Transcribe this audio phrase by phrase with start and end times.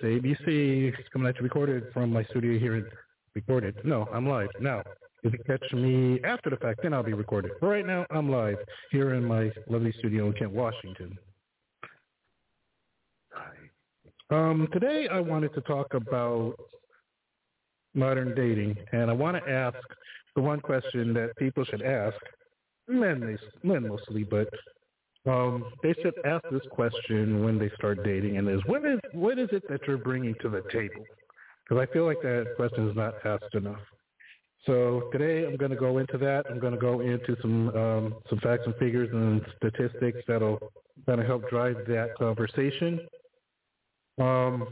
[0.00, 0.98] It's ABC.
[0.98, 2.86] It's coming at you recorded from my studio here in
[3.34, 3.76] recorded.
[3.84, 4.82] No, I'm live now.
[5.24, 7.52] If you catch me after the fact, then I'll be recorded.
[7.60, 8.58] But right now, I'm live
[8.92, 11.18] here in my lovely studio in Kent, Washington.
[14.30, 16.54] Um, today, I wanted to talk about
[17.94, 19.78] modern dating, and I want to ask
[20.36, 22.16] the one question that people should ask,
[22.86, 24.48] men, men mostly, but
[25.28, 29.38] um, they should ask this question when they start dating, and is what is what
[29.38, 31.04] is it that you're bringing to the table?
[31.68, 33.80] Because I feel like that question is not asked enough.
[34.66, 36.44] So today I'm going to go into that.
[36.50, 40.58] I'm going to go into some um, some facts and figures and statistics that'll
[41.06, 43.00] kind of help drive that conversation.
[44.18, 44.66] Um,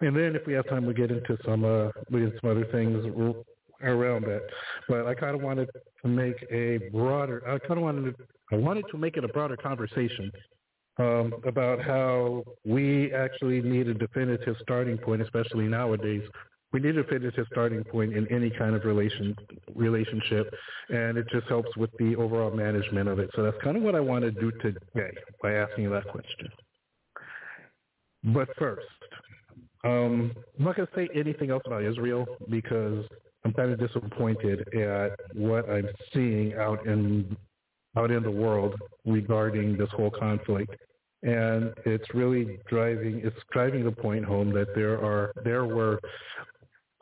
[0.00, 2.66] and then if we have time, we get into some uh, we get some other
[2.66, 3.04] things
[3.82, 4.42] around that.
[4.88, 5.68] But I kind of wanted
[6.02, 7.42] to make a broader.
[7.48, 10.30] I kind of wanted to, I wanted to make it a broader conversation
[10.98, 16.22] um, about how we actually need a definitive starting point, especially nowadays.
[16.72, 19.34] We need a definitive starting point in any kind of relation
[19.74, 20.52] relationship,
[20.88, 23.30] and it just helps with the overall management of it.
[23.34, 25.10] So that's kind of what I want to do today
[25.42, 26.48] by asking that question.
[28.24, 28.86] But first,
[29.84, 33.04] um, I'm not going to say anything else about Israel because
[33.44, 37.36] I'm kind of disappointed at what I'm seeing out in
[37.96, 40.74] out in the world regarding this whole conflict.
[41.22, 45.98] And it's really driving it's driving the point home that there are there were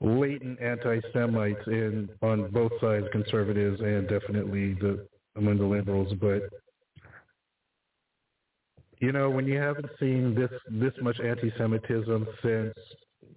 [0.01, 5.07] latent anti-Semites in on both sides, conservatives and definitely the
[5.37, 6.13] among the liberals.
[6.21, 6.43] But
[9.01, 12.75] you know, when you haven't seen this this much anti-Semitism since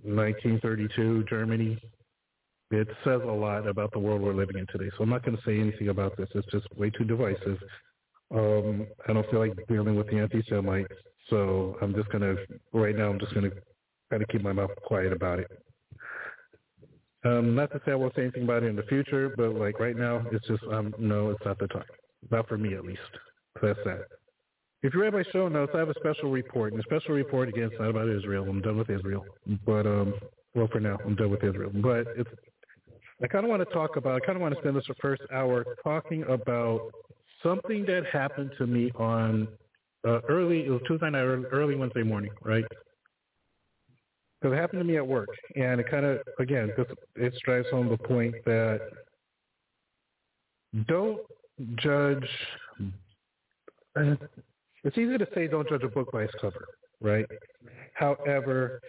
[0.04, 1.82] 1932 Germany,
[2.72, 4.90] it says a lot about the world we're living in today.
[4.98, 6.28] So I'm not going to say anything about this.
[6.36, 7.58] It's just way too divisive.
[8.34, 10.94] Um, I don't feel like dealing with the anti-Semites,
[11.30, 12.36] so I'm just going to
[12.74, 13.10] right now.
[13.10, 13.56] I'm just going to
[14.10, 15.48] kind of keep my mouth quiet about it.
[17.24, 19.80] Um, not to say I won't say anything about it in the future, but like
[19.80, 21.84] right now, it's just um, no, it's not the time.
[22.32, 23.00] Not for me, at least.
[23.62, 24.08] That's that.
[24.84, 26.74] If you read my show notes, I have a special report.
[26.74, 28.46] And the special report, again, it's not about Israel.
[28.48, 29.26] I'm done with Israel.
[29.66, 30.14] But, um,
[30.54, 31.72] well, for now, I'm done with Israel.
[31.74, 32.30] But it's
[33.22, 35.24] I kind of want to talk about, I kind of want to spend this first
[35.34, 36.92] hour talking about
[37.42, 39.48] something that happened to me on
[40.08, 42.64] uh, early, it was Tuesday night, early Wednesday morning, right?
[44.40, 45.30] Because it happened to me at work.
[45.56, 46.86] And it kind of, again, this,
[47.16, 48.82] it drives home the point that
[50.88, 51.20] don't
[51.78, 52.28] judge,
[53.96, 56.66] it's easy to say don't judge a book by its cover,
[57.02, 57.26] right?
[57.96, 58.80] However,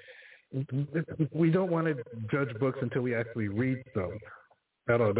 [1.34, 1.94] we don't want to
[2.30, 4.18] judge books until we actually read them
[4.88, 5.12] at all,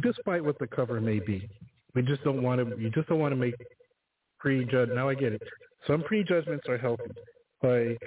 [0.00, 1.48] despite what the cover may be.
[1.94, 2.80] We just don't want to.
[2.80, 3.54] You just don't want to make
[4.38, 4.90] prejudge.
[4.94, 5.42] Now I get it.
[5.86, 7.10] Some prejudgments are healthy,
[7.62, 8.00] like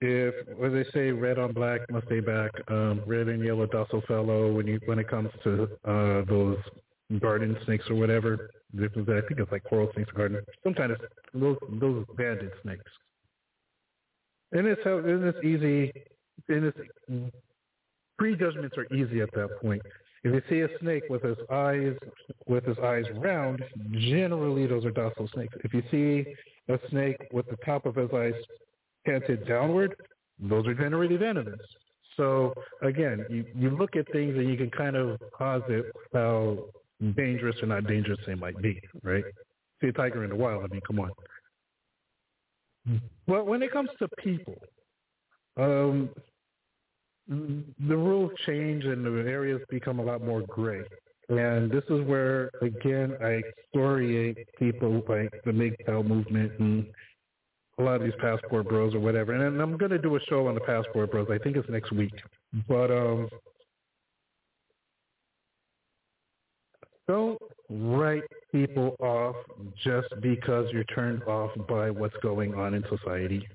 [0.00, 2.50] if, as they say, red on black must stay back.
[2.68, 4.52] Um, red and yellow docile fellow.
[4.52, 6.58] When you when it comes to uh, those
[7.20, 10.40] garden snakes or whatever, I think it's like coral snakes or garden.
[10.64, 11.00] Some kind of
[11.34, 12.90] those those banded snakes.
[14.52, 14.98] And it's how
[15.44, 15.92] easy
[16.48, 16.78] and it's
[18.18, 19.82] prejudgments are easy at that point.
[20.22, 21.96] If you see a snake with his eyes
[22.46, 23.62] with his eyes round,
[23.92, 25.54] generally those are docile snakes.
[25.64, 26.34] If you see
[26.72, 28.34] a snake with the top of his eyes
[29.06, 29.94] canted downward,
[30.38, 31.60] those are generally venomous.
[32.16, 32.52] So
[32.82, 36.66] again, you, you look at things and you can kind of posit how
[37.16, 39.24] dangerous or not dangerous they might be, right?
[39.80, 41.10] See a tiger in the wild, I mean, come on.
[43.26, 44.56] But when it comes to people,
[45.56, 46.10] um,
[47.28, 50.82] the rules change and the areas become a lot more gray.
[51.28, 53.40] And this is where, again, I
[53.72, 56.86] excoriate people like the MGTOW movement and
[57.78, 59.32] a lot of these passport bros or whatever.
[59.32, 61.28] And I'm going to do a show on the passport bros.
[61.30, 62.12] I think it's next week.
[62.68, 63.28] But um,
[67.06, 67.40] don't
[67.70, 69.36] write people off
[69.82, 73.46] just because you're turned off by what's going on in society.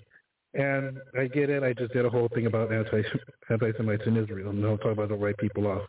[0.54, 1.64] And I get it.
[1.64, 3.04] I just did a whole thing about anti
[3.50, 4.52] anti-Semites in Israel.
[4.52, 5.82] And don't talk about the right people off.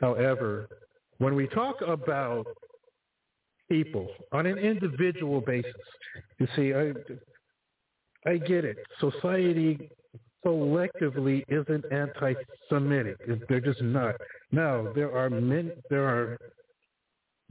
[0.00, 0.68] However,
[1.18, 2.46] when we talk about
[3.68, 5.72] people on an individual basis,
[6.38, 6.92] you see, I
[8.30, 8.78] I get it.
[9.00, 9.90] Society
[10.44, 13.48] collectively isn't anti-Semitic.
[13.48, 14.14] They're just not.
[14.52, 15.72] Now there are men.
[15.90, 16.38] There are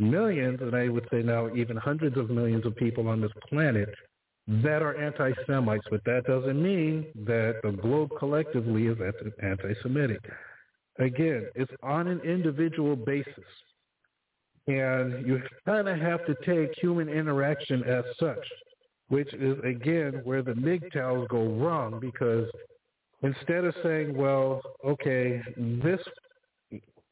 [0.02, 3.90] millions, and I would say now even hundreds of millions of people on this planet
[4.48, 8.98] that are anti-Semites, but that doesn't mean that the globe collectively is
[9.42, 10.20] anti-Semitic.
[11.00, 13.46] Again, it's on an individual basis.
[14.68, 18.46] And you kind of have to take human interaction as such,
[19.08, 22.48] which is, again, where the MGTOWs go wrong because
[23.24, 26.00] instead of saying, well, okay, this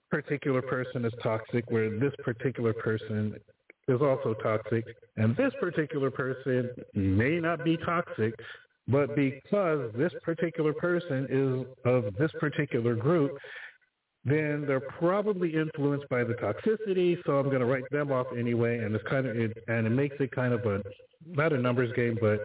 [0.09, 3.35] particular person is toxic, where this particular person
[3.87, 4.85] is also toxic,
[5.17, 8.33] and this particular person may not be toxic,
[8.87, 13.37] but because this particular person is of this particular group,
[14.25, 17.17] then they're probably influenced by the toxicity.
[17.25, 19.91] So I'm going to write them off anyway, and it's kind of it, and it
[19.91, 20.81] makes it kind of a
[21.25, 22.43] not a numbers game, but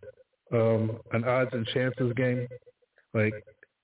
[0.52, 2.46] um, an odds and chances game.
[3.12, 3.34] Like,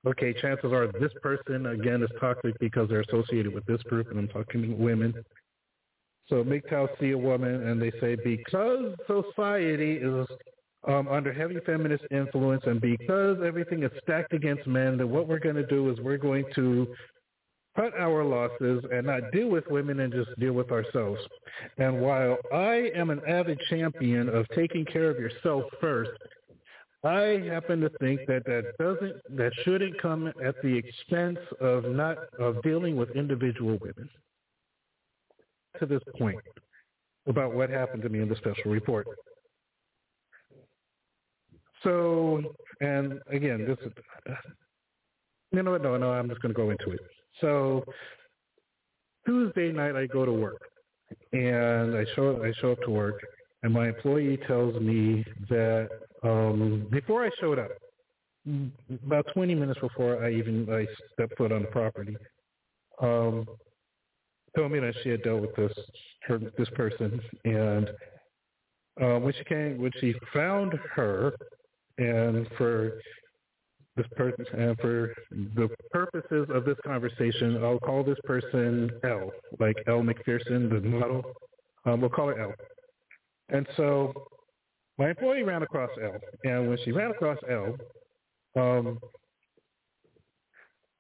[0.07, 4.19] okay, chances are this person again is toxic because they're associated with this group, and
[4.19, 5.15] I'm talking women.
[6.29, 10.27] So MGTOW see a woman and they say because society is
[10.87, 15.41] um, under heavy feminist influence and because everything is stacked against men, then what we're
[15.41, 16.87] going to do is we're going to
[17.77, 21.21] cut our losses and not deal with women and just deal with ourselves.
[21.79, 26.13] And while I am an avid champion of taking care of yourself first,
[27.03, 32.19] I happen to think that that doesn't that shouldn't come at the expense of not
[32.39, 34.09] of dealing with individual women.
[35.79, 36.41] To this point
[37.27, 39.07] about what happened to me in the special report.
[41.83, 42.43] So,
[42.81, 43.93] and again, this is,
[45.53, 45.83] you know what?
[45.83, 47.01] No, no, I'm just going to go into it.
[47.41, 47.85] So
[49.27, 50.61] Tuesday night I go to work
[51.33, 53.21] and I show I show up to work
[53.63, 55.89] and my employee tells me that
[56.23, 57.71] um before I showed up
[59.07, 62.17] about 20 minutes before I even I stepped foot on the property
[63.01, 63.47] um
[64.57, 65.73] told me that she had dealt with this
[66.23, 67.91] her this person and
[69.01, 71.35] uh, when she came when she found her
[71.99, 73.01] and for
[73.97, 75.15] this person, and for
[75.57, 81.23] the purposes of this conversation, I'll call this person Elle, like Elle Macpherson, the model.
[81.85, 82.55] Um, we'll call her Elle.
[83.53, 84.13] And so
[84.99, 87.77] my employee ran across Elle, and when she ran across Elle,
[88.57, 88.99] um,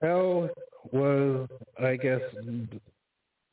[0.02, 0.48] Elle
[0.92, 1.48] was,
[1.78, 2.20] I guess,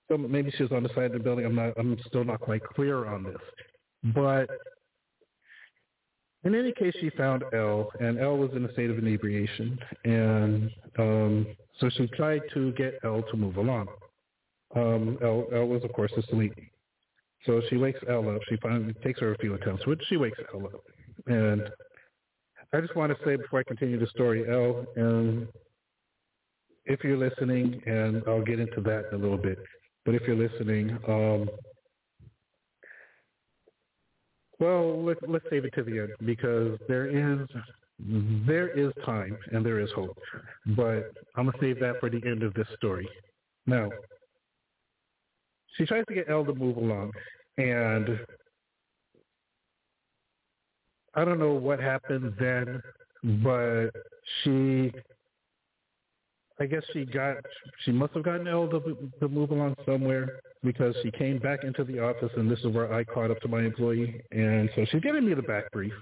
[0.10, 1.46] maybe she was on the side of the building.
[1.46, 1.74] I'm not.
[1.78, 4.50] I'm still not quite clear on this, but
[6.44, 10.72] in any case, she found Elle, and Elle was in a state of inebriation, and
[10.98, 11.48] um,
[11.80, 13.88] so she tried to get Elle to move along.
[14.76, 16.54] Um, Elle, Elle was, of course, asleep.
[17.46, 18.42] So she wakes Elle up.
[18.50, 20.84] She finally takes her a few attempts, but she wakes Elle up.
[21.28, 21.70] And
[22.74, 25.48] I just want to say before I continue the story, Elle, um,
[26.86, 29.60] if you're listening, and I'll get into that in a little bit,
[30.06, 31.50] but if you're listening, um,
[34.60, 37.48] well, let, let's save it to the end because there is
[38.46, 40.18] there is time and there is hope.
[40.76, 43.08] But I'm gonna save that for the end of this story.
[43.66, 43.90] Now,
[45.78, 47.12] she tries to get Elle to move along,
[47.58, 48.20] and
[51.16, 52.82] I don't know what happened then,
[53.44, 53.90] but
[54.44, 54.92] she
[56.60, 57.38] I guess she got
[57.84, 61.84] she must have gotten Elle to, to move along somewhere because she came back into
[61.84, 65.02] the office and this is where I caught up to my employee and so she's
[65.02, 65.94] giving me the back brief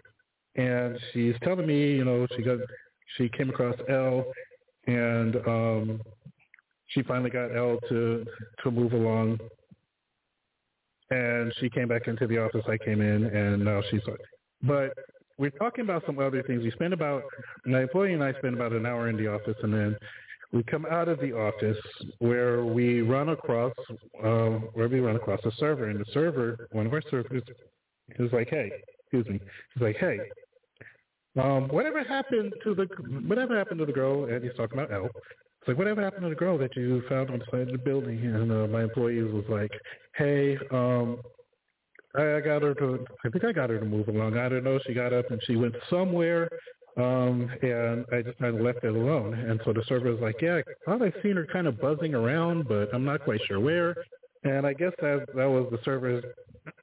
[0.55, 2.59] and she's telling me you know she got
[3.17, 4.25] she came across Elle
[4.88, 6.01] and um
[6.88, 8.25] she finally got Elle to
[8.63, 9.39] to move along
[11.09, 14.01] and she came back into the office I came in and now she's
[14.63, 14.93] but
[15.38, 16.63] we're talking about some other things.
[16.63, 17.24] We spend about
[17.65, 19.97] my employee and I spend about an hour in the office and then
[20.55, 21.77] we come out of the office
[22.19, 23.74] where we run across
[24.24, 27.43] uh, where we run across a server, and the server, one of our servers,
[28.19, 28.71] is like, "Hey,
[29.01, 29.39] excuse me,"
[29.74, 30.17] he's like, "Hey,
[31.38, 32.85] um, whatever happened to the
[33.27, 35.09] whatever happened to the girl?" And he's talking about Elle.
[35.65, 37.77] It's like, whatever happened to the girl that you found on the side of the
[37.77, 38.24] building?
[38.24, 39.72] And uh, my employees was like,
[40.15, 41.17] "Hey, um,
[42.15, 43.05] I, I got her to.
[43.25, 44.38] I think I got her to move along.
[44.38, 44.79] I don't know.
[44.86, 46.50] She got up and she went somewhere
[46.98, 49.34] um, and I just kind of left it alone.
[49.34, 52.13] And so the server was like, yeah, I thought I've seen her kind of buzzing
[52.15, 53.95] around, but I'm not quite sure where.
[54.43, 56.22] And I guess that that was the server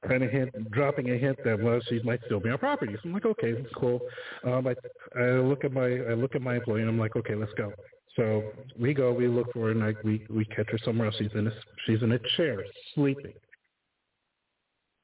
[0.06, 2.92] kind of hint, dropping a hint that well, she might still be on property.
[2.94, 4.00] So I'm like, okay, cool.
[4.44, 4.74] Um, I,
[5.18, 7.72] I look at my I look at my employee and I'm like, okay, let's go.
[8.16, 8.42] So
[8.78, 11.16] we go, we look for her, and like we we catch her somewhere else.
[11.18, 11.52] She's in a
[11.86, 12.62] she's in a chair
[12.94, 13.32] sleeping.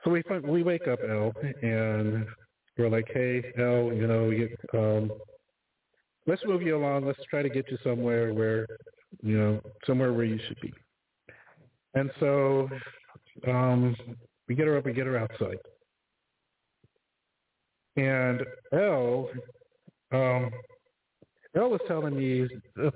[0.05, 2.27] So we find, we wake up Elle and
[2.77, 5.11] we're like, hey, no, you know, you, um,
[6.27, 7.05] let's move you along.
[7.05, 8.67] Let's try to get you somewhere where,
[9.23, 10.73] you know, somewhere where you should be.
[11.95, 12.69] And so
[13.49, 13.97] um,
[14.49, 15.59] we get her up, we get her outside.
[17.97, 19.29] And Elle,
[20.13, 20.51] um,
[21.59, 22.93] Elle was telling me a,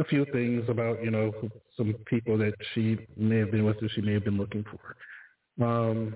[0.00, 1.32] a few things about, you know,
[1.76, 5.64] some people that she may have been with or she may have been looking for.
[5.64, 6.14] Um,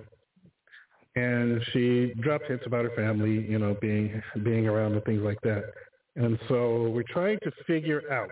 [1.17, 5.41] and she dropped hints about her family, you know, being being around and things like
[5.43, 5.65] that.
[6.17, 8.31] And so we're trying to figure out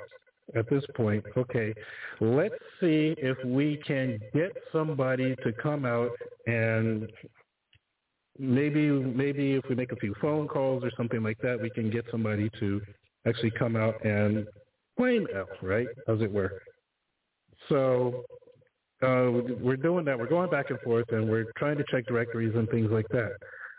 [0.55, 1.75] at this point, okay,
[2.21, 6.13] let's see if we can get somebody to come out
[6.47, 7.11] and
[8.39, 11.91] maybe maybe if we make a few phone calls or something like that, we can
[11.91, 12.81] get somebody to
[13.29, 14.47] actually come out and
[14.97, 16.63] blame Elle, right, as it were.
[17.69, 18.25] So
[19.03, 19.31] uh,
[19.61, 20.19] we're doing that.
[20.19, 23.33] We're going back and forth, and we're trying to check directories and things like that.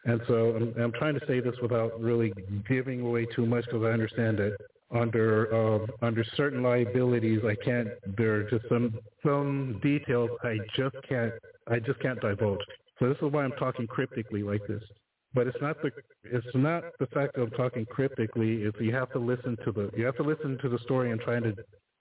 [0.05, 2.33] And so I'm, I'm trying to say this without really
[2.67, 4.55] giving away too much because I understand that
[4.91, 7.89] under uh, under certain liabilities, I can't.
[8.17, 11.33] There are just some some details I just can't
[11.67, 12.61] I just can't divulge.
[12.99, 14.83] So this is why I'm talking cryptically like this.
[15.33, 15.91] But it's not the
[16.23, 18.63] it's not the fact that I'm talking cryptically.
[18.63, 21.21] It's you have to listen to the you have to listen to the story and
[21.21, 21.53] trying to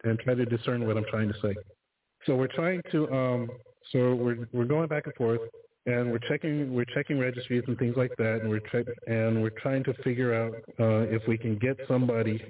[0.04, 1.54] and try to discern what I'm trying to say.
[2.26, 3.50] So we're trying to um
[3.92, 5.40] so we're we're going back and forth
[5.86, 9.50] and we're checking we're checking registries and things like that and we're check, and we're
[9.50, 12.42] trying to figure out uh, if we can get somebody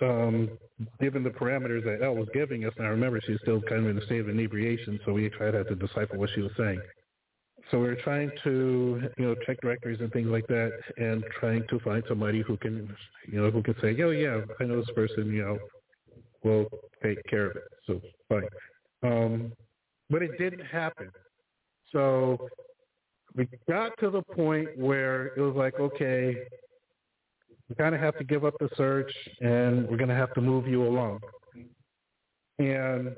[0.00, 0.50] um,
[1.00, 3.98] given the parameters that Elle was giving us, I remember she's still kind of in
[3.98, 6.80] a state of inebriation, so we tried to decipher what she was saying.
[7.72, 11.66] So we are trying to, you know, check directories and things like that, and trying
[11.70, 12.94] to find somebody who can,
[13.26, 15.58] you know, who can say, "Oh yeah, I know this person," you know,
[16.44, 16.68] will
[17.02, 17.64] take care of it.
[17.86, 18.46] So fine.
[19.02, 19.52] Um,
[20.10, 21.10] but it didn't happen.
[21.92, 22.50] So
[23.34, 26.36] we got to the point where it was like, okay,
[27.70, 30.42] we kind of have to give up the search, and we're going to have to
[30.42, 31.20] move you along.
[32.58, 33.16] And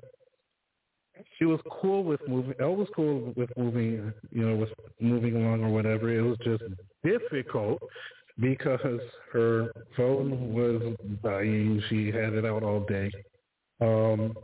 [1.39, 2.55] she was cool with moving.
[2.61, 6.11] Elle was cool with moving, you know, with moving along or whatever.
[6.11, 6.63] It was just
[7.05, 7.81] difficult
[8.41, 9.01] because
[9.33, 11.83] her phone was dying.
[11.89, 13.11] She had it out all day.
[13.81, 14.35] Um,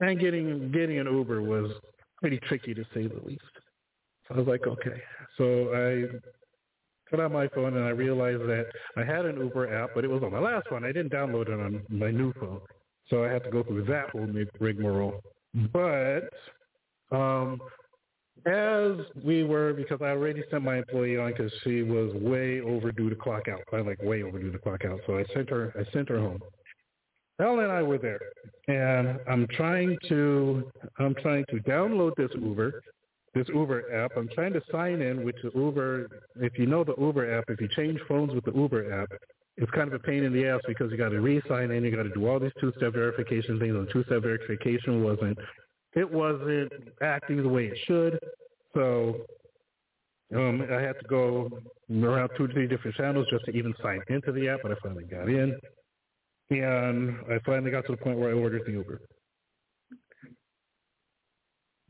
[0.00, 1.72] and getting getting an Uber was
[2.20, 3.42] pretty tricky to say the least.
[4.26, 5.02] So I was like, okay.
[5.36, 6.18] So I
[7.10, 8.66] put on my phone and I realized that
[8.96, 10.84] I had an Uber app, but it was on my last one.
[10.84, 12.60] I didn't download it on my new phone,
[13.10, 14.28] so I had to go through that whole
[14.60, 15.22] rigmarole.
[15.72, 16.30] But
[17.10, 17.60] um,
[18.46, 18.92] as
[19.24, 23.16] we were, because I already sent my employee on because she was way overdue to
[23.16, 23.60] clock out.
[23.72, 25.72] I like way overdue to clock out, so I sent her.
[25.78, 26.40] I sent her home.
[27.40, 28.20] Elle and I were there,
[28.66, 32.82] and I'm trying to I'm trying to download this Uber,
[33.34, 34.12] this Uber app.
[34.16, 36.08] I'm trying to sign in with the Uber.
[36.36, 39.10] If you know the Uber app, if you change phones with the Uber app,
[39.60, 41.84] it's kind of a pain in the ass because you got to re-sign in.
[41.84, 45.36] You got to do all these two-step verification things, and two-step verification wasn't
[45.94, 46.72] it wasn't
[47.02, 48.18] acting the way it should.
[48.74, 49.16] So
[50.34, 51.50] um, I had to go
[51.90, 54.74] around two or three different channels just to even sign into the app, but I
[54.82, 55.58] finally got in.
[56.50, 59.00] And I finally got to the point where I ordered the Uber.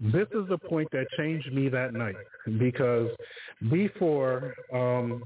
[0.01, 2.15] This is the point that changed me that night
[2.59, 3.11] because
[3.69, 5.23] before, um,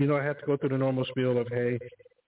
[0.00, 1.78] you know, I had to go through the normal spiel of, hey,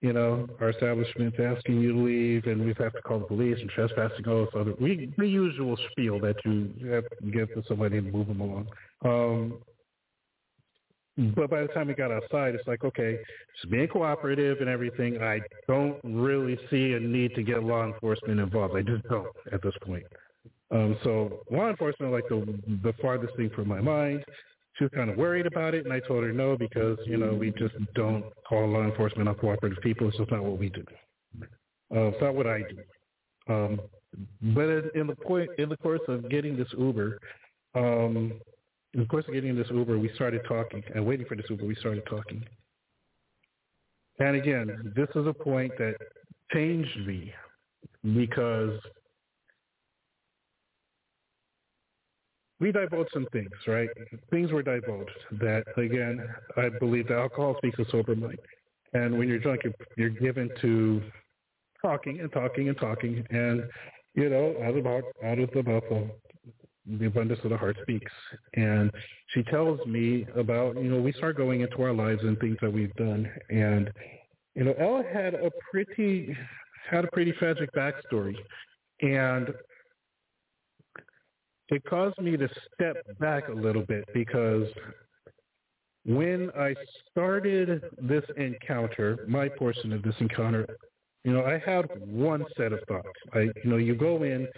[0.02, 3.57] you know, our establishment's asking you to leave and we have to call the police
[3.59, 7.62] and trespassing all this other, we, the usual spiel that you have to give to
[7.67, 8.67] somebody and move them along.
[9.07, 9.55] Um,
[11.35, 13.19] but by the time we got outside, it's like, okay,
[13.55, 15.23] just being cooperative and everything.
[15.23, 18.76] I don't really see a need to get law enforcement involved.
[18.76, 20.05] I just don't at this point.
[20.71, 24.25] Um, so law enforcement, like the the farthest thing from my mind.
[24.75, 27.35] She was kind of worried about it, and I told her no because you know
[27.35, 30.09] we just don't call law enforcement uncooperative people.
[30.09, 30.85] It's just not what we do.
[31.95, 33.52] Uh, it's not what I do.
[33.52, 33.81] Um,
[34.55, 37.19] but in, in the point, in the course of getting this Uber,
[37.75, 38.41] um,
[38.95, 41.75] the course, of getting this Uber, we started talking, and waiting for this Uber, we
[41.76, 42.45] started talking.
[44.19, 45.97] And again, this is a point that
[46.52, 47.33] changed me
[48.14, 48.79] because
[52.62, 53.88] we divulged some things, right?
[54.31, 56.25] Things were divulged that, again,
[56.57, 58.38] I believe that alcohol speaks a sober mind.
[58.95, 61.02] And when you're drunk, you're, you're given to
[61.83, 63.64] talking and talking and talking, and
[64.14, 66.11] you know, out of out of the mouth
[66.87, 68.12] the abundance of the heart speaks.
[68.54, 68.90] And
[69.28, 72.73] she tells me about, you know, we start going into our lives and things that
[72.73, 73.31] we've done.
[73.50, 73.90] And,
[74.54, 76.37] you know, Ella had a pretty,
[76.90, 78.35] had a pretty tragic backstory.
[79.00, 79.54] And
[81.73, 84.69] it caused me to step back a little bit because
[86.05, 86.75] when I
[87.11, 90.67] started this encounter, my portion of this encounter,
[91.25, 93.09] you know, I had one set of thoughts.
[93.33, 94.49] I, you know, you go in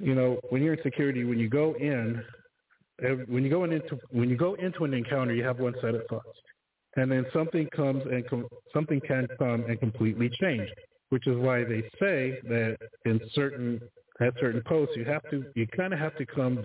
[0.00, 2.22] you know, when you're in security, when you go in,
[3.28, 6.02] when you go into when you go into an encounter, you have one set of
[6.08, 6.28] thoughts,
[6.96, 10.68] and then something comes and com- something can come and completely change.
[11.10, 13.80] Which is why they say that in certain
[14.20, 16.62] at certain posts, you have to you kind of have to come,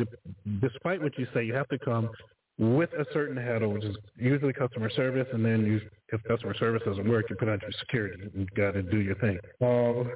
[0.61, 2.09] despite what you say, you have to come
[2.57, 6.81] with a certain handle, which is usually customer service, and then you, if customer service
[6.85, 8.29] doesn't work, you put on your security.
[8.33, 9.37] You got to do your thing.
[9.61, 10.11] Um,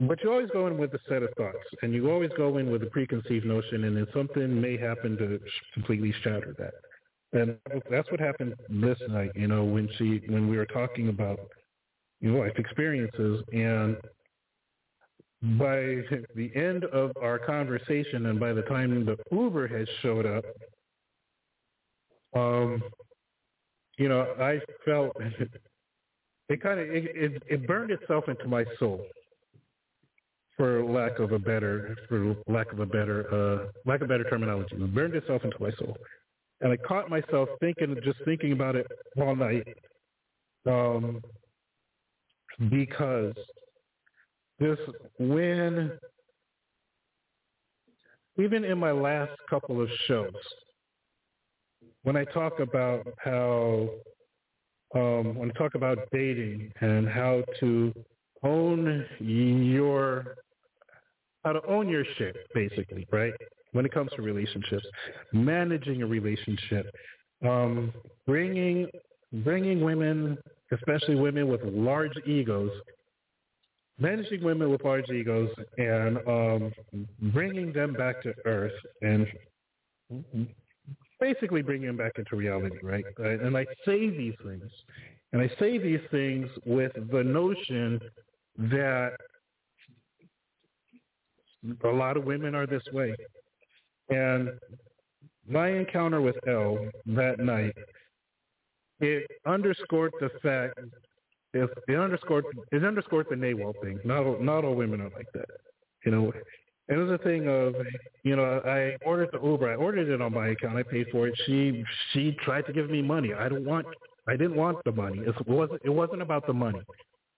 [0.00, 2.70] but you always go in with a set of thoughts, and you always go in
[2.70, 5.40] with a preconceived notion, and then something may happen to
[5.72, 6.74] completely shatter that.
[7.32, 7.56] And
[7.90, 9.30] that's what happened this night.
[9.34, 11.38] You know, when she when we were talking about
[12.20, 13.96] you know life experiences, and
[15.42, 16.02] by
[16.34, 20.44] the end of our conversation, and by the time the Uber had showed up,
[22.34, 22.82] um,
[23.98, 25.16] you know, I felt
[26.48, 29.06] it kind of it, it, it burned itself into my soul
[30.56, 34.74] for lack of a better for lack of a better uh lack of better terminology.
[34.76, 35.96] It burned itself into my soul.
[36.62, 38.86] And I caught myself thinking just thinking about it
[39.20, 39.66] all night.
[40.66, 41.20] Um
[42.70, 43.34] because
[44.58, 44.78] this
[45.18, 45.92] when
[48.38, 50.32] even in my last couple of shows,
[52.02, 53.88] when I talk about how
[54.94, 57.92] um, when I talk about dating and how to
[58.42, 60.36] own your
[61.44, 63.32] how to own your shit, basically, right?
[63.72, 64.84] When it comes to relationships,
[65.32, 66.86] managing a relationship,
[67.44, 67.92] um,
[68.26, 68.88] bringing
[69.44, 70.38] bringing women,
[70.72, 72.70] especially women with large egos,
[73.98, 76.72] managing women with large egos, and um,
[77.32, 78.72] bringing them back to earth,
[79.02, 79.26] and
[81.20, 83.04] basically bringing them back into reality, right?
[83.18, 84.70] And I say these things,
[85.32, 88.00] and I say these things with the notion
[88.58, 89.12] that
[91.84, 93.14] a lot of women are this way.
[94.08, 94.50] And
[95.48, 97.74] my encounter with Elle that night,
[99.00, 100.78] it underscored the fact,
[101.52, 103.98] it, it underscored it underscored the NAWALT thing.
[104.04, 105.48] Not all, not all women are like that,
[106.04, 106.32] you know.
[106.88, 107.74] It was a thing of,
[108.22, 109.68] you know, I ordered the Uber.
[109.68, 110.76] I ordered it on my account.
[110.76, 111.34] I paid for it.
[111.44, 111.82] She
[112.12, 113.34] she tried to give me money.
[113.34, 113.86] I don't want.
[114.28, 115.18] I didn't want the money.
[115.18, 115.82] It wasn't.
[115.84, 116.80] It wasn't about the money.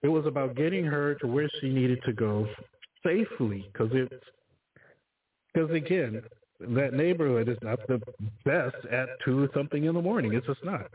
[0.02, 2.46] It was about getting her to where she needed to go
[3.04, 4.24] safely because it's
[5.52, 6.22] because again
[6.60, 8.00] that neighborhood is not the
[8.44, 10.34] best at two something in the morning.
[10.34, 10.90] It's just not.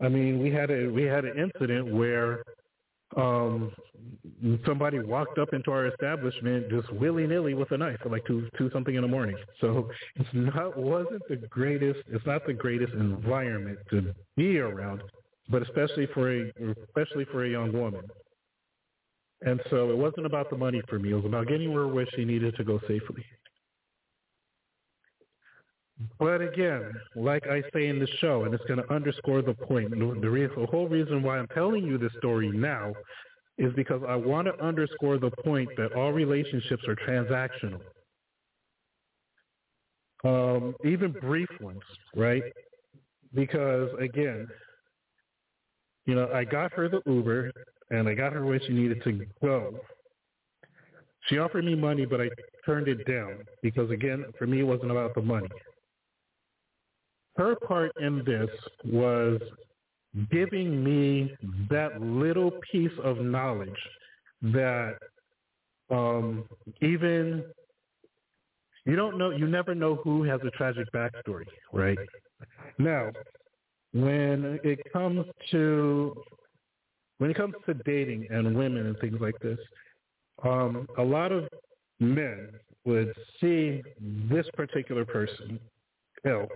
[0.00, 2.44] I mean, we had a we had an incident where
[3.16, 3.72] um
[4.66, 8.48] somebody walked up into our establishment just willy nilly with a knife at like two
[8.58, 9.36] two something in the morning.
[9.60, 15.02] So it's not wasn't the greatest it's not the greatest environment to be around,
[15.48, 16.52] but especially for a
[16.86, 18.02] especially for a young woman.
[19.42, 21.10] And so it wasn't about the money for me.
[21.10, 23.24] It was about getting her where she needed to go safely.
[26.18, 29.90] But again, like I say in the show, and it's going to underscore the point,
[29.90, 32.92] the, the, the whole reason why I'm telling you this story now
[33.58, 37.80] is because I want to underscore the point that all relationships are transactional.
[40.24, 41.82] Um, even brief ones,
[42.16, 42.42] right?
[43.32, 44.48] Because again,
[46.06, 47.52] you know, I got her the Uber
[47.90, 49.78] and I got her where she needed to go.
[51.28, 52.28] She offered me money, but I
[52.66, 55.48] turned it down because, again, for me, it wasn't about the money.
[57.36, 58.50] Her part in this
[58.84, 59.40] was
[60.30, 61.34] giving me
[61.70, 63.70] that little piece of knowledge
[64.42, 64.96] that
[65.90, 66.44] um,
[66.80, 67.44] even
[68.84, 71.98] you don't know, you never know who has a tragic backstory, right?
[72.78, 73.10] Now,
[73.92, 76.14] when it comes to
[77.18, 79.58] when it comes to dating and women and things like this,
[80.42, 81.48] um, a lot of
[82.00, 82.50] men
[82.84, 83.82] would see
[84.28, 85.58] this particular person,
[86.26, 86.48] Elle,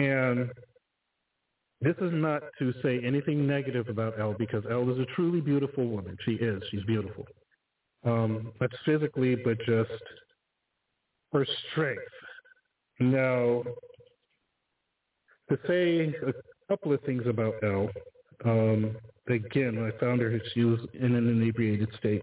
[0.00, 0.50] and
[1.80, 5.86] this is not to say anything negative about Elle because Elle is a truly beautiful
[5.86, 6.16] woman.
[6.24, 6.62] She is.
[6.70, 7.26] She's beautiful.
[8.04, 10.02] Um, not physically, but just
[11.32, 12.02] her strength.
[12.98, 13.62] Now,
[15.48, 16.32] to say a
[16.68, 17.88] couple of things about Elle,
[18.44, 18.96] um,
[19.28, 22.22] again, I found her, she was in an inebriated state.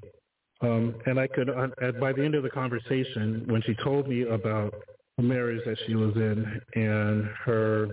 [0.62, 4.24] Um, and I could, uh, by the end of the conversation, when she told me
[4.24, 4.74] about
[5.22, 7.88] marriage that she was in and her,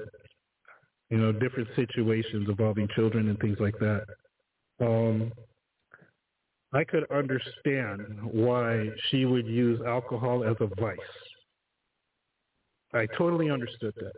[1.10, 4.04] you know, different situations involving children and things like that,
[4.80, 5.32] um,
[6.72, 10.98] I could understand why she would use alcohol as a vice.
[12.92, 14.12] I totally understood that.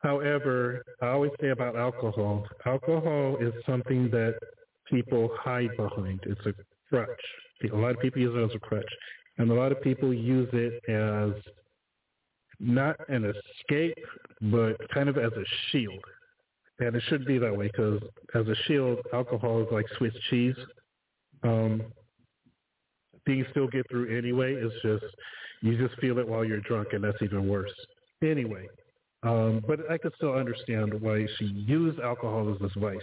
[0.00, 4.34] However, I always say about alcohol, alcohol is something that
[4.90, 6.20] people hide behind.
[6.24, 6.52] It's a
[6.88, 7.08] crutch.
[7.72, 8.90] A lot of people use it as a crutch.
[9.38, 11.32] And a lot of people use it as
[12.60, 13.96] not an escape,
[14.42, 16.04] but kind of as a shield.
[16.80, 18.00] And it should be that way because
[18.34, 20.56] as a shield, alcohol is like Swiss cheese.
[21.42, 21.82] Um,
[23.26, 24.54] things still get through anyway.
[24.54, 25.14] It's just
[25.60, 27.72] you just feel it while you're drunk, and that's even worse.
[28.22, 28.68] anyway.
[29.24, 33.00] Um, but I could still understand why she used alcohol as this vice.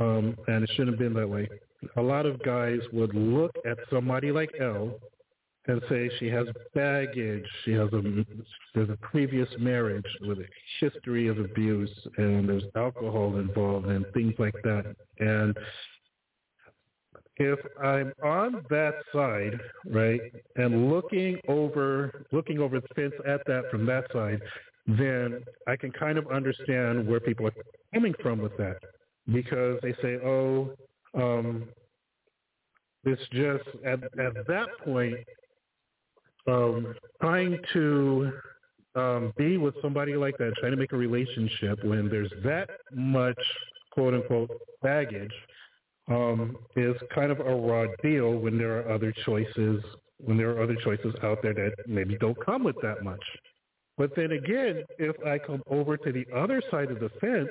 [0.00, 1.48] Um, and it shouldn't have been that way.
[1.96, 4.98] A lot of guys would look at somebody like Elle
[5.66, 8.02] and say she has baggage, she has a
[8.74, 10.46] there's a previous marriage with a
[10.80, 14.96] history of abuse, and there's alcohol involved and things like that.
[15.20, 15.56] And
[17.36, 20.20] if I'm on that side, right,
[20.56, 24.40] and looking over looking over the fence at that from that side,
[24.86, 27.54] then I can kind of understand where people are
[27.94, 28.78] coming from with that
[29.32, 30.74] because they say, oh,
[31.14, 31.68] um,
[33.04, 35.16] it's just at at that point
[36.46, 38.32] um, trying to
[38.94, 43.38] um, be with somebody like that, trying to make a relationship when there's that much
[43.92, 44.50] quote unquote
[44.82, 45.32] baggage
[46.08, 49.82] um, is kind of a raw deal when there are other choices
[50.18, 53.22] when there are other choices out there that maybe don't come with that much.
[53.98, 57.48] But then again, if I come over to the other side of the fence,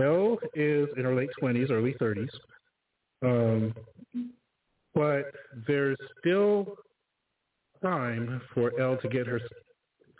[0.00, 2.30] Belle is in her late 20s, early 30s.
[3.22, 3.74] Um,
[4.94, 5.26] but
[5.66, 6.78] there's still
[7.82, 9.40] time for Elle to get her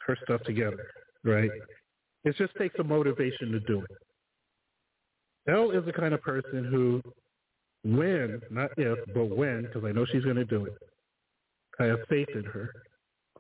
[0.07, 0.87] her stuff together,
[1.25, 1.51] right?
[2.25, 5.51] It just takes a motivation to do it.
[5.51, 7.03] Elle is the kind of person who,
[7.83, 10.75] when, not if, but when, because I know she's going to do it.
[11.79, 12.71] I have faith in her,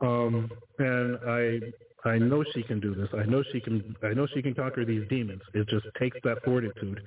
[0.01, 1.61] um, and I
[2.05, 3.09] I know she can do this.
[3.13, 3.95] I know she can.
[4.03, 5.43] I know she can conquer these demons.
[5.55, 7.01] It just takes that fortitude.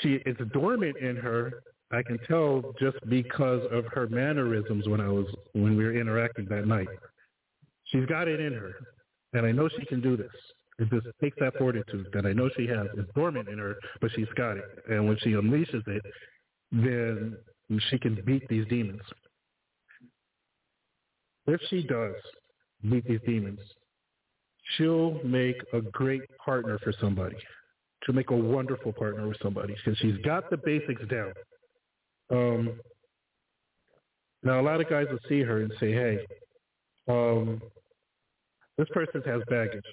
[0.00, 1.62] She it's dormant in her
[1.92, 6.46] I can tell just because of her mannerisms when I was when we were interacting
[6.48, 6.88] that night.
[7.84, 8.72] She's got it in her,
[9.34, 10.30] and I know she can do this.
[10.78, 12.86] It just takes that fortitude that I know she has.
[12.96, 14.64] It's dormant in her, but she's got it.
[14.88, 16.02] And when she unleashes it,
[16.72, 17.36] then
[17.90, 19.02] she can beat these demons.
[21.46, 22.14] If she does
[22.88, 23.60] beat these demons,
[24.76, 27.36] she'll make a great partner for somebody.
[28.04, 31.32] She'll make a wonderful partner with somebody because she's got the basics down.
[32.30, 32.80] Um,
[34.42, 36.18] now, a lot of guys will see her and say, hey,
[37.08, 37.62] um,
[38.76, 39.84] this person has baggage.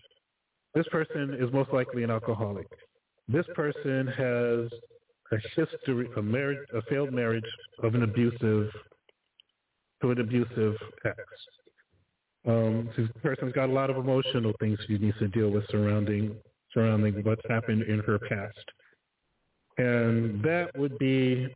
[0.74, 2.68] This person is most likely an alcoholic.
[3.28, 4.70] This person has
[5.32, 7.46] a history, a marriage, a failed marriage
[7.84, 8.72] of an abusive,
[10.02, 11.18] to an abusive ex.
[12.48, 16.36] Um, this person's got a lot of emotional things she needs to deal with surrounding
[16.74, 18.56] surrounding what's happened in her past,
[19.78, 21.48] and that would be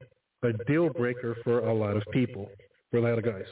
[0.43, 2.50] a deal breaker for a lot of people,
[2.89, 3.46] for a lot of guys.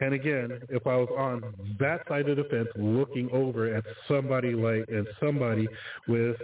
[0.00, 1.42] And again, if I was on
[1.80, 5.66] that side of the fence looking over at somebody like at somebody
[6.06, 6.36] with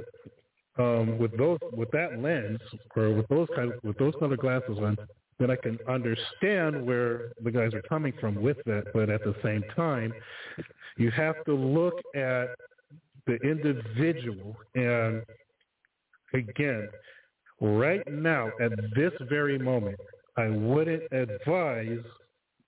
[0.76, 2.58] um with those with that lens
[2.96, 4.96] or with those kind of, with those other glasses on,
[5.38, 8.84] then I can understand where the guys are coming from with that.
[8.92, 10.12] But at the same time,
[10.96, 12.48] you have to look at
[13.26, 15.22] the individual and
[16.34, 16.88] again,
[17.60, 19.96] right now, at this very moment,
[20.36, 22.04] I wouldn't advise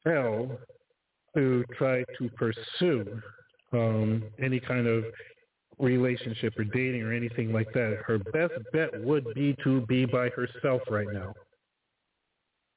[0.06, 0.58] Elle
[1.34, 3.20] to try to pursue
[3.72, 5.04] um, any kind of
[5.78, 7.98] relationship or dating or anything like that.
[8.06, 11.34] Her best bet would be to be by herself right now.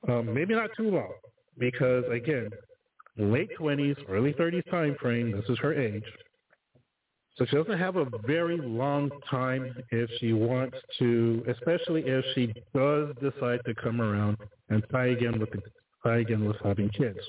[0.07, 1.11] Um, maybe not too long,
[1.57, 2.49] because again,
[3.17, 6.05] late 20s, early 30s time frame, this is her age.
[7.35, 12.53] So she doesn't have a very long time if she wants to, especially if she
[12.75, 14.37] does decide to come around
[14.69, 15.61] and try again with the,
[16.03, 17.19] try again with having kids.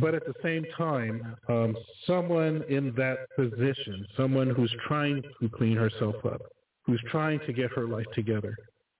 [0.00, 1.76] But at the same time, um,
[2.06, 6.40] someone in that position, someone who's trying to clean herself up,
[6.86, 8.54] who's trying to get her life together,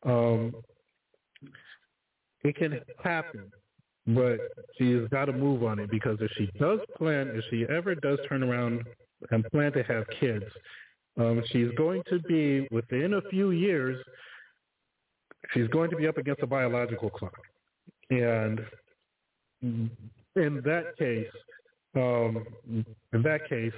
[0.05, 0.53] um,
[2.45, 3.51] it can happen
[4.07, 4.39] but
[4.77, 8.19] she's got to move on it because if she does plan, if she ever does
[8.29, 8.83] turn around
[9.31, 10.45] and plan to have kids,
[11.19, 14.03] um, she's going to be within a few years.
[15.53, 17.39] She's going to be up against a biological clock,
[18.11, 18.61] and
[19.61, 19.91] in
[20.65, 21.27] that case,
[21.95, 23.73] um, in that case,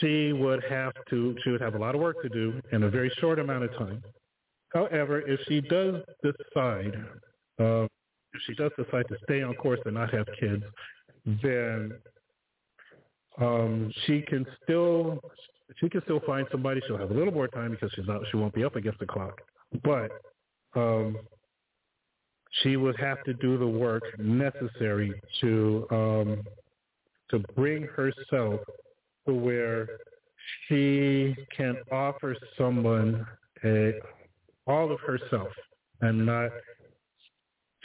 [0.00, 2.90] she would have to she would have a lot of work to do in a
[2.90, 4.02] very short amount of time.
[4.74, 6.94] However, if she does decide
[7.58, 7.84] uh,
[8.34, 10.62] if she does decide to stay on course and not have kids,
[11.42, 11.92] then
[13.40, 15.20] um, she can still
[15.80, 16.80] she can still find somebody.
[16.86, 19.06] She'll have a little more time because she's not she won't be up against the
[19.06, 19.40] clock,
[19.84, 20.10] but
[20.74, 21.18] um,
[22.62, 26.42] she would have to do the work necessary to um,
[27.30, 28.60] to bring herself
[29.26, 29.88] to where
[30.66, 33.26] she can offer someone
[33.64, 33.92] a,
[34.66, 35.48] all of herself
[36.00, 36.50] and not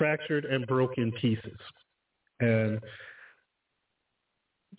[0.04, 1.58] fractured and broken pieces.
[2.42, 2.78] And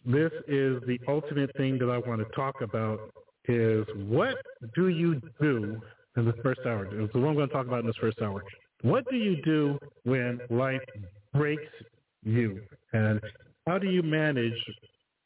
[0.05, 3.01] this is the ultimate thing that I want to talk about
[3.49, 4.37] is what
[4.75, 5.81] do you do
[6.19, 6.85] in the first hour?
[6.85, 8.45] It's the one I'm going to talk about in this first hour.
[8.83, 10.83] What do you do when life
[11.33, 11.73] breaks
[12.23, 12.61] you?
[12.93, 13.19] And
[13.67, 14.53] how do you manage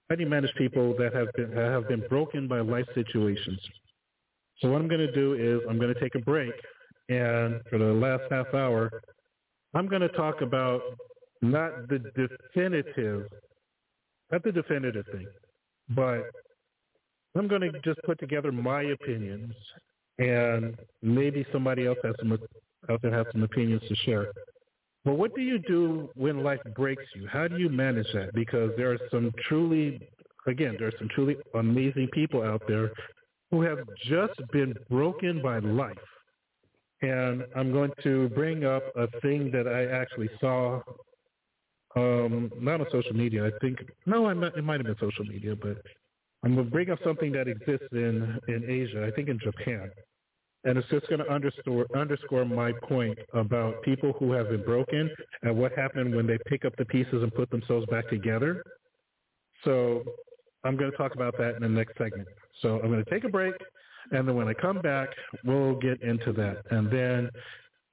[0.08, 3.58] how do you manage people that have been have been broken by life situations?
[4.60, 6.54] So what I'm going to do is I'm going to take a break,
[7.08, 9.02] and for the last half hour,
[9.78, 10.80] I'm going to talk about
[11.40, 13.28] not the definitive,
[14.32, 15.28] not the definitive thing,
[15.90, 16.22] but
[17.36, 19.54] I'm going to just put together my opinions,
[20.18, 22.36] and maybe somebody else has some
[22.88, 24.32] else has some opinions to share.
[25.04, 27.28] But what do you do when life breaks you?
[27.28, 28.34] How do you manage that?
[28.34, 30.00] Because there are some truly,
[30.48, 32.90] again, there are some truly amazing people out there
[33.52, 35.96] who have just been broken by life.
[37.00, 40.80] And I'm going to bring up a thing that I actually saw,
[41.94, 43.46] um, not on social media.
[43.46, 45.80] I think no, I it might have been social media, but
[46.44, 49.06] I'm going to bring up something that exists in in Asia.
[49.06, 49.90] I think in Japan
[50.64, 55.10] and it's just going to underscore underscore my point about people who have been broken
[55.42, 58.62] and what happened when they pick up the pieces and put themselves back together.
[59.64, 60.02] So
[60.64, 62.28] I'm going to talk about that in the next segment.
[62.60, 63.54] So I'm going to take a break,
[64.12, 65.08] and then when I come back,
[65.44, 66.62] we'll get into that.
[66.70, 67.30] And then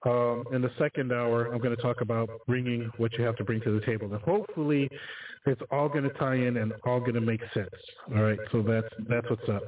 [0.06, 3.44] um, in the second hour, I'm going to talk about bringing what you have to
[3.44, 4.90] bring to the table, and hopefully,
[5.48, 7.70] it's all going to tie in and all going to make sense.
[8.16, 9.64] All right, so that's that's what's up.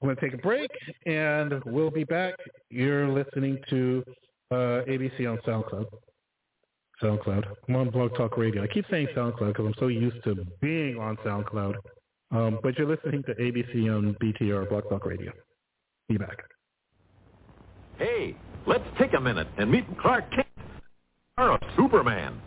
[0.00, 0.70] I'm going to take a break,
[1.06, 2.34] and we'll be back.
[2.70, 4.04] You're listening to
[4.50, 5.86] uh, ABC on SoundCloud.
[7.02, 7.44] SoundCloud.
[7.68, 8.62] I'm on Blog Talk Radio.
[8.62, 11.74] I keep saying SoundCloud because I'm so used to being on SoundCloud.
[12.30, 15.32] Um, but you're listening to ABC on BTR, Blog Talk Radio.
[16.08, 16.38] Be back.
[17.98, 18.36] Hey,
[18.66, 20.46] let's take a minute and meet Clark Kent,
[21.38, 22.40] or Superman.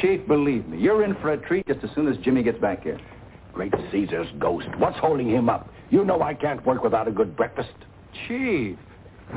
[0.00, 2.82] Chief, believe me, you're in for a treat just as soon as Jimmy gets back
[2.82, 2.98] here.
[3.52, 4.66] Great Caesar's ghost.
[4.78, 5.70] What's holding him up?
[5.90, 7.72] You know I can't work without a good breakfast.
[8.26, 8.76] Chief,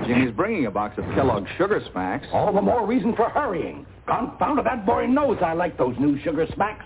[0.05, 2.25] Jimmy's bringing a box of Kellogg's Sugar Smacks.
[2.33, 3.85] All the more reason for hurrying.
[4.07, 6.85] Confound it, that boy knows I like those new Sugar Smacks.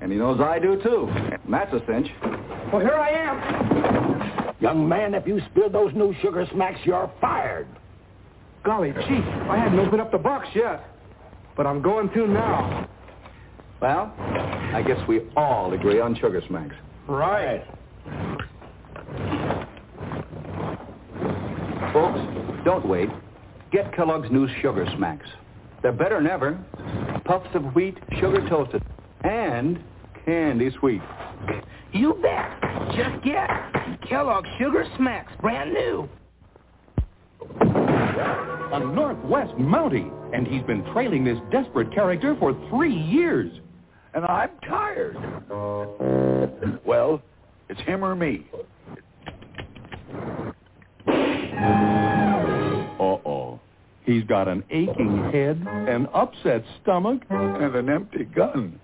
[0.00, 1.08] And he knows I do, too.
[1.10, 2.08] And that's a cinch.
[2.72, 4.54] Well, here I am.
[4.60, 7.66] Young man, if you spill those new Sugar Smacks, you're fired.
[8.64, 10.84] Golly, Chief, I hadn't opened up the box yet.
[11.56, 12.88] But I'm going to now.
[13.80, 16.74] Well, I guess we all agree on Sugar Smacks.
[17.06, 17.64] Right.
[21.92, 22.20] Folks,
[22.64, 23.08] don't wait.
[23.70, 25.26] Get Kellogg's new Sugar Smacks.
[25.82, 26.58] They're better than ever.
[27.24, 28.82] Puffs of wheat, sugar toasted,
[29.24, 29.82] and
[30.24, 31.02] candy sweet.
[31.92, 32.60] You bet.
[32.96, 33.48] Just get
[34.08, 36.08] Kellogg's Sugar Smacks, brand new.
[37.60, 43.50] A Northwest Mountie, and he's been trailing this desperate character for three years.
[44.14, 45.16] And I'm tired.
[46.84, 47.22] Well,
[47.68, 48.46] it's him or me.
[53.00, 53.60] Uh-oh.
[54.04, 58.80] He's got an aching head, an upset stomach, and an empty gun.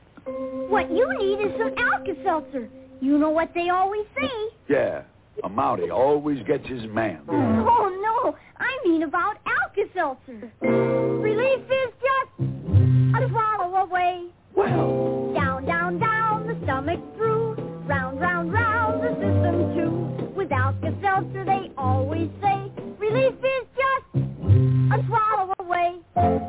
[0.75, 2.69] What you need is some Alka-Seltzer.
[3.01, 4.29] You know what they always say.
[4.69, 5.03] Yeah,
[5.45, 7.21] a Mountie always gets his man.
[7.29, 8.37] Oh, no.
[8.59, 10.51] I mean about Alka-Seltzer.
[10.61, 12.51] Relief is just
[13.15, 14.27] a swallow away.
[14.57, 15.33] Well.
[15.33, 17.55] Down, down, down, the stomach through.
[17.87, 20.35] Round, round, round, the system too.
[20.35, 24.27] With Alka-Seltzer, they always say, relief is just
[24.93, 26.01] a swallow away.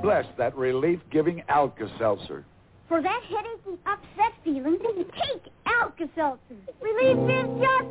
[0.01, 2.43] Bless that relief-giving Alka-Seltzer.
[2.87, 6.55] For that headache and upset feeling, take Alka-Seltzer.
[6.81, 7.89] Relief is just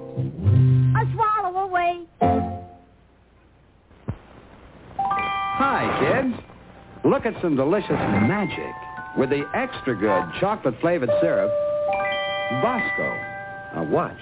[0.95, 2.07] a swallow away.
[4.97, 6.35] Hi, kids.
[7.05, 8.73] Look at some delicious magic
[9.19, 11.51] with the extra good chocolate-flavored syrup,
[12.63, 13.15] Bosco.
[13.75, 14.19] Now watch.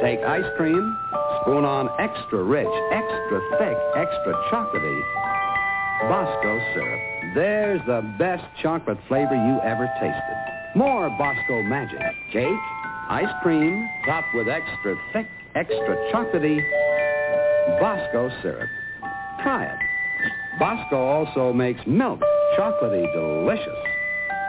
[0.00, 0.96] Take ice cream,
[1.42, 5.29] spoon on extra rich, extra thick, extra chocolatey
[6.08, 7.00] Bosco syrup.
[7.34, 10.36] There's the best chocolate flavor you ever tasted.
[10.74, 12.00] More Bosco magic.
[12.32, 12.48] Cake,
[13.08, 16.58] ice cream, topped with extra thick, extra chocolatey
[17.78, 18.68] Bosco syrup.
[19.42, 19.78] Try it.
[20.58, 22.20] Bosco also makes milk
[22.58, 23.78] chocolatey delicious.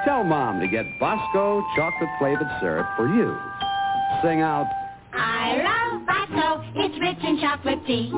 [0.06, 3.38] Tell Mom to get Bosco chocolate-flavored syrup for you.
[4.24, 4.68] Sing out,
[5.14, 6.64] I love Bosco.
[6.76, 8.12] It's rich in chocolate tea.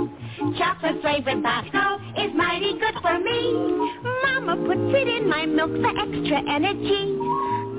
[0.57, 3.53] Chocolate flavored Bosco is mighty good for me.
[4.23, 7.17] Mama puts it in my milk for extra energy.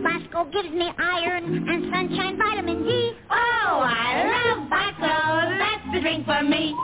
[0.03, 3.13] Bosco gives me iron and sunshine vitamin D.
[3.31, 5.15] Oh, I love Bosco.
[5.59, 6.75] That's the drink for me.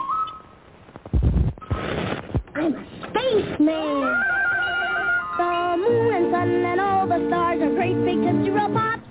[2.55, 4.23] I'm a spaceman.
[5.37, 9.01] The moon and sun and all the stars are great big Tootsie Pops?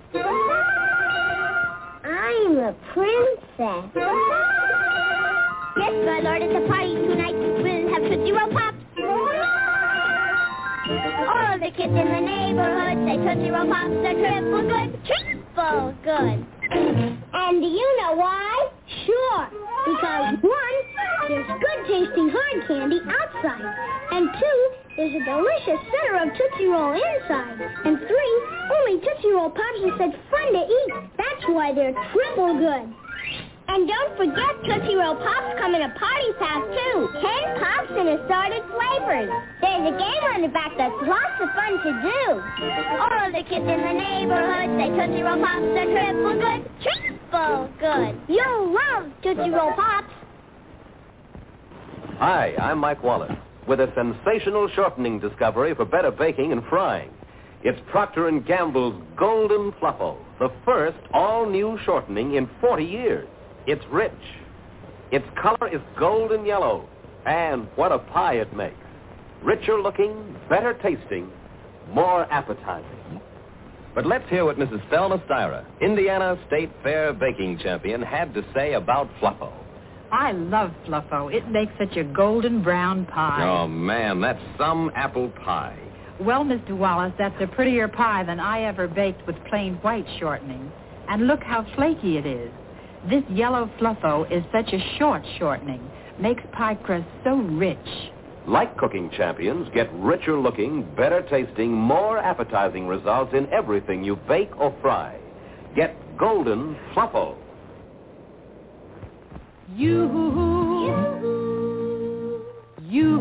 [2.05, 4.60] I'm a princess.
[5.91, 7.35] Yes, my lord, it's a party tonight.
[7.35, 8.79] We'll have Tootsie Roll Pops.
[11.27, 14.95] All the kids in the neighborhood say Tootsie Roll Pops are triple good.
[15.03, 16.47] Triple good.
[16.71, 18.71] And do you know why?
[19.03, 19.51] Sure.
[19.91, 20.77] Because one,
[21.27, 23.67] there's good tasting hard candy outside.
[24.15, 24.59] And two,
[24.95, 27.67] there's a delicious center of Tootsie Roll inside.
[27.83, 28.35] And three,
[28.79, 30.93] only Tootsie Roll Pops are such fun to eat.
[31.19, 32.95] That's why they're triple good.
[33.71, 37.09] And don't forget Tootsie Roll Pops come in a party pack, too.
[37.23, 39.31] Ten pops in assorted flavors.
[39.61, 42.23] There's a game on the back that's lots of fun to do.
[42.99, 46.61] All the kids in the neighborhood say Tootsie Roll Pops are triple good.
[46.83, 48.21] Triple good.
[48.27, 50.13] You'll love Tootsie Roll Pops.
[52.19, 57.11] Hi, I'm Mike Wallace with a sensational shortening discovery for better baking and frying.
[57.63, 63.29] It's Procter & Gamble's Golden Fluffo, the first all-new shortening in 40 years.
[63.71, 64.11] It's rich.
[65.13, 66.89] Its color is golden yellow.
[67.25, 68.75] And what a pie it makes.
[69.45, 71.31] Richer looking, better tasting,
[71.93, 73.21] more appetizing.
[73.95, 74.83] But let's hear what Mrs.
[74.91, 79.53] Thelma Styra, Indiana State Fair baking champion, had to say about Fluffo.
[80.11, 81.33] I love Fluffo.
[81.33, 83.45] It makes such a golden brown pie.
[83.49, 85.79] Oh, man, that's some apple pie.
[86.19, 86.77] Well, Mr.
[86.77, 90.73] Wallace, that's a prettier pie than I ever baked with plain white shortening.
[91.09, 92.51] And look how flaky it is.
[93.09, 95.81] This yellow Fluffo is such a short shortening.
[96.19, 97.79] Makes pie crust so rich.
[98.47, 104.51] Like cooking champions, get richer looking, better tasting, more appetizing results in everything you bake
[104.59, 105.19] or fry.
[105.75, 107.37] Get Golden Fluffo.
[109.77, 110.03] You,
[112.89, 113.21] you,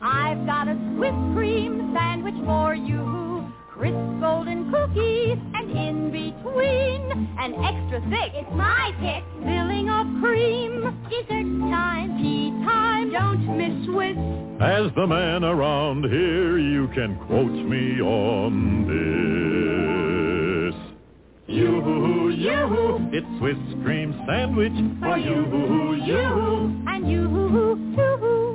[0.00, 3.29] I've got a Swiss cream sandwich for you.
[3.80, 7.00] Crisp golden cookies, and in between,
[7.38, 8.32] an extra thick.
[8.34, 9.24] It's my pick.
[9.42, 10.82] Filling of cream.
[11.08, 13.10] Dessert time, tea time.
[13.10, 14.18] Don't miss Swiss.
[14.60, 20.74] As the man around here, you can quote me on this.
[21.46, 26.84] You, you, it's Swiss cream sandwich for you, you.
[26.86, 28.49] And you, too.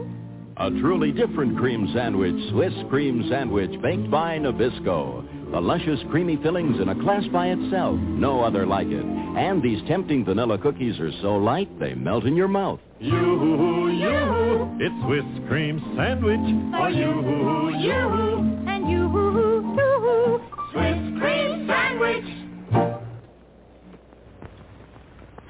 [0.58, 5.52] A truly different cream sandwich, Swiss cream sandwich baked by Nabisco.
[5.52, 9.04] The luscious creamy fillings in a class by itself, no other like it.
[9.04, 12.80] And these tempting vanilla cookies are so light they melt in your mouth.
[13.02, 16.40] You, you, it's Swiss cream sandwich
[16.72, 18.70] for you, you.
[18.70, 19.10] And you,
[19.76, 20.42] too.
[20.72, 22.26] Swiss cream sandwich.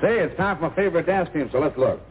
[0.01, 2.01] Say, it's time for my favorite dance team, so let's look.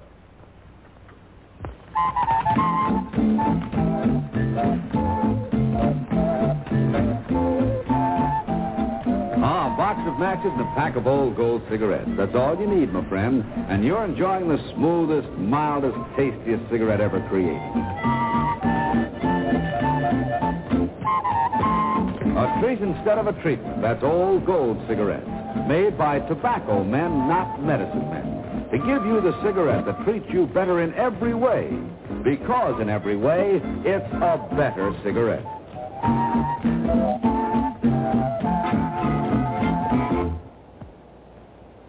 [9.46, 12.08] Ah, a box of matches and a pack of old gold cigarettes.
[12.16, 13.44] That's all you need, my friend.
[13.68, 17.60] And you're enjoying the smoothest, mildest, tastiest cigarette ever created.
[22.36, 23.80] A treat instead of a treatment.
[23.80, 25.28] That's old gold cigarettes.
[25.68, 28.33] Made by tobacco men, not medicine men.
[28.86, 31.70] Give you the cigarette that treats you better in every way.
[32.22, 35.44] Because in every way, it's a better cigarette.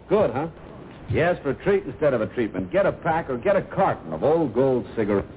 [0.08, 0.48] Good, huh?
[1.10, 2.72] Yes, for treat instead of a treatment.
[2.72, 5.28] Get a pack or get a carton of old gold cigarettes.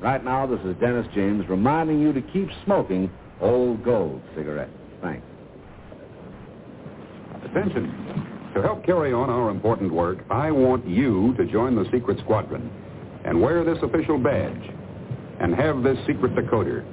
[0.00, 3.10] Right now, this is Dennis James reminding you to keep smoking
[3.40, 4.70] old gold cigarettes.
[5.02, 5.26] Thanks.
[7.44, 8.17] Attention.
[8.58, 12.68] To help carry on our important work, I want you to join the Secret Squadron
[13.24, 14.60] and wear this official badge
[15.38, 16.84] and have this secret decoder.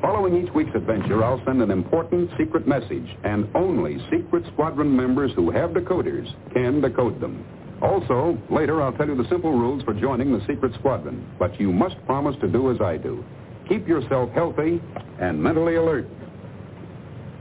[0.00, 5.32] Following each week's adventure, I'll send an important secret message, and only Secret Squadron members
[5.34, 7.44] who have decoders can decode them.
[7.82, 11.72] Also, later I'll tell you the simple rules for joining the Secret Squadron, but you
[11.72, 13.24] must promise to do as I do.
[13.68, 14.80] Keep yourself healthy
[15.20, 16.06] and mentally alert.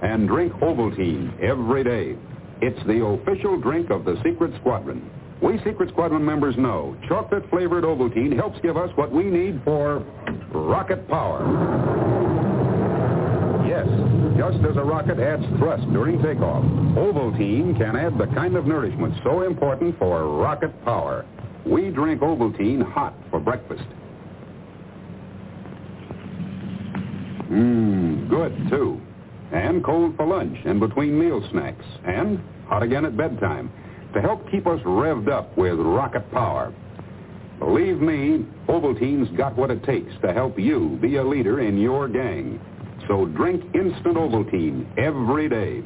[0.01, 2.15] And drink Ovaltine every day.
[2.61, 5.09] It's the official drink of the Secret Squadron.
[5.41, 10.05] We Secret Squadron members know chocolate-flavored Ovaltine helps give us what we need for
[10.51, 11.39] rocket power.
[13.65, 13.87] Yes,
[14.37, 16.65] just as a rocket adds thrust during takeoff,
[16.97, 21.25] Ovaltine can add the kind of nourishment so important for rocket power.
[21.65, 23.83] We drink Ovaltine hot for breakfast.
[27.49, 29.01] Mmm, good, too.
[29.51, 31.85] And cold for lunch and between meal snacks.
[32.05, 33.71] And hot again at bedtime
[34.13, 36.73] to help keep us revved up with rocket power.
[37.59, 42.07] Believe me, Ovaltine's got what it takes to help you be a leader in your
[42.07, 42.59] gang.
[43.07, 45.83] So drink instant Ovaltine every day.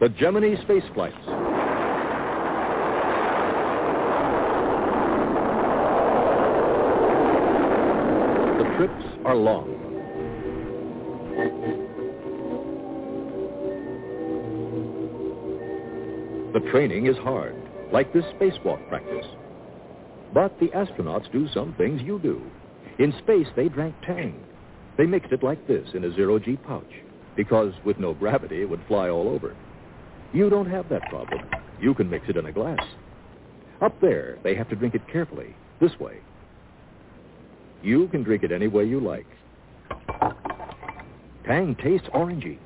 [0.00, 1.16] The Gemini space flights.
[8.58, 9.87] The trips are long.
[16.52, 17.54] The training is hard,
[17.92, 19.26] like this spacewalk practice.
[20.34, 22.42] But the astronauts do some things you do.
[22.98, 24.44] In space, they drank Tang.
[24.96, 26.90] They mixed it like this in a zero-G pouch,
[27.36, 29.54] because with no gravity, it would fly all over.
[30.32, 31.48] You don't have that problem.
[31.80, 32.84] You can mix it in a glass.
[33.80, 36.18] Up there, they have to drink it carefully, this way.
[37.82, 39.26] You can drink it any way you like.
[41.48, 42.58] Tang tastes orangey.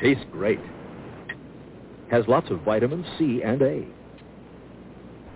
[0.00, 0.58] Tastes great.
[2.10, 3.84] Has lots of vitamins C and A.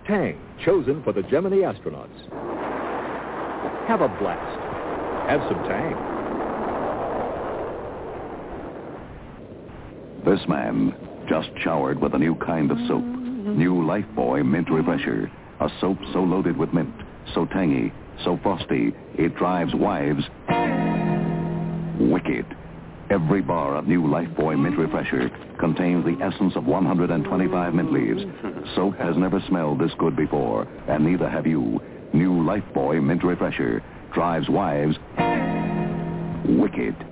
[0.07, 2.09] Tang, chosen for the Gemini astronauts.
[3.87, 5.29] Have a blast.
[5.29, 5.95] Have some Tang.
[10.25, 10.95] This man
[11.29, 13.03] just showered with a new kind of soap.
[13.03, 15.31] New Lifebuoy Mint Refresher.
[15.59, 16.93] A soap so loaded with mint,
[17.35, 20.23] so tangy, so frosty, it drives wives
[22.09, 22.45] wicked.
[23.09, 25.29] Every bar of new Lifebuoy Mint Refresher
[25.59, 28.21] contains the essence of 125 mint leaves.
[28.75, 31.81] Soap has never smelled this good before, and neither have you.
[32.13, 33.83] New Lifebuoy Mint Refresher
[34.13, 34.95] drives wives
[36.45, 37.10] wicked.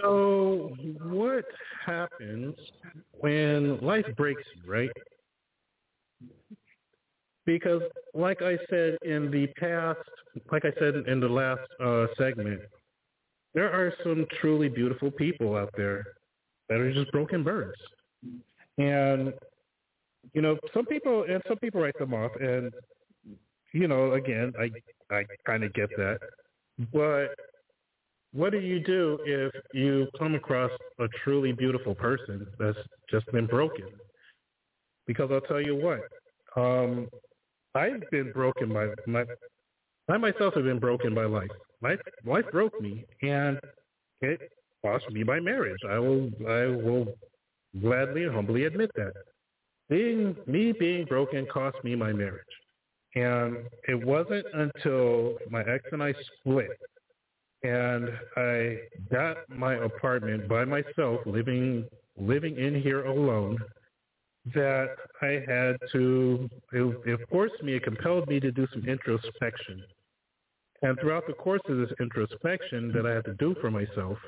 [0.00, 1.44] So what
[1.84, 2.54] happens
[3.12, 4.90] when life breaks you, right?
[7.44, 7.82] Because
[8.14, 9.98] like I said in the past,
[10.50, 12.60] like I said in the last uh, segment,
[13.54, 16.04] there are some truly beautiful people out there
[16.68, 17.76] that are just broken birds.
[18.78, 19.34] And
[20.32, 22.72] you know, some people and some people write them off and
[23.74, 24.70] you know, again, I
[25.14, 26.18] I kind of get that.
[26.92, 27.34] But
[28.34, 32.78] what do you do if you come across a truly beautiful person that's
[33.10, 33.86] just been broken?
[35.06, 36.00] Because I'll tell you what,
[36.56, 37.08] um,
[37.74, 39.24] I've been broken by my,
[40.08, 41.50] I myself have been broken by life.
[41.82, 43.58] Life, life broke me, and
[44.20, 44.40] it
[44.82, 45.80] cost me my marriage.
[45.88, 47.14] I will, I will
[47.80, 49.12] gladly and humbly admit that.
[49.88, 52.44] Being me being broken cost me my marriage,
[53.14, 56.70] and it wasn't until my ex and I split
[57.62, 58.78] and I
[59.10, 61.86] got my apartment by myself, living
[62.18, 63.58] living in here alone,
[64.54, 64.88] that
[65.20, 66.50] I had to.
[66.72, 69.84] It, it forced me, it compelled me to do some introspection.
[70.82, 74.18] And throughout the course of this introspection that I had to do for myself,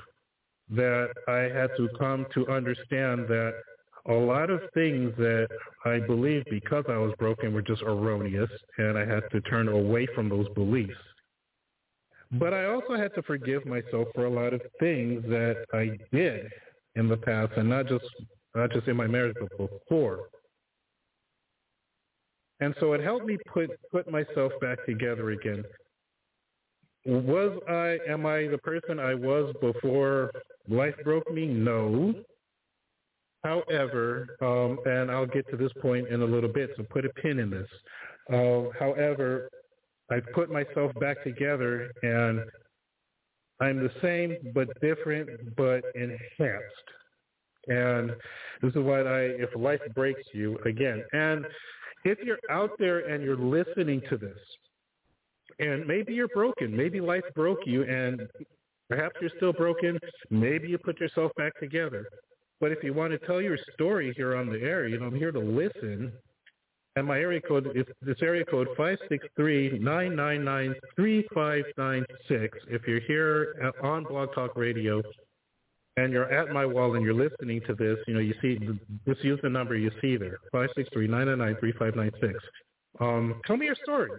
[0.69, 3.53] that I had to come to understand that
[4.07, 5.47] a lot of things that
[5.83, 10.07] I believed because I was broken were just erroneous, and I had to turn away
[10.15, 10.93] from those beliefs.
[12.31, 16.49] But I also had to forgive myself for a lot of things that I did
[16.95, 18.05] in the past, and not just
[18.55, 20.29] not just in my marriage, but before.
[22.61, 25.63] And so it helped me put put myself back together again.
[27.05, 30.31] Was I am I the person I was before
[30.67, 31.45] life broke me?
[31.45, 32.13] No.
[33.43, 37.09] However, um, and I'll get to this point in a little bit, so put a
[37.09, 37.69] pin in this.
[38.33, 39.49] Uh, however,
[40.11, 42.41] I put myself back together and
[43.59, 46.89] I'm the same but different but enhanced.
[47.67, 48.11] And
[48.61, 51.45] this is what I, if life breaks you, again, and
[52.03, 54.37] if you're out there and you're listening to this,
[55.59, 58.21] and maybe you're broken, maybe life broke you and
[58.89, 59.97] perhaps you're still broken,
[60.29, 62.05] maybe you put yourself back together.
[62.59, 65.15] But if you want to tell your story here on the air, you know, I'm
[65.15, 66.11] here to listen
[66.95, 71.27] and my area code is this area code five six three nine nine nine three
[71.33, 72.57] five nine six.
[72.69, 75.01] If you're here on Blog Talk Radio
[75.97, 78.57] and you're at my wall and you're listening to this, you know, you see,
[79.07, 81.95] just use the number you see there, five six three nine nine nine three five
[81.95, 82.33] nine six.
[82.99, 84.11] Um, tell me your story.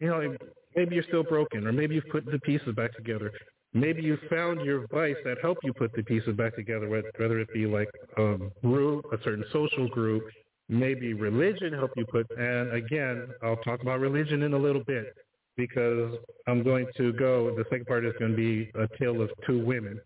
[0.00, 0.36] You know,
[0.74, 3.32] maybe you're still broken, or maybe you've put the pieces back together.
[3.72, 7.52] Maybe you found your vice that helped you put the pieces back together, whether it
[7.54, 10.24] be like a group, a certain social group,
[10.70, 15.14] maybe religion help you put and again i'll talk about religion in a little bit
[15.56, 16.14] because
[16.46, 19.64] i'm going to go the second part is going to be a tale of two
[19.64, 20.00] women.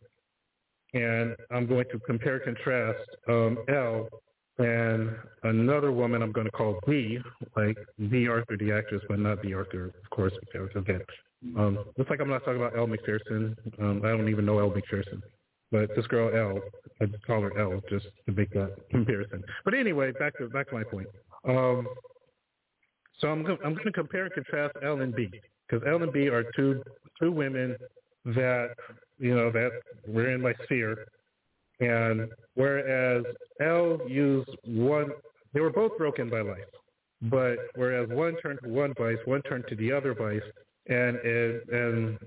[0.95, 2.99] And i'm going to compare contrast
[3.29, 4.09] um, l
[4.59, 5.11] and
[5.43, 7.19] another woman I'm going to call B,
[7.57, 7.77] like
[8.09, 11.01] Bea Arthur, the actress, but not Bea Arthur, of course, because again,
[11.57, 13.57] um, just like I'm not talking about Elle Macpherson.
[13.81, 15.23] Um, I don't even know Elle Macpherson,
[15.75, 16.61] but this girl Elle,
[17.01, 19.43] I call her L just to make that comparison.
[19.65, 21.09] But anyway, back to back to my point.
[21.49, 21.89] Um,
[23.19, 25.29] so I'm go- I'm going to compare and contrast L and B
[25.69, 26.81] because L and B are two
[27.21, 27.77] two women
[28.25, 28.69] that
[29.19, 29.71] you know that
[30.07, 31.07] were in my sphere
[31.81, 33.25] and whereas
[33.61, 35.11] L used one,
[35.53, 36.71] they were both broken by life.
[37.23, 40.43] But whereas one turned to one vice, one turned to the other vice,
[40.89, 42.19] and and, and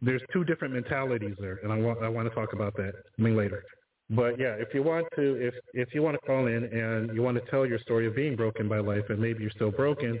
[0.00, 3.22] there's two different mentalities there, and I want I want to talk about that I
[3.22, 3.64] mean later.
[4.10, 7.22] But yeah, if you want to if if you want to call in and you
[7.22, 10.20] want to tell your story of being broken by life, and maybe you're still broken,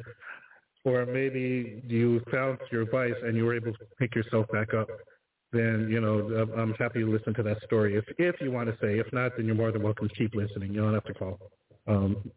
[0.84, 4.88] or maybe you found your vice and you were able to pick yourself back up
[5.52, 7.96] then you know I'm happy to listen to that story.
[7.96, 10.34] If if you want to say, if not, then you're more than welcome to keep
[10.34, 10.72] listening.
[10.72, 11.38] You don't have to call.
[11.86, 12.30] Um,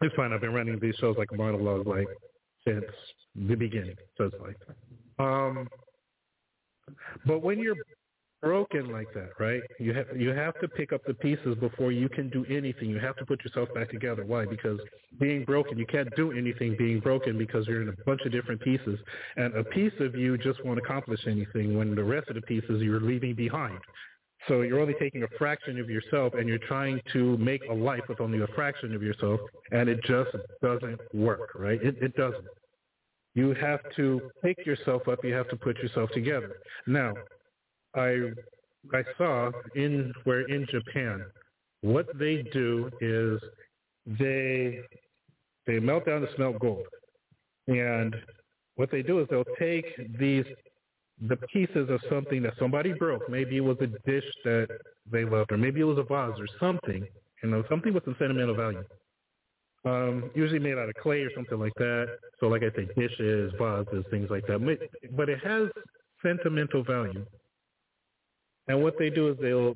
[0.00, 0.32] it's fine.
[0.32, 2.08] I've been running these shows like monologue like
[2.66, 2.84] since
[3.34, 4.56] the beginning, so it's like.
[5.18, 5.68] Um,
[7.26, 7.76] but when you're
[8.42, 9.62] broken like that, right?
[9.78, 12.90] You have you have to pick up the pieces before you can do anything.
[12.90, 14.24] You have to put yourself back together.
[14.26, 14.44] Why?
[14.44, 14.80] Because
[15.20, 18.60] being broken, you can't do anything being broken because you're in a bunch of different
[18.60, 18.98] pieces,
[19.36, 22.82] and a piece of you just won't accomplish anything when the rest of the pieces
[22.82, 23.78] you're leaving behind.
[24.48, 28.02] So you're only taking a fraction of yourself and you're trying to make a life
[28.08, 29.38] with only a fraction of yourself
[29.70, 30.30] and it just
[30.60, 31.80] doesn't work, right?
[31.80, 32.44] It, it doesn't.
[33.34, 35.24] You have to pick yourself up.
[35.24, 36.56] You have to put yourself together.
[36.86, 37.14] Now,
[37.94, 38.32] I
[38.92, 41.24] I saw in where in Japan,
[41.80, 43.40] what they do is
[44.18, 44.80] they
[45.66, 46.86] they melt down the smelt gold,
[47.68, 48.14] and
[48.76, 49.86] what they do is they'll take
[50.18, 50.44] these
[51.28, 53.28] the pieces of something that somebody broke.
[53.28, 54.68] Maybe it was a dish that
[55.10, 57.06] they loved, or maybe it was a vase or something.
[57.42, 58.84] You know, something with some sentimental value.
[59.84, 62.06] Um, usually made out of clay or something like that.
[62.38, 64.78] So, like I say, dishes, vases, things like that.
[65.16, 65.68] But it has
[66.24, 67.26] sentimental value.
[68.68, 69.74] And what they do is they'll,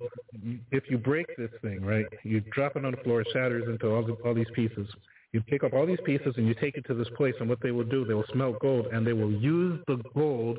[0.71, 3.93] if you break this thing, right, you drop it on the floor, it shatters into
[3.93, 4.87] all, the, all these pieces.
[5.33, 7.61] You pick up all these pieces and you take it to this place, and what
[7.61, 10.59] they will do, they will smelt gold, and they will use the gold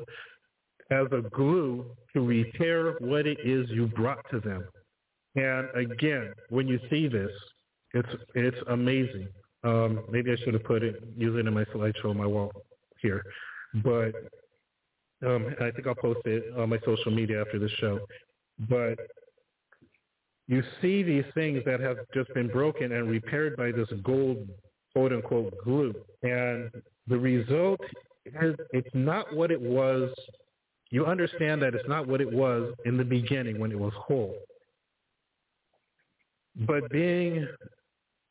[0.90, 4.64] as a glue to repair what it is you brought to them.
[5.34, 7.30] And again, when you see this,
[7.94, 9.28] it's it's amazing.
[9.64, 12.52] Um, maybe I should have put it, use it in my slideshow on my wall
[13.00, 13.24] here,
[13.82, 14.12] but
[15.26, 17.98] um, I think I'll post it on my social media after the show.
[18.68, 18.98] But
[20.46, 24.48] you see these things that have just been broken and repaired by this gold,
[24.92, 25.94] quote unquote, glue.
[26.22, 26.70] And
[27.06, 27.80] the result
[28.24, 30.10] is it's not what it was.
[30.90, 34.36] You understand that it's not what it was in the beginning when it was whole.
[36.66, 37.46] But being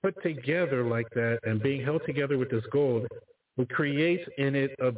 [0.07, 3.07] put together like that and being held together with this gold,
[3.57, 4.91] it creates in it a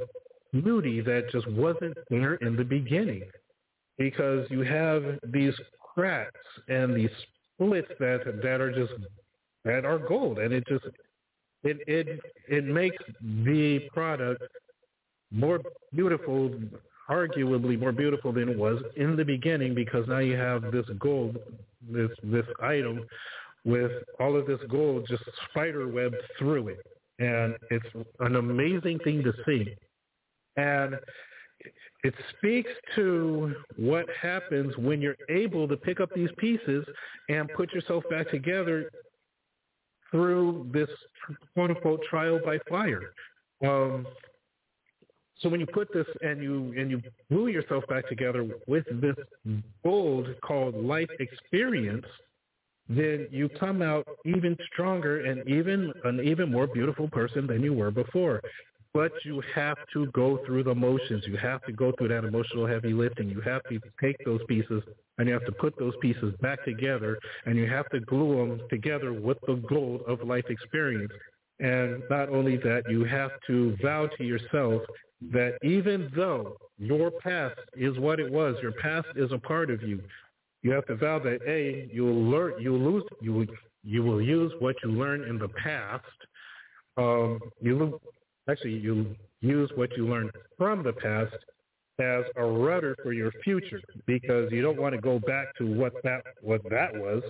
[0.61, 3.23] beauty that just wasn't there in the beginning.
[3.97, 5.53] Because you have these
[5.93, 7.09] cracks and these
[7.55, 8.93] splits that that are just
[9.65, 10.37] that are gold.
[10.37, 10.85] And it just
[11.63, 14.43] it it it makes the product
[15.31, 15.59] more
[15.93, 16.53] beautiful
[17.09, 21.37] arguably more beautiful than it was in the beginning because now you have this gold
[21.91, 23.05] this this item
[23.65, 26.85] with all of this gold just spider web through it
[27.19, 29.75] and it's an amazing thing to see
[30.57, 30.95] and
[32.03, 36.85] it speaks to what happens when you're able to pick up these pieces
[37.27, 38.89] and put yourself back together
[40.09, 40.89] through this
[41.53, 43.11] quote unquote trial by fire.
[43.63, 44.07] Um,
[45.39, 49.15] so when you put this and you and you glue yourself back together with this
[49.83, 52.05] gold called life experience,
[52.89, 57.73] then you come out even stronger and even an even more beautiful person than you
[57.73, 58.41] were before
[58.93, 61.23] but you have to go through the motions.
[61.27, 63.29] You have to go through that emotional heavy lifting.
[63.29, 64.81] You have to take those pieces
[65.17, 68.61] and you have to put those pieces back together and you have to glue them
[68.69, 71.11] together with the gold of life experience.
[71.59, 74.81] And not only that, you have to vow to yourself
[75.31, 79.83] that even though your past is what it was, your past is a part of
[79.83, 80.01] you,
[80.61, 83.45] you have to vow that A, you will learn, you will lose, you will,
[83.83, 86.03] you will use what you learned in the past.
[86.97, 87.99] Um, you
[88.49, 91.35] actually you use what you learned from the past
[91.99, 95.93] as a rudder for your future because you don't want to go back to what
[96.03, 97.23] that what that was.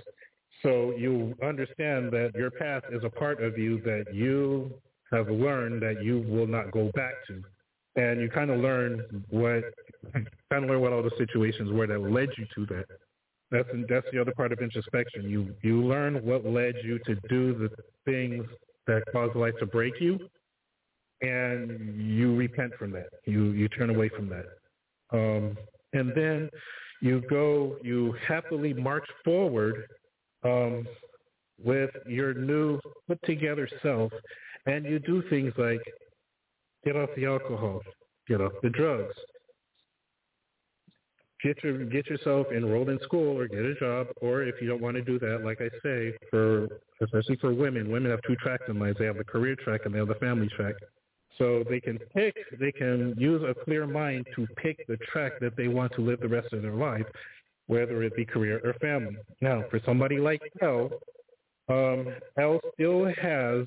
[0.63, 4.71] So you understand that your past is a part of you that you
[5.11, 7.43] have learned that you will not go back to.
[7.95, 9.63] And you kind of learn what
[10.13, 12.85] kind of learn what all the situations were that led you to that.
[13.51, 15.27] That's that's the other part of introspection.
[15.27, 17.69] You you learn what led you to do the
[18.05, 18.45] things
[18.85, 20.19] that caused life to break you,
[21.21, 23.09] and you repent from that.
[23.25, 24.45] You you turn away from that,
[25.11, 25.57] um,
[25.93, 26.49] and then
[27.01, 27.77] you go.
[27.81, 29.87] You happily march forward
[30.43, 30.87] um,
[31.63, 34.11] with your new put together self,
[34.67, 35.81] and you do things like
[36.85, 37.81] get off the alcohol,
[38.27, 39.15] get off the drugs,
[41.43, 44.81] get your get yourself enrolled in school or get a job or if you don't
[44.81, 46.67] want to do that like i say for
[47.01, 48.95] especially for women women have two tracks in life.
[48.99, 50.75] They have the career track and they have the family track.
[51.37, 55.55] So they can pick they can use a clear mind to pick the track that
[55.55, 57.05] they want to live the rest of their life
[57.67, 59.15] whether it be career or family.
[59.41, 60.89] Now for somebody like l
[61.69, 63.65] um l still has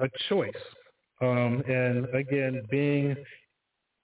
[0.00, 0.52] a choice.
[1.20, 3.16] Um and again being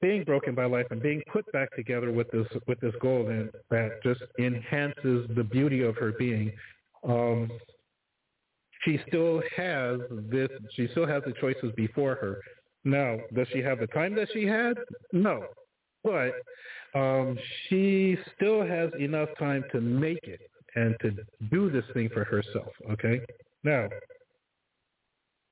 [0.00, 3.50] being broken by life and being put back together with this with this goal and
[3.70, 6.52] that just enhances the beauty of her being.
[7.06, 7.50] Um,
[8.84, 10.48] she still has this.
[10.74, 12.40] She still has the choices before her.
[12.84, 14.74] Now, does she have the time that she had?
[15.12, 15.44] No,
[16.02, 16.32] but
[16.94, 17.38] um,
[17.68, 20.40] she still has enough time to make it
[20.76, 21.10] and to
[21.50, 22.68] do this thing for herself.
[22.90, 23.20] Okay.
[23.64, 23.88] Now,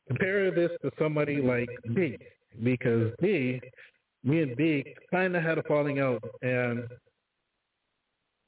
[0.06, 2.16] compare this to somebody like me
[2.62, 3.60] because B
[4.24, 6.84] me and B kind of had a falling out, and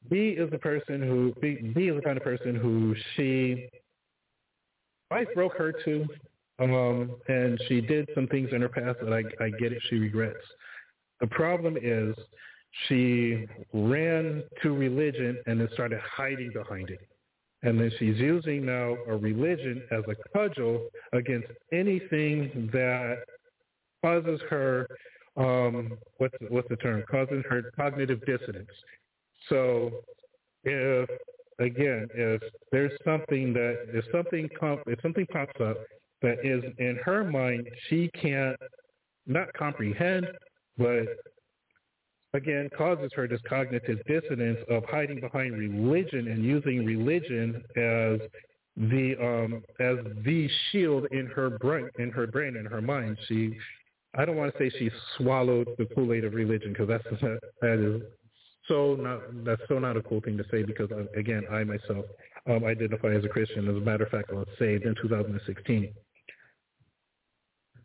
[0.09, 3.69] B is the person who B, B is the kind of person who she
[5.11, 6.07] life broke her too,
[6.61, 9.97] um, and she did some things in her past that I, I get it she
[9.97, 10.39] regrets.
[11.21, 12.15] The problem is
[12.89, 17.01] she ran to religion and then started hiding behind it.
[17.63, 23.19] And then she's using now a religion as a cudgel against anything that
[24.03, 24.87] causes her
[25.37, 27.03] um, what's what's the term?
[27.11, 28.71] Causing her cognitive dissonance.
[29.49, 29.91] So
[30.65, 31.09] if
[31.59, 35.77] again, if there's something that if something com- if something pops up
[36.23, 38.57] that is in her mind, she can't
[39.27, 40.27] not comprehend,
[40.77, 41.07] but
[42.35, 48.21] again causes her this cognitive dissonance of hiding behind religion and using religion as
[48.77, 53.57] the um as the shield in her brain in her brain in her mind she
[54.15, 57.05] I don't want to say she swallowed the Kool-Aid of religion because that's
[57.61, 58.03] that is
[58.67, 62.05] so not that's so not a cool thing to say because uh, again I myself
[62.49, 63.69] um, identify as a Christian.
[63.69, 65.93] As a matter of fact, I was saved in 2016.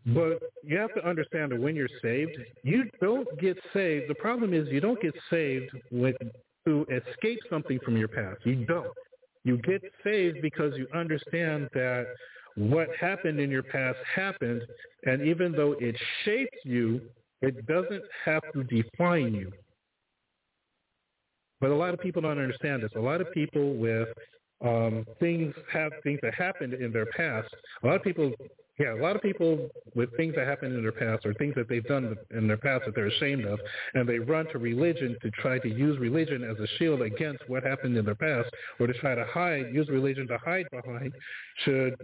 [0.07, 4.07] But you have to understand that when you're saved, you don't get saved.
[4.07, 6.15] The problem is you don't get saved with
[6.65, 8.45] to escape something from your past.
[8.45, 8.91] You don't.
[9.43, 12.05] You get saved because you understand that
[12.55, 14.61] what happened in your past happened,
[15.05, 17.01] and even though it shaped you,
[17.41, 19.51] it doesn't have to define you.
[21.59, 22.91] But a lot of people don't understand this.
[22.95, 24.07] A lot of people with
[24.63, 27.47] um, things have things that happened in their past.
[27.83, 28.31] A lot of people
[28.77, 31.69] yeah, a lot of people with things that happened in their past or things that
[31.69, 33.57] they've done in their past that they're ashamed of,
[33.93, 37.63] and they run to religion to try to use religion as a shield against what
[37.63, 38.49] happened in their past,
[38.79, 41.13] or to try to hide, use religion to hide behind
[41.63, 41.95] should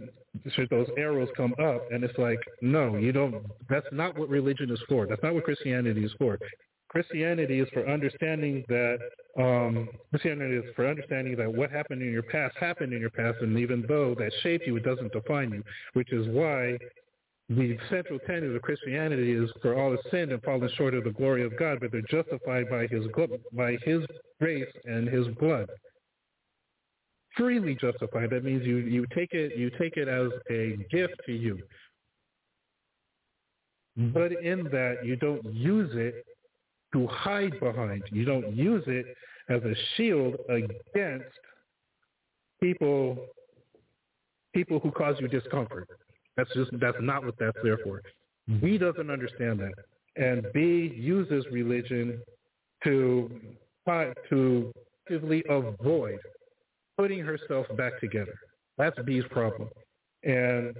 [0.54, 1.82] should those arrows come up.
[1.90, 3.44] And it's like, no, you don't.
[3.68, 5.06] That's not what religion is for.
[5.06, 6.38] That's not what Christianity is for.
[6.92, 8.98] Christianity is for understanding that
[9.38, 13.38] um, Christianity is for understanding that what happened in your past happened in your past,
[13.40, 15.62] and even though that shaped you, it doesn't define you.
[15.94, 16.76] Which is why
[17.48, 21.10] the central tenet of Christianity is for all have sinned and fallen short of the
[21.10, 23.06] glory of God, but they're justified by His
[23.54, 24.04] by His
[24.38, 25.70] grace and His blood.
[27.38, 28.28] Freely justified.
[28.28, 31.58] That means you you take it you take it as a gift to you.
[33.96, 36.26] But in that you don't use it
[36.92, 38.02] to hide behind.
[38.10, 39.06] You don't use it
[39.48, 41.26] as a shield against
[42.60, 43.26] people
[44.54, 45.88] people who cause you discomfort.
[46.36, 48.02] That's just that's not what that's there for.
[48.46, 48.84] B mm-hmm.
[48.84, 49.74] doesn't understand that,
[50.16, 52.20] and B uses religion
[52.84, 53.30] to
[54.30, 54.72] to
[55.08, 56.18] actively avoid
[56.98, 58.34] putting herself back together.
[58.78, 59.68] That's B's problem,
[60.24, 60.74] and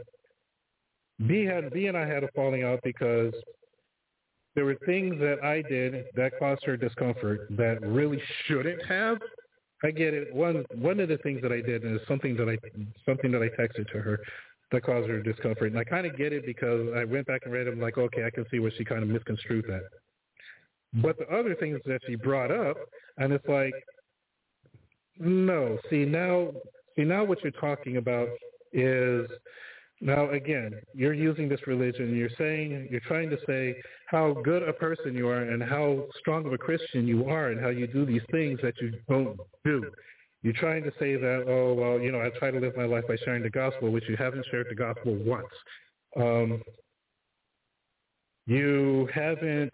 [1.27, 3.33] B had B and I had a falling out because
[4.55, 9.19] there were things that I did that caused her discomfort that really shouldn't have.
[9.85, 10.33] I get it.
[10.33, 12.57] One one of the things that I did is something that I
[13.05, 14.21] something that I texted to her
[14.71, 17.53] that caused her discomfort, and I kind of get it because I went back and
[17.53, 17.81] read them.
[17.81, 19.83] Like, okay, I can see where she kind of misconstrued that.
[20.95, 22.77] But the other things that she brought up,
[23.17, 23.73] and it's like,
[25.19, 25.79] no.
[25.91, 26.53] See now,
[26.97, 28.29] see now, what you're talking about
[28.73, 29.29] is
[30.05, 32.17] now, again, you're using this religion.
[32.17, 33.77] You're saying, you're trying to say
[34.07, 37.61] how good a person you are and how strong of a Christian you are and
[37.61, 39.89] how you do these things that you don't do.
[40.43, 43.05] you're trying to say that, oh, well, you know, I try to live my life
[43.07, 45.47] by sharing the gospel, which you haven't shared the gospel once.
[46.17, 46.61] Um,
[48.47, 49.73] you haven't,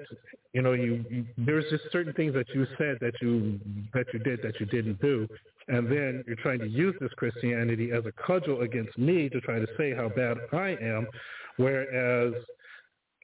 [0.53, 3.59] you know, you, there's just certain things that you said that you
[3.95, 5.27] that you did that you didn't do,
[5.69, 9.59] and then you're trying to use this Christianity as a cudgel against me to try
[9.59, 11.07] to say how bad I am,
[11.57, 12.35] whereas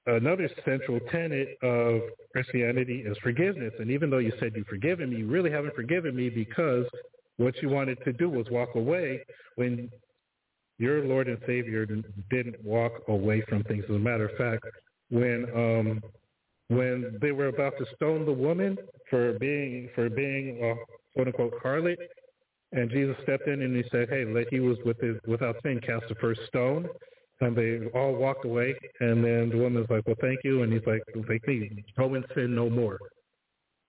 [0.06, 2.00] another central tenet of
[2.32, 3.72] Christianity is forgiveness.
[3.78, 6.86] And even though you said you've forgiven me, you really haven't forgiven me because
[7.36, 9.20] what you wanted to do was walk away
[9.56, 9.90] when
[10.78, 11.86] your Lord and Savior
[12.30, 13.84] didn't walk away from things.
[13.88, 14.64] As a matter of fact,
[15.10, 16.02] when um,
[16.68, 18.76] when they were about to stone the woman
[19.10, 20.74] for being for being a
[21.14, 21.96] quote unquote harlot,
[22.72, 25.80] and Jesus stepped in and he said, "Hey, let he was with his, without sin
[25.80, 26.88] cast the first stone."
[27.40, 30.86] And they all walked away, and then the woman's like, "Well, thank you," and he's
[30.86, 32.98] like, "Thank me, go and sin no more."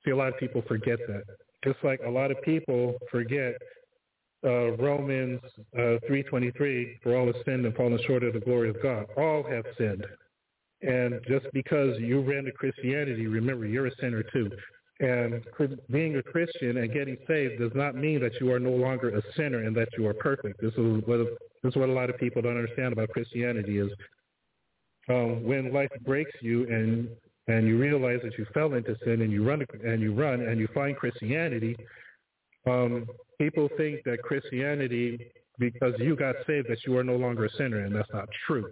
[0.04, 1.24] See, a lot of people forget that.
[1.64, 3.56] Just like a lot of people forget
[4.44, 5.42] uh, Romans
[5.76, 9.08] uh, 3.23, for all have sinned and fallen short of the glory of God.
[9.18, 10.06] All have sinned.
[10.82, 14.52] And just because you ran to Christianity, remember, you're a sinner too.
[15.00, 15.44] And
[15.92, 19.22] being a Christian and getting saved does not mean that you are no longer a
[19.36, 20.62] sinner and that you are perfect.
[20.62, 21.18] This is what,
[21.64, 23.92] this is what a lot of people don't understand about Christianity is
[25.10, 27.10] um, when life breaks you and
[27.48, 30.60] and you realize that you fell into sin and you run and you run and
[30.60, 31.76] you find Christianity,
[32.66, 33.06] um,
[33.40, 37.82] people think that Christianity, because you got saved, that you are no longer a sinner,
[37.82, 38.72] and that's not true.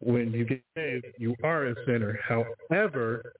[0.00, 2.18] When you get saved, you are a sinner.
[2.22, 3.32] However,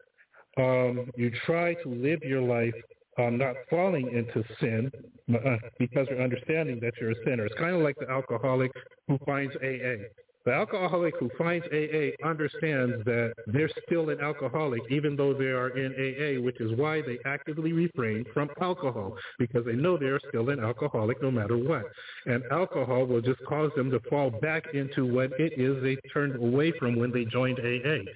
[0.57, 2.75] um, you try to live your life
[3.19, 4.91] um, not falling into sin
[5.35, 7.47] uh, because you're understanding that you're a sinner.
[7.47, 8.71] It's kind of like the alcoholic
[9.09, 10.05] who finds AA.
[10.47, 15.71] The alcoholic who finds AA understands that they're still an alcoholic even though they are
[15.77, 20.51] in AA, which is why they actively refrain from alcohol because they know they're still
[20.51, 21.83] an alcoholic no matter what.
[22.27, 26.37] And alcohol will just cause them to fall back into what it is they turned
[26.37, 28.09] away from when they joined AA.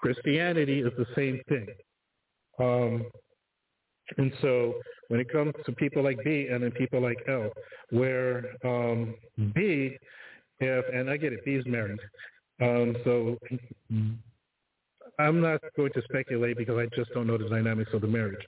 [0.00, 1.68] Christianity is the same thing.
[2.58, 3.06] Um,
[4.18, 4.74] and so
[5.06, 7.50] when it comes to people like B and then people like L,
[7.90, 9.14] where um,
[9.54, 9.96] B
[10.60, 12.00] if and I get it, B's married.
[12.60, 13.38] Um, so
[15.18, 18.44] I'm not going to speculate because I just don't know the dynamics of the marriage.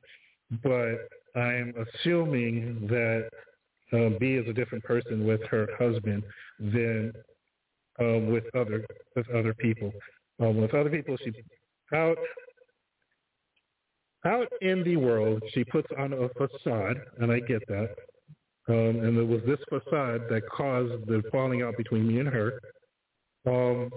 [0.63, 3.29] But I'm assuming that
[3.93, 6.23] um, B is a different person with her husband
[6.59, 7.13] than
[8.01, 8.85] um, with other
[9.17, 9.93] with other people.
[10.41, 11.33] Um, with other people, she
[11.95, 12.19] out
[14.25, 17.95] out in the world, she puts on a facade, and I get that.
[18.69, 22.61] Um, and it was this facade that caused the falling out between me and her.
[23.47, 23.91] Um,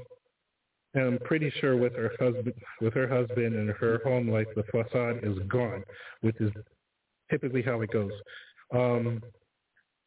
[0.94, 4.64] and I'm pretty sure with her husband, with her husband and her home life, the
[4.64, 5.84] facade is gone,
[6.22, 6.52] which is
[7.30, 8.12] typically how it goes.
[8.74, 9.22] Um,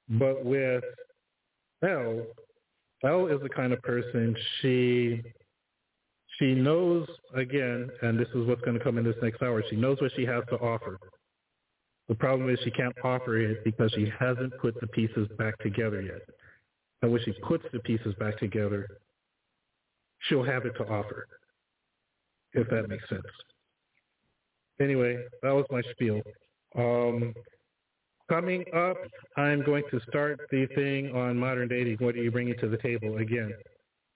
[0.08, 0.84] but with
[1.82, 2.22] Elle,
[3.04, 5.22] Elle is the kind of person she
[6.38, 9.62] she knows again, and this is what's going to come in this next hour.
[9.70, 10.98] She knows what she has to offer.
[12.08, 16.02] The problem is she can't offer it because she hasn't put the pieces back together
[16.02, 16.20] yet.
[17.02, 18.86] And when she puts the pieces back together,
[20.20, 21.26] she'll have it to offer,
[22.52, 23.22] if that makes sense.
[24.80, 26.20] Anyway, that was my spiel.
[26.76, 27.32] Um,
[28.28, 28.96] coming up,
[29.36, 31.96] I'm going to start the thing on modern dating.
[32.00, 33.18] What are you bringing to the table?
[33.18, 33.52] Again,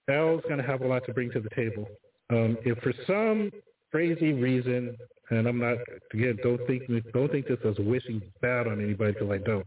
[0.08, 1.86] Elle's going to have a lot to bring to the table.
[2.30, 3.50] Um, if for some
[3.90, 4.96] crazy reason
[5.30, 5.78] and I'm not
[6.12, 6.38] again.
[6.42, 6.82] Don't think
[7.12, 9.66] don't think this as wishing bad on anybody because I don't.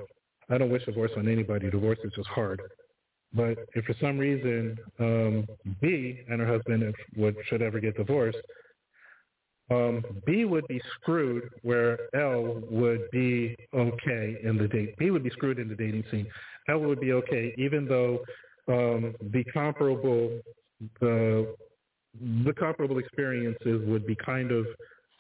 [0.50, 1.70] I don't wish divorce on anybody.
[1.70, 2.62] Divorce is just hard.
[3.34, 5.48] But if for some reason um,
[5.82, 8.40] B and her husband would should ever get divorced,
[9.70, 14.98] um, B would be screwed where L would be okay in the date.
[14.98, 16.28] B would be screwed in the dating scene.
[16.70, 18.20] L would be okay, even though
[18.68, 20.40] um, the comparable
[21.00, 21.56] the
[22.20, 24.66] the comparable experiences would be kind of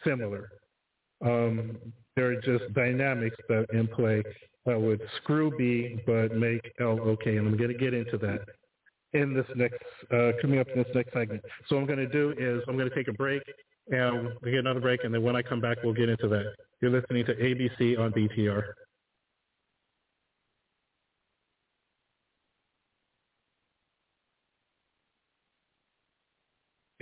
[0.06, 0.50] similar.
[1.24, 1.78] Um,
[2.16, 4.24] there are just dynamics that in play
[4.66, 8.42] that would screw B but make L okay, and I'm going to get into that
[9.14, 9.84] in this next
[10.14, 11.42] uh, coming up in this next segment.
[11.68, 13.44] So what I'm going to do is I'm going to take a break
[13.90, 16.54] and we get another break, and then when I come back, we'll get into that.
[16.82, 18.64] You're listening to ABC on BTR.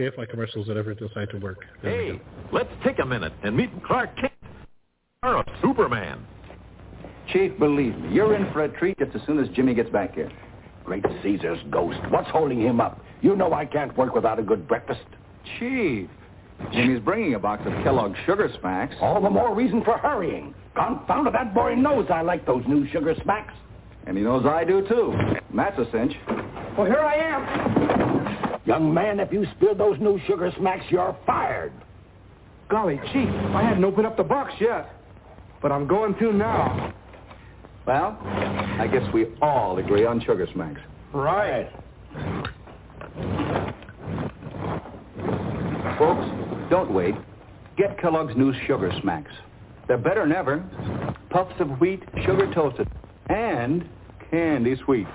[0.06, 1.66] If my commercials would ever decide to work.
[1.82, 2.22] There hey,
[2.52, 4.34] let's take a minute and meet Clark Kent,
[5.24, 6.26] of Superman.
[7.34, 10.16] Chief, believe me, you're in for a treat just as soon as Jimmy gets back
[10.16, 10.32] here.
[10.84, 12.00] Great Caesar's ghost.
[12.10, 13.04] What's holding him up?
[13.22, 15.02] You know I can't work without a good breakfast.
[15.60, 16.10] Chief,
[16.72, 18.96] Jimmy's bringing a box of Kellogg's Sugar Smacks.
[19.02, 20.54] All the more reason for hurrying.
[20.76, 23.54] Confound it, that boy knows I like those new sugar smacks.
[24.08, 25.14] And he knows I do, too.
[25.14, 26.14] And that's a cinch.
[26.78, 27.99] Well, here I am.
[28.70, 31.74] Young man, if you spill those new sugar smacks, you're fired.
[32.70, 34.94] Golly, Chief, I hadn't opened up the box yet.
[35.60, 36.94] But I'm going to now.
[37.88, 40.80] Well, I guess we all agree on sugar smacks.
[41.12, 41.68] Right.
[45.98, 47.16] Folks, don't wait.
[47.76, 49.32] Get Kellogg's new Sugar Smacks.
[49.88, 50.64] They're better than ever.
[51.32, 52.88] Puffs of wheat, sugar toasted,
[53.30, 53.90] and
[54.30, 55.08] candy sweet.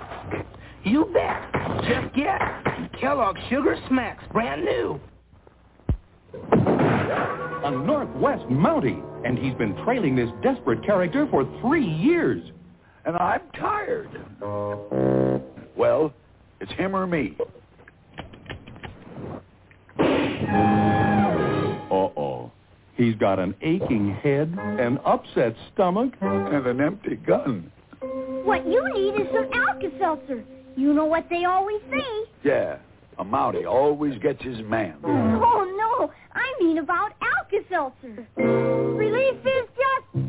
[0.85, 1.51] You bet.
[1.89, 2.39] Just get
[3.01, 4.99] Kellogg's Sugar Smacks, brand new.
[6.53, 12.51] A Northwest Mountie, and he's been trailing this desperate character for three years.
[13.05, 14.09] And I'm tired.
[15.75, 16.13] Well,
[16.61, 17.35] it's him or me.
[21.89, 22.51] Uh-oh.
[22.95, 27.71] He's got an aching head, an upset stomach, and an empty gun.
[28.43, 30.43] What you need is some Alka-Seltzer.
[30.75, 32.05] You know what they always say.
[32.43, 32.77] Yeah,
[33.17, 34.95] a Mountie always gets his man.
[35.03, 36.11] Oh, no.
[36.33, 38.27] I mean about Alka-Seltzer.
[38.37, 40.25] Relief is just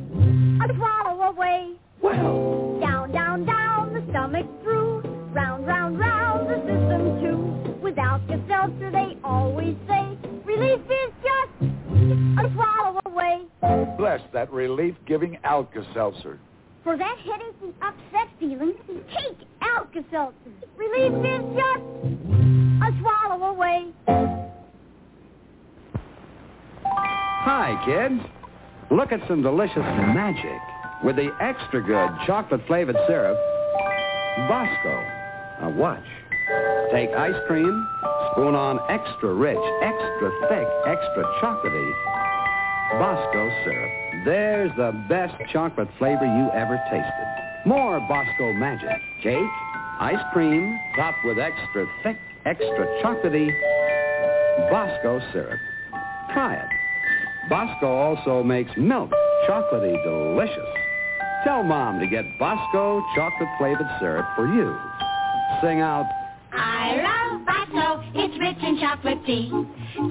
[0.62, 1.72] a swallow away.
[2.01, 2.78] Well.
[2.80, 5.03] Down, down, down, the stomach through.
[5.32, 7.80] Round, round, round, the system too.
[7.82, 11.72] With Alka-Seltzer, they always say, relief is just
[12.38, 13.42] a swallow away.
[13.99, 16.38] Bless that relief-giving Alka-Seltzer.
[16.87, 18.74] For that headache and upset feeling,
[19.09, 20.37] take Alka-Seltzer.
[20.76, 21.82] Relief is just
[22.80, 23.87] a swallow away.
[26.84, 28.22] Hi, kids.
[28.93, 30.61] Look at some delicious magic
[31.03, 33.37] with the extra good chocolate-flavored syrup,
[34.47, 34.95] Bosco.
[35.62, 36.07] Now watch.
[36.93, 37.84] Take ice cream,
[38.30, 42.16] spoon on extra rich, extra thick, extra chocolatey
[42.93, 43.91] Bosco syrup.
[44.24, 47.26] There's the best chocolate flavor you ever tasted.
[47.66, 49.01] More Bosco magic.
[49.22, 49.51] Cake,
[50.01, 53.51] ice cream, topped with extra thick, extra chocolatey
[54.70, 55.61] Bosco syrup.
[56.32, 56.68] Try it.
[57.51, 59.11] Bosco also makes milk
[59.49, 60.68] chocolatey delicious.
[61.45, 64.78] Tell Mom to get Bosco chocolate-flavored syrup for you.
[65.61, 66.07] Sing out,
[68.47, 69.51] rich in chocolate tea.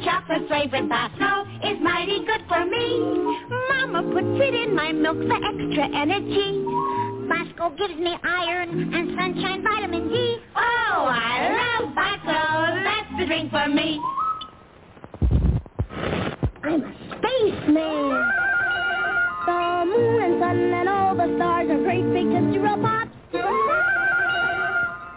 [0.04, 3.00] Chocolate flavored Bosco is mighty good for me.
[3.70, 6.66] Mama puts it in my milk for extra energy.
[7.30, 10.38] Bosco gives me iron and sunshine vitamin D.
[10.56, 12.40] Oh, I love Bosco.
[12.84, 14.02] That's the drink for me.
[16.64, 18.32] I'm a spaceman.
[19.46, 22.28] The moon and sun and all the stars are great big
[22.62, 23.12] Roll Pops.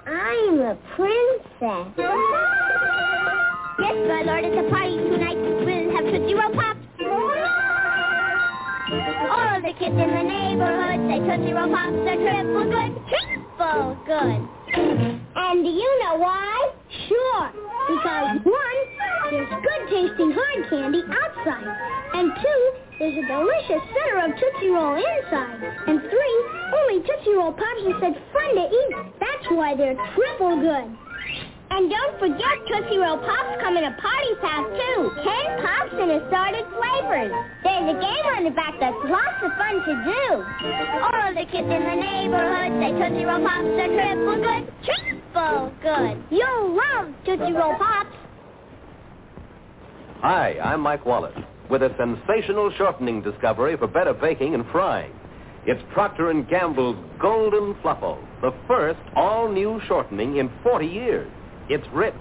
[0.06, 2.67] I'm a princess.
[3.78, 5.38] Yes, my lord, it's a party tonight.
[5.38, 6.82] We'll have Tootsie Roll Pops.
[9.30, 12.92] All the kids in the neighborhood say Tootsie Roll Pops are triple good.
[13.06, 14.40] Triple good.
[15.38, 16.72] And do you know why?
[17.06, 17.54] Sure.
[17.86, 18.78] Because one,
[19.30, 21.70] there's good tasting hard candy outside.
[22.18, 22.60] And two,
[22.98, 25.62] there's a delicious center of Tootsie Roll inside.
[25.86, 26.36] And three,
[26.74, 28.94] only Tootsie Roll Pops are such fun to eat.
[29.20, 30.98] That's why they're triple good.
[31.70, 35.10] And don't forget Tootsie Roll Pops come in a party pack too.
[35.22, 37.32] Ten pops in assorted flavors.
[37.62, 40.24] There's a game on the back that's lots of fun to do.
[41.04, 44.62] All the kids in the neighborhood say Tootsie Roll Pops are triple good.
[44.84, 46.24] Triple good.
[46.30, 48.16] You'll love Tootsie Roll Pops.
[50.20, 51.38] Hi, I'm Mike Wallace
[51.70, 55.12] with a sensational shortening discovery for better baking and frying.
[55.66, 61.30] It's Procter & Gamble's Golden Fluffo, the first all-new shortening in 40 years.
[61.68, 62.14] It's rich.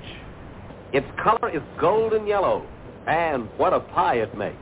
[0.94, 2.66] Its color is golden yellow.
[3.08, 4.58] And what a pie it makes.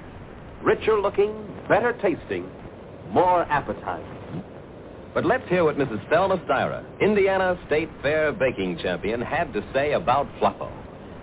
[0.61, 1.33] Richer looking,
[1.67, 2.49] better tasting,
[3.09, 4.43] more appetizing.
[5.13, 6.07] But let's hear what Mrs.
[6.09, 10.71] Thelma Styra, Indiana State Fair baking champion, had to say about Fluffo.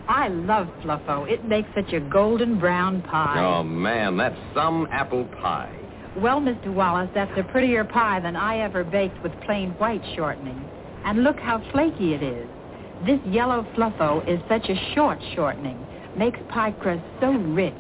[0.08, 1.30] I love Fluffo.
[1.30, 3.38] It makes such a golden brown pie.
[3.38, 5.78] Oh, man, that's some apple pie.
[6.16, 6.72] Well, Mr.
[6.72, 10.64] Wallace, that's a prettier pie than I ever baked with plain white shortening.
[11.04, 12.48] And look how flaky it is.
[13.06, 15.76] This yellow Fluffo is such a short shortening.
[16.16, 17.74] Makes pie crust so rich.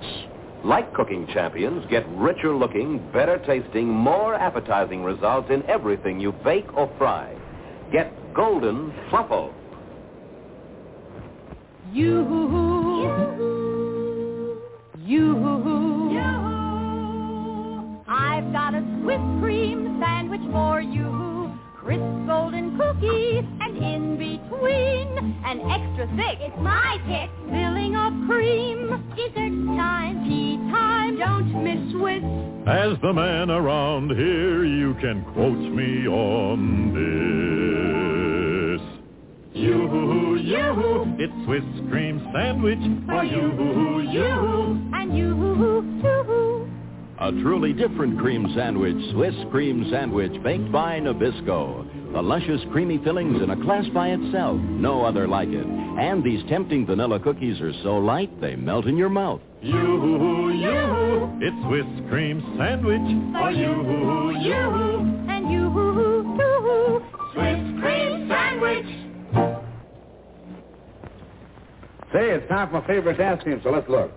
[0.64, 6.66] Like cooking champions, get richer looking, better tasting, more appetizing results in everything you bake
[6.76, 7.36] or fry.
[7.92, 9.52] Get Golden Fluffo.
[11.92, 12.72] You, hoo hoo.
[15.04, 15.52] you,
[18.08, 21.31] I've got a Swiss cream sandwich for you.
[21.84, 26.38] Crisp golden cookies, and in between, an extra thick.
[26.40, 27.28] It's my pick.
[27.50, 28.88] Filling of cream.
[29.16, 31.18] Dessert time, tea time.
[31.18, 32.22] Don't miss Swiss.
[32.68, 38.80] As the man around here, you can quote me on this.
[39.52, 44.90] You, you, it's Swiss cream sandwich for you, you.
[44.94, 46.51] And you, too.
[47.22, 52.12] A truly different cream sandwich, Swiss cream sandwich baked by Nabisco.
[52.12, 55.64] The luscious creamy fillings in a class by itself, no other like it.
[55.64, 59.40] And these tempting vanilla cookies are so light they melt in your mouth.
[59.60, 63.00] You, you, it's Swiss cream sandwich
[63.38, 65.30] for you, you.
[65.30, 65.70] And you,
[66.40, 67.04] too.
[67.34, 68.86] Swiss cream sandwich.
[72.12, 74.10] Say, it's time for my favorite dance team, so let's look.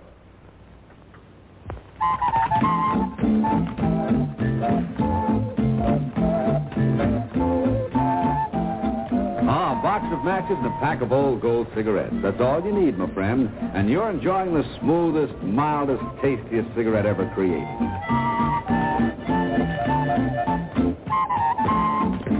[9.48, 12.16] Ah, a box of matches and a pack of old gold cigarettes.
[12.22, 13.50] That's all you need, my friend.
[13.74, 17.68] And you're enjoying the smoothest, mildest, tastiest cigarette ever created.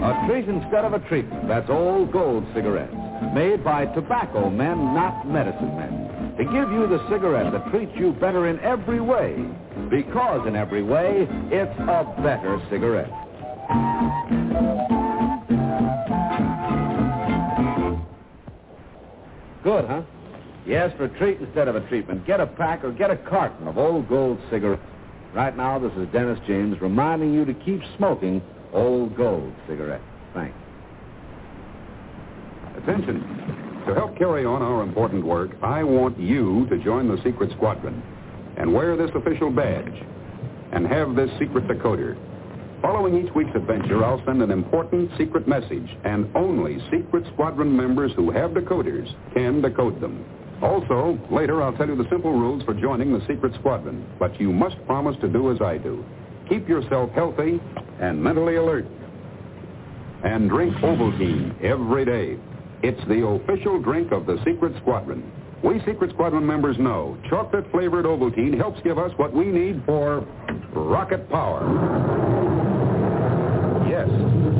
[0.02, 1.48] A treat instead of a treatment.
[1.48, 2.94] That's old gold cigarettes.
[3.34, 6.34] Made by tobacco men, not medicine men.
[6.38, 9.34] To give you the cigarette that treats you better in every way.
[9.90, 13.10] Because in every way, it's a better cigarette.
[19.62, 20.02] Good, huh?
[20.66, 22.26] Yes, for a treat instead of a treatment.
[22.26, 24.82] Get a pack or get a carton of old gold cigarettes.
[25.32, 30.02] Right now, this is Dennis James reminding you to keep smoking old gold cigarettes.
[30.34, 30.56] Thanks.
[32.76, 33.20] Attention.
[33.86, 38.02] To help carry on our important work, I want you to join the secret squadron
[38.56, 40.02] and wear this official badge
[40.72, 42.16] and have this secret decoder.
[42.82, 48.12] Following each week's adventure, I'll send an important secret message, and only secret squadron members
[48.14, 50.24] who have decoders can decode them.
[50.62, 54.52] Also, later I'll tell you the simple rules for joining the secret squadron, but you
[54.52, 56.04] must promise to do as I do.
[56.48, 57.60] Keep yourself healthy
[58.00, 58.86] and mentally alert.
[60.24, 62.38] And drink Ovaltine every day.
[62.82, 65.30] It's the official drink of the Secret Squadron.
[65.66, 70.20] We Secret Squadron members know chocolate-flavored Ovaltine helps give us what we need for
[70.72, 71.66] rocket power.
[73.88, 74.08] Yes,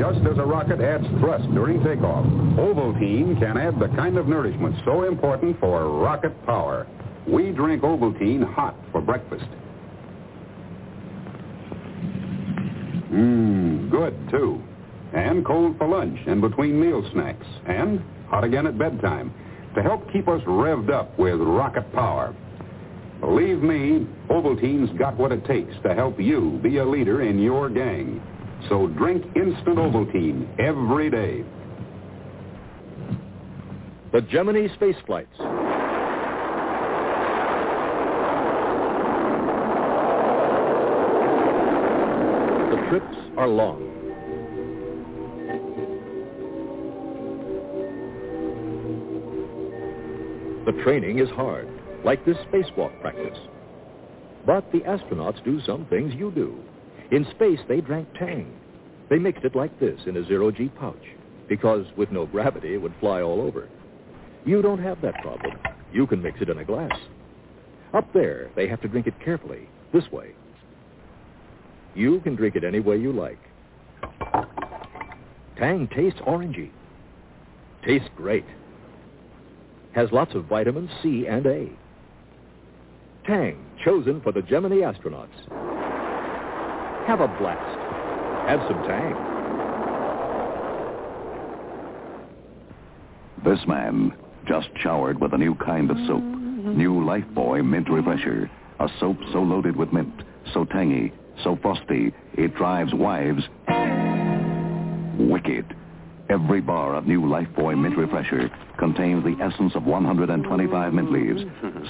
[0.01, 2.27] just as a rocket adds thrust during takeoff,
[2.59, 6.89] Ovaltine can add the kind of nourishment so important for rocket power.
[7.25, 9.47] We drink Ovaltine hot for breakfast.
[13.13, 14.61] Mmm, good, too.
[15.15, 17.47] And cold for lunch and between meal snacks.
[17.65, 19.33] And hot again at bedtime
[19.77, 22.35] to help keep us revved up with rocket power.
[23.21, 27.69] Believe me, Ovaltine's got what it takes to help you be a leader in your
[27.69, 28.21] gang.
[28.69, 31.45] So drink instant Ovaltine every day.
[34.13, 35.37] The Gemini space flights.
[42.71, 43.96] The trips are long.
[50.67, 51.69] The training is hard,
[52.05, 53.39] like this spacewalk practice.
[54.45, 56.59] But the astronauts do some things you do.
[57.13, 58.53] In space, they drank Tang.
[59.09, 61.05] They mixed it like this in a zero-G pouch,
[61.49, 63.69] because with no gravity, it would fly all over.
[64.45, 65.57] You don't have that problem.
[65.93, 66.99] You can mix it in a glass.
[67.95, 70.33] Up there, they have to drink it carefully, this way.
[71.95, 73.39] You can drink it any way you like.
[75.57, 76.71] Tang tastes orangey.
[77.85, 78.45] Tastes great.
[79.97, 81.71] Has lots of vitamins C and A.
[83.27, 85.29] Tang, chosen for the Gemini astronauts.
[87.07, 87.79] Have a blast.
[88.47, 89.15] Have some Tang.
[93.43, 94.13] This man
[94.47, 96.23] just showered with a new kind of soap.
[96.23, 98.51] New Lifebuoy Mint Refresher.
[98.81, 100.13] A soap so loaded with mint,
[100.53, 101.11] so tangy,
[101.43, 103.43] so frosty, it drives wives
[105.19, 105.75] wicked.
[106.29, 111.43] Every bar of new Lifebuoy Mint Refresher contains the essence of 125 mint leaves.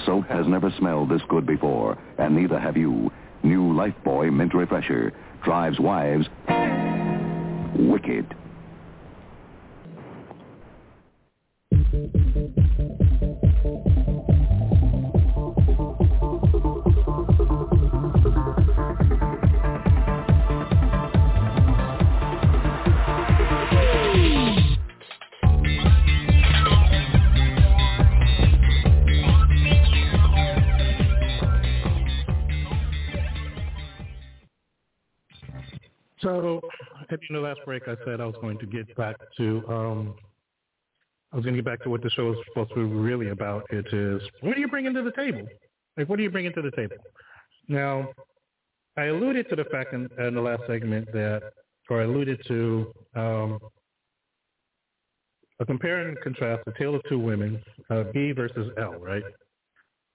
[0.05, 3.11] Soap has never smelled this good before, and neither have you.
[3.41, 5.11] New Lifebuoy Mint Refresher
[5.43, 6.27] drives wives
[7.79, 8.35] wicked.
[36.27, 36.59] So,
[37.09, 40.15] at the last break, I said I was going to get back to, um,
[41.31, 43.29] I was going to get back to what the show is supposed to be really
[43.29, 43.63] about.
[43.69, 45.47] It is, what are you bringing to the table?
[45.95, 46.97] Like, what are you bringing to the table?
[47.69, 48.09] Now,
[48.97, 51.43] I alluded to the fact in, in the last segment that,
[51.89, 53.59] or I alluded to um,
[55.61, 59.23] a compare and contrast, a tale of two women, uh, B versus L, right?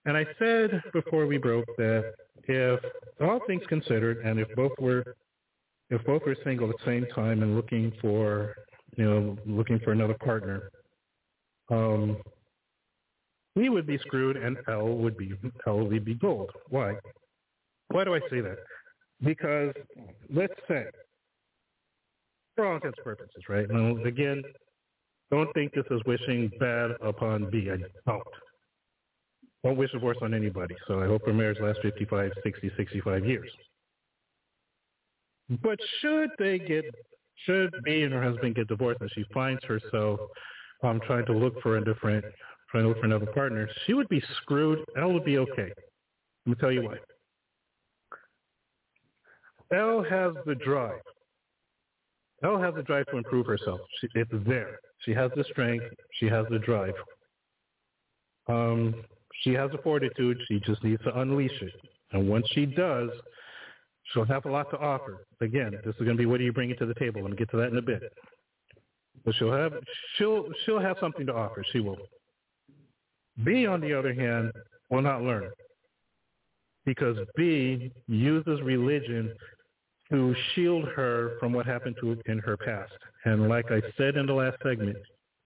[0.04, 2.12] And I said before we broke that
[2.48, 2.80] if
[3.18, 5.16] all things considered, and if both were
[5.92, 8.54] if both were single at the same time and looking for
[8.96, 10.70] you know looking for another partner,
[11.70, 12.16] um,
[13.54, 15.32] we would be screwed and L would be
[15.66, 16.50] L would be gold.
[16.70, 16.94] Why?
[17.88, 18.56] Why do I say that?
[19.22, 19.74] Because
[20.32, 20.86] let's say,
[22.56, 23.70] for all intents and purposes, right?
[23.70, 24.42] Now, again,
[25.30, 27.68] don't think this is wishing bad upon B.
[27.70, 27.76] I
[28.10, 28.22] don't.
[29.62, 30.74] Don't wish divorce on anybody.
[30.88, 33.48] So I hope her marriage lasts 55, 60, 65 years.
[35.60, 36.84] But should they get,
[37.44, 40.20] should B and her husband get divorced and she finds herself
[40.82, 42.24] um, trying to look for a different,
[42.70, 44.78] trying to look for another partner, she would be screwed.
[44.96, 45.72] L would be okay.
[46.46, 46.96] Let me tell you why.
[49.74, 51.00] L has the drive.
[52.44, 53.80] L has the drive to improve herself.
[54.00, 54.78] She, it's there.
[55.00, 55.84] She has the strength.
[56.18, 56.94] She has the drive.
[58.48, 59.04] Um,
[59.42, 60.38] she has the fortitude.
[60.48, 61.72] She just needs to unleash it.
[62.12, 63.10] And once she does,
[64.12, 65.24] she'll have a lot to offer.
[65.40, 67.18] Again, this is going to be what do you bring it to the table?
[67.18, 68.02] I'm going to get to that in a bit.
[69.24, 69.72] But she'll have
[70.16, 71.64] she'll she'll have something to offer.
[71.72, 71.98] She will.
[73.44, 74.52] B, on the other hand,
[74.90, 75.50] will not learn
[76.84, 79.32] because B uses religion
[80.10, 82.92] to shield her from what happened to in her past.
[83.24, 84.96] And like I said in the last segment,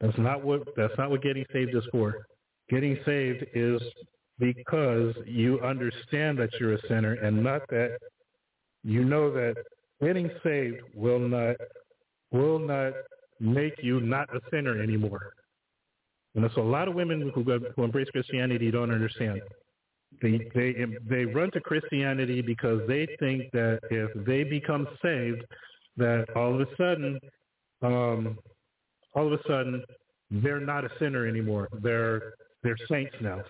[0.00, 2.26] that's not what that's not what getting saved is for.
[2.68, 3.80] Getting saved is
[4.38, 7.98] because you understand that you're a sinner and not that
[8.86, 9.56] you know that
[10.00, 11.56] getting saved will not
[12.30, 12.92] will not
[13.40, 15.32] make you not a sinner anymore.
[16.34, 17.42] And there's a lot of women who,
[17.74, 19.40] who embrace Christianity don't understand.
[20.22, 25.44] They they they run to Christianity because they think that if they become saved,
[25.96, 27.18] that all of a sudden,
[27.82, 28.38] um,
[29.14, 29.82] all of a sudden,
[30.30, 31.68] they're not a sinner anymore.
[31.82, 33.42] They're they're saints now,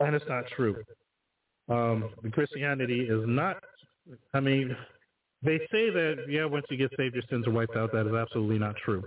[0.00, 0.82] and it's not true.
[1.68, 3.56] Um, Christianity is not.
[4.34, 4.76] I mean,
[5.42, 7.92] they say that yeah, once you get saved, your sins are wiped out.
[7.92, 9.02] That is absolutely not true.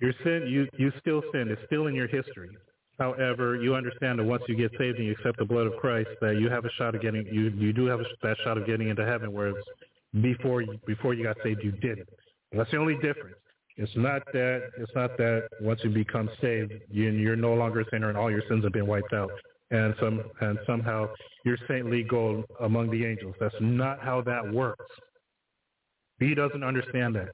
[0.00, 1.48] Your sin, you you still sin.
[1.48, 2.50] It's still in your history.
[2.98, 6.10] However, you understand that once you get saved and you accept the blood of Christ,
[6.20, 8.66] that you have a shot of getting you you do have a, that shot of
[8.66, 9.32] getting into heaven.
[9.32, 9.54] Whereas
[10.20, 12.08] before you, before you got saved, you didn't.
[12.52, 13.36] That's the only difference.
[13.76, 17.84] It's not that it's not that once you become saved, you, you're no longer a
[17.90, 19.30] sinner and all your sins have been wiped out,
[19.72, 21.08] and some and somehow
[21.44, 23.34] you're saintly gold among the angels.
[23.40, 24.84] That's not how that works.
[26.18, 27.30] B doesn't understand that.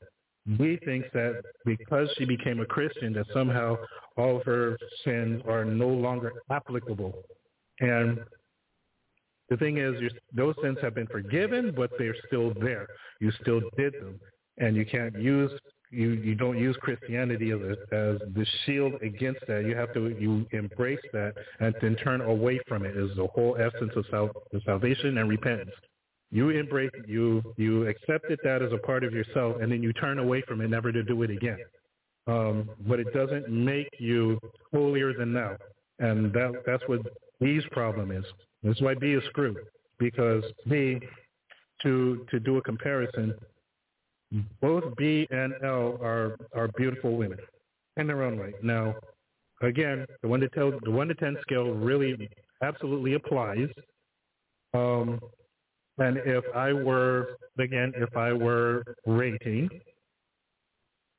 [0.57, 3.77] B thinks that because she became a Christian, that somehow
[4.17, 7.13] all of her sins are no longer applicable.
[7.81, 8.21] And
[9.51, 9.95] the thing is,
[10.35, 12.87] those sins have been forgiven, but they're still there.
[13.21, 14.19] You still did them,
[14.57, 15.51] and you can't use
[15.91, 19.65] you you don't use Christianity as a, as the shield against that.
[19.65, 22.97] You have to you embrace that and then turn away from it.
[22.97, 24.33] Is the whole essence of sal-
[24.65, 25.71] salvation and repentance.
[26.31, 30.19] You embrace you you accepted that as a part of yourself, and then you turn
[30.19, 31.59] away from it, never to do it again.
[32.27, 34.39] Um, but it doesn't make you
[34.73, 35.57] holier than thou,
[35.99, 37.01] and that that's what
[37.41, 38.25] B's problem is.
[38.63, 39.57] That's why B is screwed
[39.99, 41.01] because B,
[41.83, 43.35] to to do a comparison,
[44.61, 47.39] both B and L are are beautiful women
[47.97, 48.55] in their own right.
[48.63, 48.95] Now,
[49.63, 52.29] again, the one to tell the one to ten scale really
[52.63, 53.69] absolutely applies.
[54.75, 55.21] Um,
[55.99, 59.69] and if I were, again, if I were rating,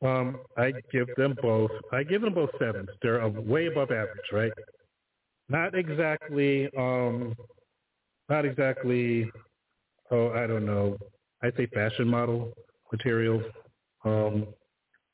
[0.02, 1.72] um, I give them both.
[1.92, 2.90] I give them both sevens.
[3.02, 4.52] They're way above average, right?
[5.50, 6.70] Not exactly.
[6.78, 7.36] Um,
[8.30, 9.30] not exactly.
[10.12, 10.98] Oh, I don't know.
[11.42, 12.54] I'd say fashion model
[12.92, 13.42] material,
[14.06, 14.48] um,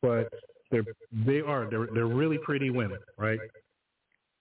[0.01, 0.29] but
[0.71, 0.83] they're
[1.25, 3.39] they are they're they're really pretty women, right?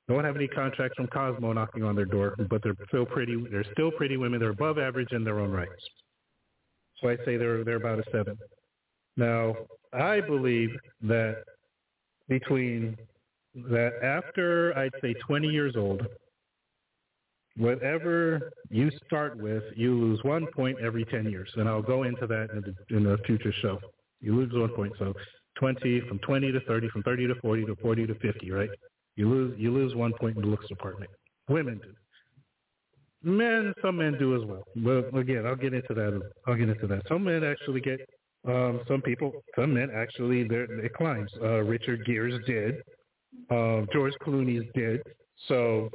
[0.09, 3.43] Don't have any contracts from Cosmo knocking on their door, but they're still pretty.
[3.51, 4.39] They're still pretty women.
[4.39, 5.73] They're above average in their own rights.
[7.01, 8.39] So I say they're they're about a seven.
[9.17, 9.55] Now
[9.93, 10.71] I believe
[11.03, 11.45] that
[12.29, 12.97] between
[13.55, 16.03] that after I'd say 20 years old,
[17.57, 22.27] whatever you start with, you lose one point every 10 years, and I'll go into
[22.27, 23.79] that in the, in future show.
[24.21, 25.13] You lose one point, so
[25.59, 28.71] 20 from 20 to 30, from 30 to 40 to 40 to 50, right?
[29.17, 31.11] You lose you lose one point in the looks department.
[31.49, 31.95] Women do.
[33.23, 34.65] Men, some men do as well.
[34.77, 36.21] But again, I'll get into that.
[36.47, 37.03] I'll get into that.
[37.09, 38.01] Some men actually get.
[38.47, 41.31] Um, some people, some men actually, it climbs.
[41.41, 42.77] Uh, Richard Gere's did.
[43.51, 45.01] Uh, George Clooney's did.
[45.49, 45.89] So,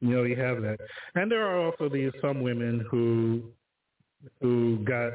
[0.00, 0.78] you know, you have that.
[1.14, 3.42] And there are also these some women who
[4.40, 5.12] who got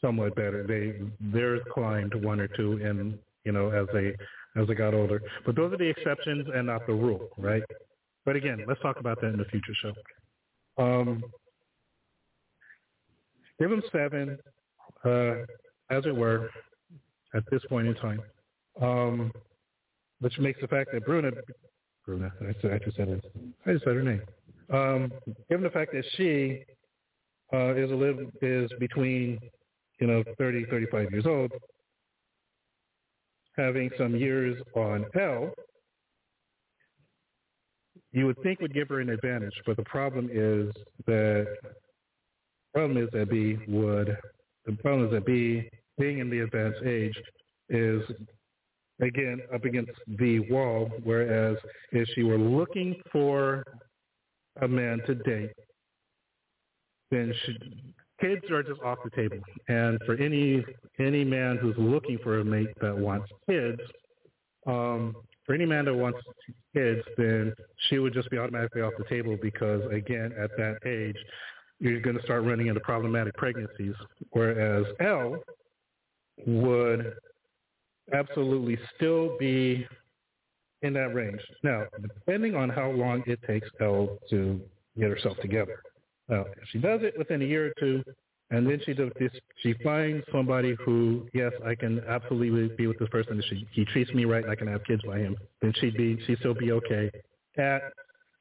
[0.00, 0.64] somewhat better.
[0.66, 4.14] They theirs climbed one or two, and you know as they
[4.60, 5.22] as they got older.
[5.44, 7.62] But those are the exceptions and not the rule, right?
[8.24, 9.92] But again, let's talk about that in the future show.
[10.82, 11.22] Um,
[13.58, 14.38] give them seven,
[15.04, 15.44] uh,
[15.90, 16.50] as it were,
[17.34, 18.22] at this point in time,
[18.80, 19.32] um,
[20.20, 21.30] which makes the fact that Bruna,
[22.10, 23.22] Bruna, I just, I just said
[23.66, 24.22] I just said her name.
[24.68, 25.12] Um,
[25.48, 26.64] given the fact that she
[27.52, 29.38] uh, is a live is between,
[30.00, 31.52] you know, 30, 35 years old,
[33.56, 35.52] having some years on L,
[38.10, 40.74] you would think would give her an advantage, but the problem is
[41.06, 41.46] that
[42.74, 44.16] problem is that B would
[44.66, 47.14] the problem is that B being in the advanced age
[47.68, 48.02] is
[49.00, 51.56] again up against the wall, whereas
[51.92, 53.64] if she were looking for
[54.60, 55.52] a man to date,
[57.10, 57.56] then she,
[58.20, 59.38] kids are just off the table.
[59.68, 60.64] And for any
[60.98, 63.80] any man who's looking for a mate that wants kids,
[64.66, 65.14] um,
[65.44, 66.18] for any man that wants
[66.74, 67.52] kids, then
[67.88, 71.16] she would just be automatically off the table because, again, at that age,
[71.80, 73.94] you're going to start running into problematic pregnancies.
[74.30, 75.38] Whereas L
[76.46, 77.14] would
[78.12, 79.86] absolutely still be
[80.82, 81.40] in that range.
[81.62, 84.60] Now, depending on how long it takes L to
[84.98, 85.82] get herself together.
[86.28, 88.04] Now, if she does it within a year or two,
[88.50, 89.30] and then she does this,
[89.62, 93.42] she finds somebody who, yes, I can absolutely be with this person.
[93.48, 95.36] She, he treats me right, I can have kids by him.
[95.62, 97.10] Then she'd be, she'd still be okay
[97.58, 97.82] at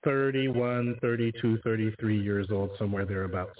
[0.04, 3.60] 31, 32, 33 years old, somewhere thereabouts.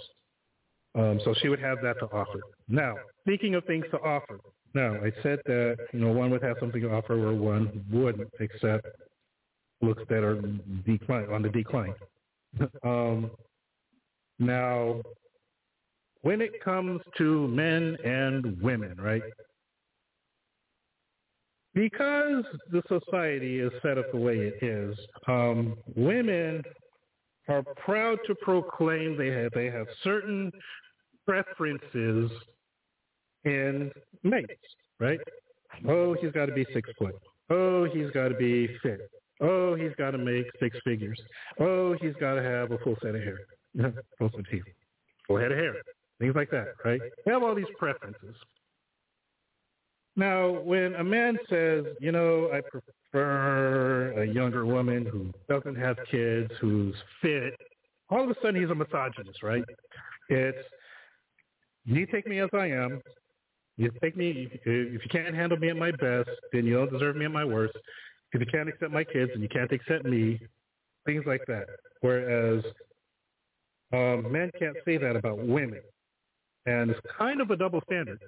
[0.96, 2.40] Um, so she would have that to offer.
[2.68, 4.40] Now, speaking of things to offer,
[4.74, 8.30] now I said that you know one would have something to offer, where one wouldn't,
[8.40, 8.86] except
[9.82, 10.40] looks that are
[10.86, 11.94] decline on the decline.
[12.84, 13.30] um,
[14.38, 15.00] now,
[16.22, 19.22] when it comes to men and women, right?
[21.74, 24.96] Because the society is set up the way it is,
[25.28, 26.62] um, women
[27.48, 30.50] are proud to proclaim they have they have certain
[31.26, 32.30] preferences
[33.44, 33.90] in
[34.22, 34.52] mates,
[34.98, 35.20] right?
[35.88, 37.14] Oh, he's got to be six foot.
[37.48, 39.10] Oh, he's got to be fit.
[39.40, 41.18] Oh, he's got to make six figures.
[41.58, 43.38] Oh, he's got to have a full set of hair,
[44.18, 44.62] full set of teeth,
[45.26, 45.74] full head of hair,
[46.18, 47.00] things like that, right?
[47.26, 48.34] Have all these preferences.
[50.16, 55.96] Now, when a man says, you know, I prefer a younger woman who doesn't have
[56.10, 57.54] kids, who's fit,
[58.10, 59.64] all of a sudden he's a misogynist, right?
[60.28, 60.58] It's,
[61.86, 63.00] you take me as I am.
[63.80, 67.16] You take me, if you can't handle me at my best, then you don't deserve
[67.16, 67.76] me at my worst.
[68.32, 70.40] If you can't accept my kids, and you can't accept me.
[71.06, 71.66] Things like that.
[72.02, 72.62] Whereas
[73.92, 75.80] um, men can't say that about women.
[76.66, 78.20] And it's kind of a double standard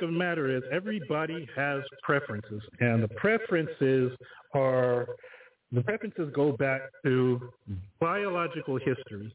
[0.00, 4.12] the matter is everybody has preferences, and the preferences
[4.54, 5.06] are
[5.72, 7.50] the preferences go back to
[8.00, 9.32] biological history.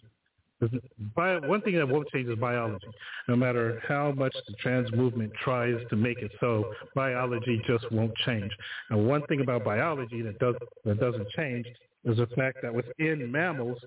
[1.16, 2.88] Bio, one thing that won't change is biology.
[3.28, 8.16] No matter how much the trans movement tries to make it so, biology just won't
[8.26, 8.52] change.
[8.90, 11.66] And one thing about biology that does that doesn't change
[12.06, 13.78] is the fact that within mammals,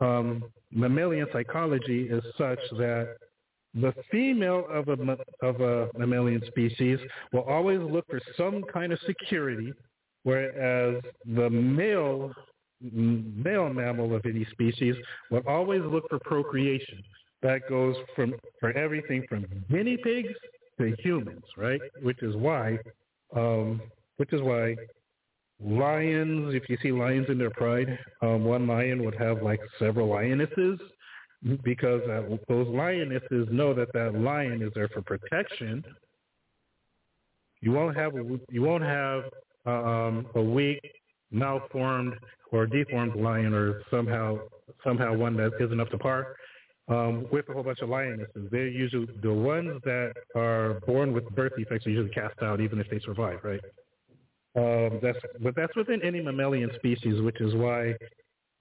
[0.00, 3.16] um, mammalian psychology is such that
[3.74, 6.98] the female of a of a mammalian species
[7.32, 9.72] will always look for some kind of security,
[10.22, 12.32] whereas the male
[12.80, 14.94] male mammal of any species
[15.30, 17.02] will always look for procreation.
[17.42, 20.32] That goes from for everything from guinea pigs
[20.78, 21.80] to humans, right?
[22.02, 22.78] Which is why,
[23.34, 23.80] um,
[24.16, 24.76] which is why
[25.62, 26.54] lions.
[26.54, 30.78] If you see lions in their pride, um, one lion would have like several lionesses
[31.62, 35.84] because uh, those lionesses know that that lion is there for protection.
[37.60, 39.24] You won't have you won't have
[39.66, 40.80] um, a weak,
[41.30, 42.14] malformed,
[42.52, 44.38] or deformed lion, or somehow
[44.84, 46.36] somehow one that isn't up to par.
[46.88, 51.28] Um, with a whole bunch of lionesses, they're usually the ones that are born with
[51.30, 53.60] birth defects are usually cast out, even if they survive, right?
[54.56, 57.94] Um, that's but that's within any mammalian species, which is why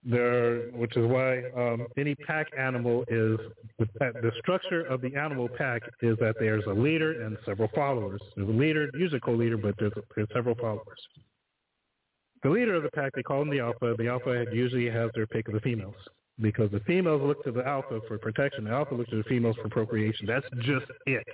[0.03, 3.37] there, which is why um, any pack animal is
[3.79, 8.21] the, the structure of the animal pack is that there's a leader and several followers.
[8.35, 10.99] There's a leader, usually a co-leader, but there's, there's several followers.
[12.45, 13.95] The leader of the pack, they call him the alpha.
[13.97, 15.95] The alpha usually has their pick of the females
[16.39, 18.65] because the females look to the alpha for protection.
[18.65, 20.27] The alpha looks to the females for procreation.
[20.27, 21.25] That's just it,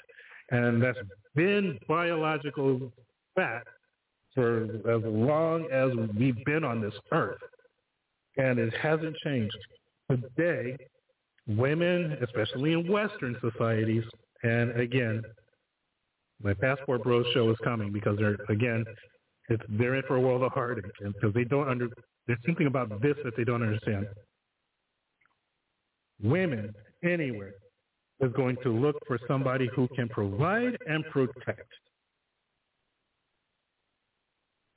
[0.52, 0.98] and that's
[1.36, 2.94] been biological
[3.36, 3.68] fact
[4.34, 7.42] for as long as we've been on this earth
[8.38, 9.58] and it hasn't changed.
[10.10, 10.78] Today,
[11.46, 14.06] women, especially in Western societies,
[14.44, 15.24] and again,
[16.42, 18.86] my Passport Bros show is coming because they're again,
[19.50, 21.88] it's, they're in for a world of heartache because they don't under.
[22.28, 24.08] There's something about this that they don't understand.
[26.24, 26.74] Women
[27.04, 27.54] anywhere
[28.20, 31.68] is going to look for somebody who can provide and protect.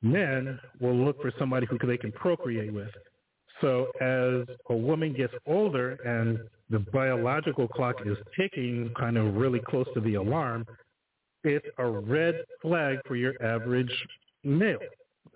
[0.02, 2.90] Men will look for somebody who they can procreate with.
[3.60, 6.38] So as a woman gets older and
[6.70, 10.66] the biological clock is ticking kind of really close to the alarm,
[11.44, 13.92] it's a red flag for your average
[14.44, 14.78] male.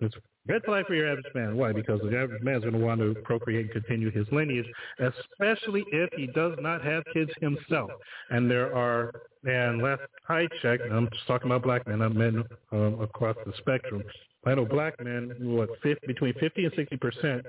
[0.01, 0.15] It's
[0.47, 1.57] red flag for your average man.
[1.57, 1.73] Why?
[1.73, 4.65] Because the average man is going to want to procreate and continue his lineage,
[4.99, 7.91] especially if he does not have kids himself.
[8.29, 9.11] And there are,
[9.43, 13.53] and last I checked, I'm just talking about black men, not men um, across the
[13.57, 14.03] spectrum.
[14.45, 17.45] I know black men, what, 50, between 50 and 60 percent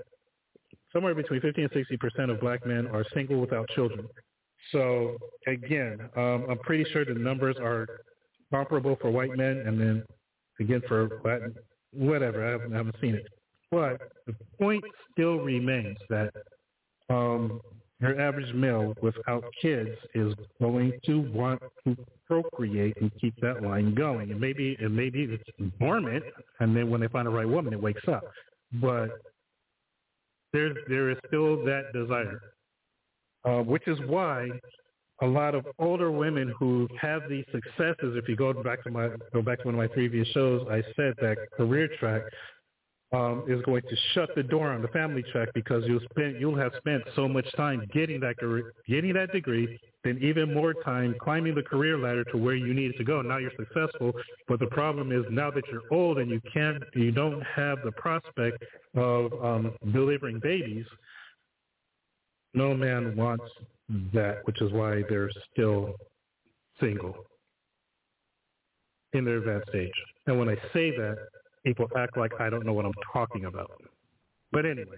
[0.92, 4.08] somewhere between 50 and 60 percent of black men are single without children.
[4.72, 5.16] So
[5.46, 7.86] again, um, I'm pretty sure the numbers are
[8.52, 10.04] comparable for white men, and then
[10.60, 11.08] again for
[11.92, 12.46] whatever.
[12.46, 13.26] I haven't, I haven't seen it,
[13.70, 16.32] but the point still remains that
[17.08, 17.60] um,
[18.00, 21.96] your average male without kids is going to want to
[22.26, 24.30] procreate and keep that line going.
[24.30, 26.24] And maybe and maybe it's dormant,
[26.60, 28.24] and then when they find the right woman, it wakes up.
[28.74, 29.08] But
[30.52, 32.40] there there is still that desire,
[33.44, 34.48] uh, which is why
[35.22, 38.16] a lot of older women who have these successes.
[38.16, 40.82] If you go back to my go back to one of my previous shows, I
[40.96, 42.22] said that career track
[43.12, 46.56] um, is going to shut the door on the family track because you'll spend you'll
[46.56, 51.14] have spent so much time getting that career, getting that degree, then even more time
[51.20, 53.20] climbing the career ladder to where you need to go.
[53.20, 54.12] Now you're successful,
[54.48, 57.92] but the problem is now that you're old and you can't, you don't have the
[57.92, 58.62] prospect
[58.96, 60.86] of um, delivering babies.
[62.54, 63.44] No man wants
[64.12, 65.94] that, which is why they're still
[66.80, 67.14] single
[69.12, 69.90] in their advanced age.
[70.26, 71.16] And when I say that,
[71.64, 73.70] people act like I don't know what I'm talking about.
[74.52, 74.96] But anyway,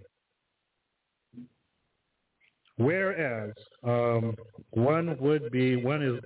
[2.77, 3.53] whereas
[3.83, 4.35] um,
[4.71, 6.21] one would be, one is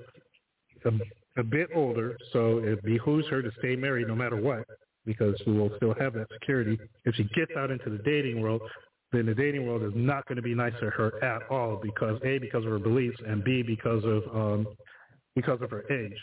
[0.84, 4.64] a, a bit older, so it behooves her to stay married no matter what,
[5.05, 6.78] because she will still have that security.
[7.05, 8.62] If she gets out into the dating world,
[9.12, 12.20] then the dating world is not going to be nice to her at all because
[12.24, 14.66] A, because of her beliefs, and B, because of um,
[15.34, 16.18] because of her age.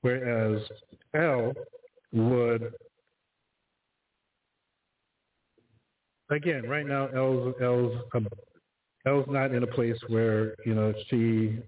[0.00, 0.60] Whereas
[1.14, 1.52] L
[2.12, 2.72] would
[6.30, 8.28] again, right now, Elle's Elle's um,
[9.06, 11.58] Elle's not in a place where you know she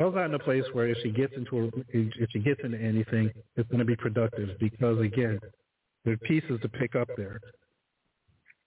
[0.00, 2.78] Elle's not in a place where if she gets into a, if she gets into
[2.78, 5.38] anything, it's going to be productive because again,
[6.04, 7.40] there are pieces to pick up there,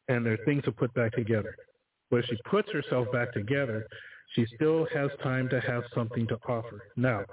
[0.07, 1.56] and there are things to put back together.
[2.11, 3.88] But if she puts herself back together,
[4.34, 6.84] she still has time to have something to offer.
[6.95, 7.23] Now,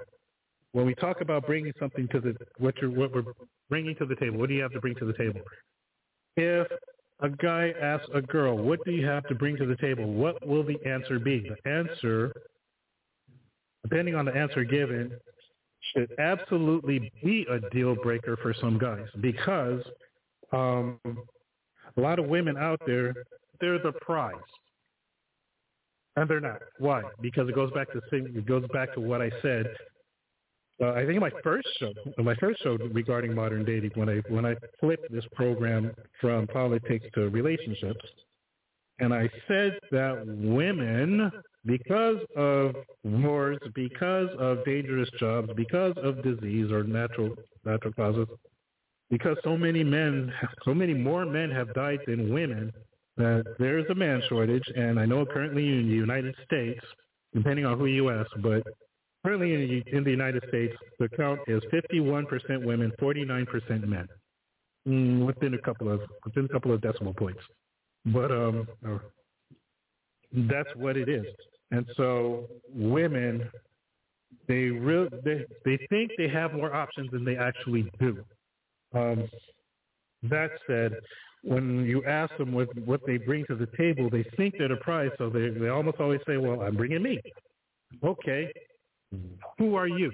[0.71, 3.23] when we talk about bringing something to the what you're what we're
[3.69, 5.41] bringing to the table, what do you have to bring to the table?
[6.35, 6.67] If
[7.19, 10.05] a guy asks a girl, what do you have to bring to the table?
[10.05, 11.49] What will the answer be?
[11.49, 12.33] The answer,
[13.83, 15.11] depending on the answer given,
[15.93, 19.81] should absolutely be a deal breaker for some guys because
[20.51, 20.99] um,
[21.97, 23.13] a lot of women out there,
[23.59, 24.35] they're the prize.
[26.15, 26.59] And they're not.
[26.77, 27.01] Why?
[27.21, 29.73] Because it goes back to it goes back to what I said
[30.81, 34.45] uh, I think my first show, my first show regarding modern dating, when I when
[34.45, 38.03] I flipped this program from politics to relationships,
[38.99, 41.31] and I said that women,
[41.65, 48.27] because of wars, because of dangerous jobs, because of disease or natural natural causes,
[49.13, 50.33] because so many men,
[50.65, 52.71] so many more men have died than women,
[53.17, 54.67] that there is a man shortage.
[54.75, 56.83] And I know currently in the United States,
[57.33, 58.63] depending on who you ask, but
[59.25, 64.07] Currently in, in the United States, the count is 51% women, 49% men,
[64.87, 67.39] mm, within a couple of within a couple of decimal points.
[68.05, 68.67] But um,
[70.33, 71.25] that's what it is.
[71.71, 73.49] And so women,
[74.49, 78.25] they real they they think they have more options than they actually do.
[78.93, 79.27] Um,
[80.23, 80.93] that said,
[81.43, 84.77] when you ask them what what they bring to the table, they think they're the
[84.77, 87.21] prize, so they they almost always say, "Well, I'm bringing me."
[88.03, 88.51] Okay,
[89.57, 90.11] who are you?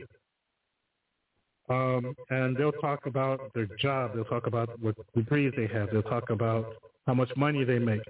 [1.70, 4.16] Um, and they'll talk about their job.
[4.16, 5.92] They'll talk about what degrees they have.
[5.92, 6.74] They'll talk about
[7.06, 8.02] how much money they make,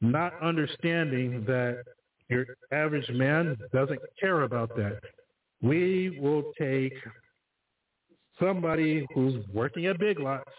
[0.00, 1.84] not understanding that
[2.28, 4.98] your average man doesn't care about that.
[5.62, 6.94] We will take
[8.40, 10.50] somebody who's working at Big Lots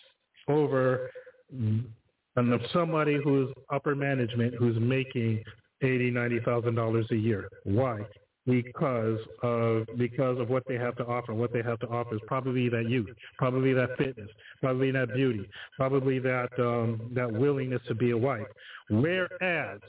[0.48, 1.10] over
[1.52, 5.44] and somebody who's upper management who's making
[5.82, 7.50] eighty, ninety thousand dollars a year.
[7.64, 8.02] Why?
[8.46, 11.34] Because of because of what they have to offer.
[11.34, 14.30] What they have to offer is probably that youth, probably that fitness,
[14.62, 18.48] probably that beauty, probably that um, that willingness to be a wife.
[18.90, 19.80] Whereas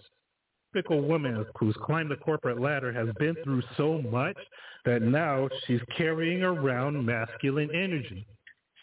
[0.79, 4.37] typical woman who's climbed the corporate ladder has been through so much
[4.85, 8.25] that now she's carrying around masculine energy.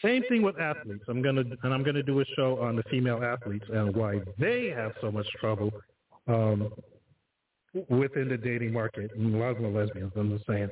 [0.04, 1.06] Same thing with athletes.
[1.08, 4.68] I'm gonna and I'm gonna do a show on the female athletes and why they
[4.68, 5.72] have so much trouble
[6.28, 6.74] um,
[7.90, 9.12] within the dating market.
[9.16, 10.12] And a lot of are lesbians.
[10.18, 10.70] I'm just saying.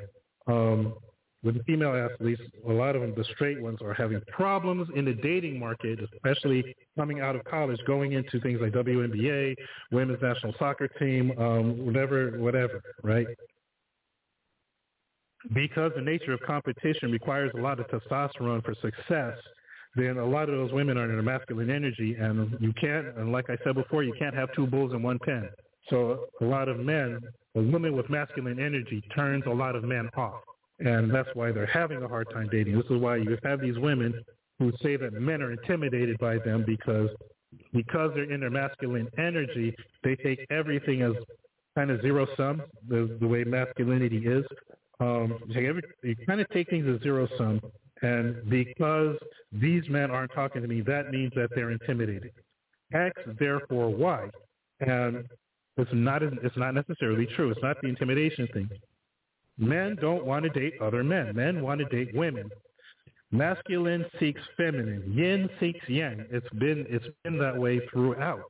[0.47, 0.95] Um,
[1.44, 5.03] with the female athletes, a lot of them, the straight ones, are having problems in
[5.03, 9.56] the dating market, especially coming out of college, going into things like WNBA,
[9.91, 13.28] women's national soccer team, um, whatever, whatever, right?
[15.53, 19.38] Because the nature of competition requires a lot of testosterone for success,
[19.95, 23.34] then a lot of those women are in a masculine energy, and you can't, and
[23.34, 25.49] like I said before, you can't have two bulls in one pen.
[25.90, 27.20] So a lot of men,
[27.56, 30.41] a woman with masculine energy turns a lot of men off
[30.84, 32.76] and that's why they're having a hard time dating.
[32.76, 34.14] This is why you have these women
[34.60, 37.10] who say that men are intimidated by them because
[37.72, 41.14] because they're in their masculine energy, they take everything as
[41.76, 44.43] kind of zero sum, the, the way masculinity is.
[44.99, 47.61] Um, every, you kind of take things as zero sum,
[48.01, 49.15] and because
[49.51, 52.31] these men aren't talking to me, that means that they're intimidated.
[52.93, 54.30] X, therefore Y,
[54.81, 55.26] and
[55.77, 57.51] it's not it's not necessarily true.
[57.51, 58.69] It's not the intimidation thing.
[59.57, 61.35] Men don't want to date other men.
[61.35, 62.49] Men want to date women.
[63.31, 65.11] Masculine seeks feminine.
[65.11, 66.25] Yin seeks yang.
[66.30, 68.43] It's been it's been that way throughout.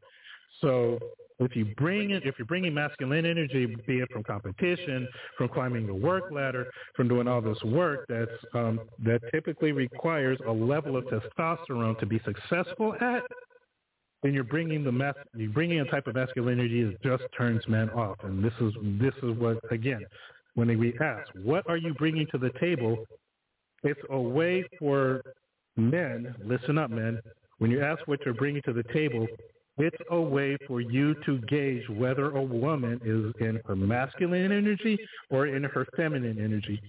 [0.61, 0.99] So
[1.39, 5.07] if you bring it, if you're bringing masculine energy, be it from competition,
[5.37, 10.37] from climbing the work ladder, from doing all this work that's um, that typically requires
[10.47, 13.23] a level of testosterone to be successful at,
[14.21, 17.89] then you're bringing the mas- you're bringing a type of masculinity that just turns men
[17.91, 18.17] off.
[18.23, 20.05] And this is this is what again
[20.55, 23.05] when we ask, what are you bringing to the table?
[23.83, 25.21] It's a way for
[25.75, 27.19] men, listen up, men,
[27.57, 29.27] when you ask what you're bringing to the table,
[29.77, 34.97] it's a way for you to gauge whether a woman is in her masculine energy
[35.29, 36.79] or in her feminine energy.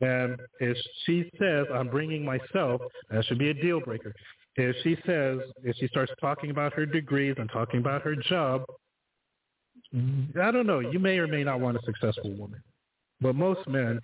[0.00, 0.76] And if
[1.06, 2.80] she says, I'm bringing myself,
[3.10, 4.12] that should be a deal breaker.
[4.56, 8.64] If she says, if she starts talking about her degrees and talking about her job,
[9.94, 12.60] I don't know, you may or may not want a successful woman.
[13.20, 14.00] But most men,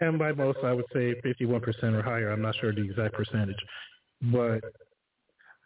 [0.00, 3.56] and by most I would say 51% or higher, I'm not sure the exact percentage,
[4.22, 4.60] but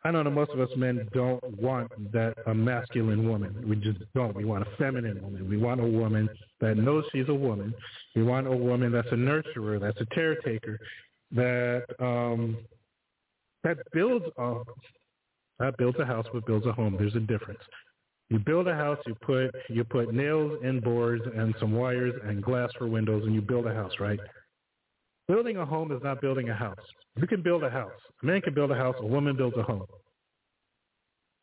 [0.04, 3.54] I know that most of us men don't want that a masculine woman.
[3.68, 4.34] We just don't.
[4.34, 5.48] We want a feminine woman.
[5.48, 6.28] We want a woman
[6.60, 7.72] that knows she's a woman.
[8.16, 10.78] We want a woman that's a nurturer, that's a caretaker,
[11.30, 12.58] that um,
[13.62, 14.54] that builds a
[15.60, 16.96] that builds a house, but builds a home.
[16.98, 17.60] There's a difference.
[18.30, 22.42] You build a house, you put you put nails and boards and some wires and
[22.42, 24.20] glass for windows, and you build a house, right?
[25.28, 26.78] Building a home is not building a house.
[27.16, 27.92] You can build a house.
[28.22, 28.96] A man can build a house.
[29.00, 29.86] A woman builds a home.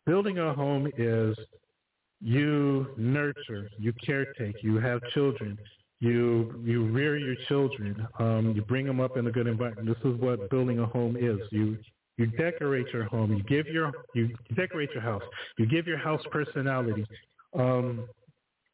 [0.05, 1.35] Building a home is
[2.21, 5.57] you nurture, you caretake, you have children,
[5.99, 9.87] you you rear your children, um, you bring them up in a good environment.
[9.87, 11.39] This is what building a home is.
[11.51, 11.77] You
[12.19, 13.33] you decorate your home.
[13.33, 15.23] You give your you decorate your house.
[15.57, 17.05] You give your house personality.
[17.57, 18.09] Um,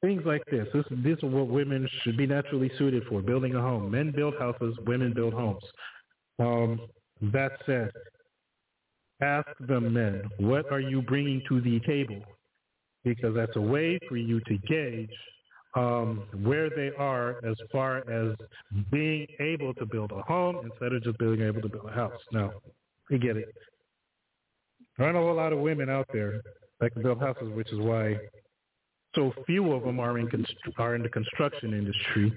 [0.02, 0.68] things like this.
[0.74, 3.22] This are what women should be naturally suited for.
[3.22, 3.92] Building a home.
[3.92, 4.76] Men build houses.
[4.88, 5.64] Women build homes.
[6.40, 6.80] Um,
[7.22, 7.92] that said,
[9.22, 12.22] ask the men, what are you bringing to the table?
[13.04, 15.14] Because that's a way for you to gauge
[15.76, 18.36] um, where they are as far as
[18.92, 22.20] being able to build a home instead of just being able to build a house.
[22.32, 22.52] Now,
[23.12, 23.54] I get it.
[24.98, 26.42] There aren't a whole lot of women out there
[26.80, 28.18] that can build houses, which is why
[29.16, 32.34] so few of them are in const- are in the construction industry.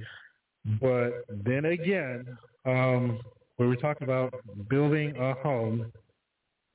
[0.80, 3.20] But then again, um,
[3.56, 4.32] when we're talking about
[4.68, 5.92] building a home,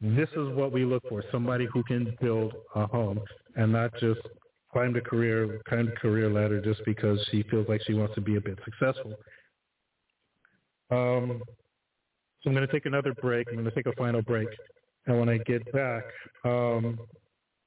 [0.02, 3.20] this is what we look for: somebody who can build a home
[3.56, 4.22] and not just
[4.72, 8.22] climb the career climb the career ladder just because she feels like she wants to
[8.22, 9.14] be a bit successful.
[10.91, 11.41] Um,
[12.44, 13.48] so I'm going to take another break.
[13.49, 14.49] I'm going to take a final break.
[15.06, 16.03] And when I get back,
[16.44, 16.99] um,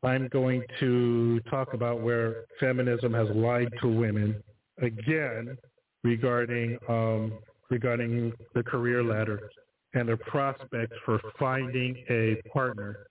[0.02, 4.42] I'm going to talk about where feminism has lied to women
[4.82, 5.56] again
[6.04, 7.38] regarding um,
[7.70, 9.50] regarding the career ladder
[9.94, 13.06] and their prospects for finding a partner.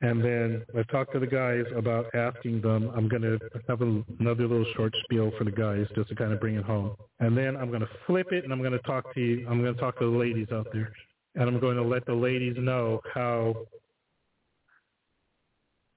[0.00, 2.92] And then I talked to the guys about asking them.
[2.94, 6.38] I'm going to have another little short spiel for the guys just to kind of
[6.38, 6.94] bring it home.
[7.18, 9.44] And then I'm going to flip it and I'm going to talk to you.
[9.50, 10.92] I'm going to talk to the ladies out there
[11.34, 13.54] and I'm going to let the ladies know how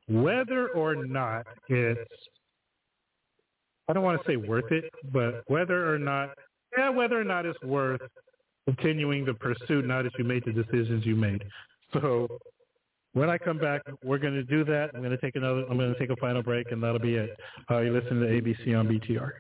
[0.07, 2.11] whether or not it's
[3.91, 6.29] I don't want to say worth it, but whether or not,
[6.77, 7.99] yeah, whether or not it's worth
[8.65, 11.43] continuing the pursuit now that you made the decisions you made.
[11.93, 12.39] So
[13.11, 14.91] when I come back, we're going to do that.
[14.93, 15.65] I'm going to take another.
[15.69, 17.37] I'm going to take a final break, and that'll be it.
[17.69, 19.31] Uh, you listen to ABC on BTR.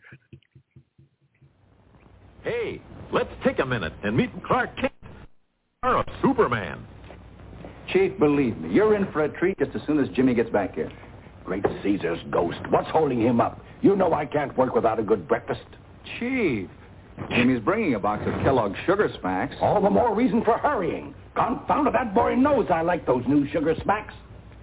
[2.43, 2.81] Hey,
[3.13, 4.91] let's take a minute and meet Clark Kent,
[5.83, 6.85] or of Superman.
[7.91, 10.75] Chief, believe me, you're in for a treat just as soon as Jimmy gets back
[10.75, 10.91] here.
[11.43, 12.59] Great Caesar's ghost.
[12.69, 13.59] What's holding him up?
[13.81, 15.65] You know I can't work without a good breakfast.
[16.19, 16.69] Chief,
[17.31, 19.55] Jimmy's bringing a box of Kellogg's Sugar Smacks.
[19.59, 21.15] All the more reason for hurrying.
[21.33, 24.13] Confound it, that boy knows I like those new Sugar Smacks.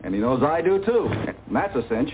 [0.05, 1.11] And he knows I do, too.
[1.53, 2.11] That's a cinch.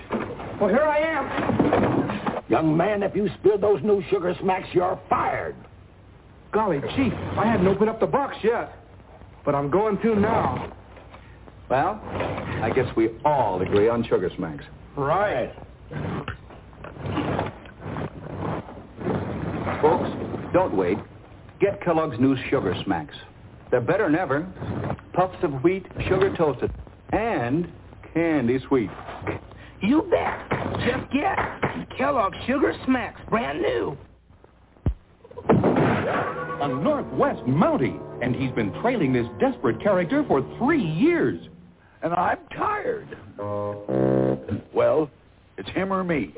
[0.59, 2.45] Well, here I am.
[2.49, 5.57] Young man, if you spill those new Sugar Smacks, you're fired.
[6.53, 8.75] Golly, Chief, I hadn't opened up the box yet.
[9.45, 10.73] But I'm going to now.
[11.69, 14.65] Well, I guess we all agree on Sugar Smacks.
[14.97, 15.53] Right.
[19.81, 20.11] Folks,
[20.53, 20.99] don't wait.
[21.61, 23.15] Get Kellogg's new Sugar Smacks.
[23.71, 24.47] They're better than ever.
[25.15, 26.73] Puffs of wheat, sugar toasted,
[27.13, 27.71] and
[28.13, 28.91] candy sweet.
[29.83, 30.49] You bet.
[30.87, 31.37] Just get
[31.97, 33.97] Kellogg's Sugar Smacks, brand new.
[36.07, 41.49] A Northwest Mountie, and he's been trailing this desperate character for three years.
[42.03, 43.09] And I'm tired.
[44.75, 45.11] Well,
[45.57, 46.35] it's him or me.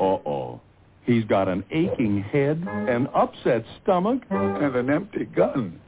[0.00, 0.60] Uh-oh.
[1.04, 5.80] He's got an aching head, an upset stomach, and an empty gun.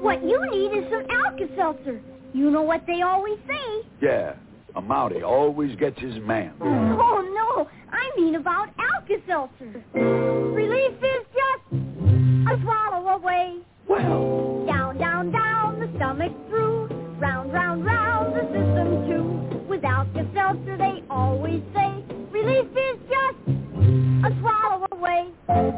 [0.00, 2.00] What you need is some Alka-Seltzer.
[2.32, 3.82] You know what they always say.
[4.00, 4.34] Yeah,
[4.76, 6.52] a Mountie always gets his man.
[6.60, 7.68] Oh, no.
[7.92, 9.84] I mean about Alka-Seltzer.
[9.94, 11.82] Relief is just
[12.48, 13.58] a swallow away.
[13.88, 14.64] Well.
[14.66, 16.86] Down, down, down, the stomach through.
[17.18, 19.66] Round, round, round, the system too.
[19.68, 23.38] With Alka-Seltzer, they always say, relief is just
[24.24, 25.28] a swallow away.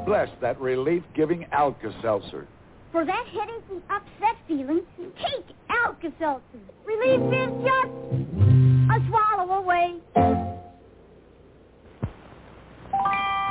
[0.06, 2.47] Bless that relief-giving Alka-Seltzer.
[2.93, 4.82] For that headache and upset feeling,
[5.18, 6.43] take Alka-Seltzer.
[6.86, 9.94] Relief is just a swallow away.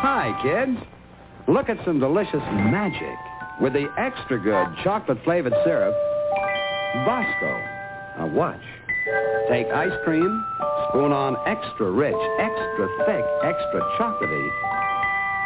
[0.02, 0.78] Hi, kids.
[1.48, 3.18] Look at some delicious magic
[3.62, 5.94] with the extra good chocolate flavored syrup,
[7.06, 7.52] Bosco.
[8.18, 8.62] Now watch.
[9.50, 10.44] Take ice cream,
[10.90, 14.50] spoon on extra rich, extra thick, extra chocolatey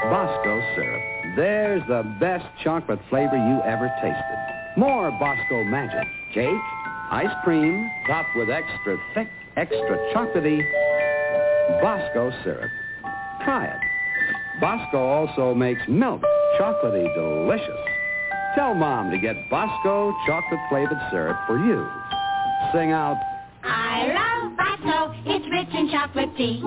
[0.04, 1.02] Bosco syrup.
[1.36, 4.78] There's the best chocolate flavor you ever tasted.
[4.78, 6.08] More Bosco magic.
[6.34, 6.64] Cake,
[7.12, 9.28] ice cream, topped with extra thick,
[9.60, 10.62] extra chocolatey
[11.82, 12.72] Bosco syrup.
[13.44, 13.80] Try it.
[14.62, 16.22] Bosco also makes milk
[16.58, 17.80] chocolatey delicious.
[18.56, 21.86] Tell Mom to get Bosco chocolate flavored syrup for you.
[22.74, 23.20] Sing out,
[23.64, 25.14] I love Bosco.
[25.26, 26.62] It's rich in chocolate tea.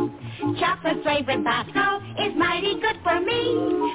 [0.61, 3.55] Chocolate flavored Bosco is mighty good for me.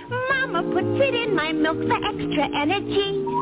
[0.10, 3.37] Mama puts it in my milk for extra energy.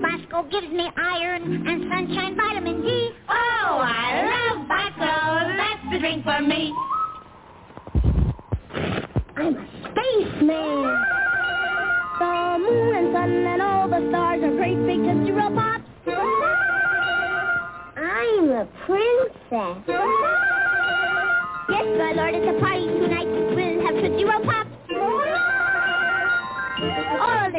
[0.00, 3.10] Bosco gives me iron and sunshine vitamin D.
[3.28, 5.12] Oh, I love Bosco.
[5.56, 6.72] That's the drink for me.
[9.36, 11.06] I'm a spaceman.
[12.18, 15.84] The moon and sun and all the stars are great big Tootsie Pops.
[17.96, 19.84] I'm a princess.
[21.68, 23.28] Yes, my lord, it's a party tonight.
[23.54, 24.59] We'll have Tootsie Roll.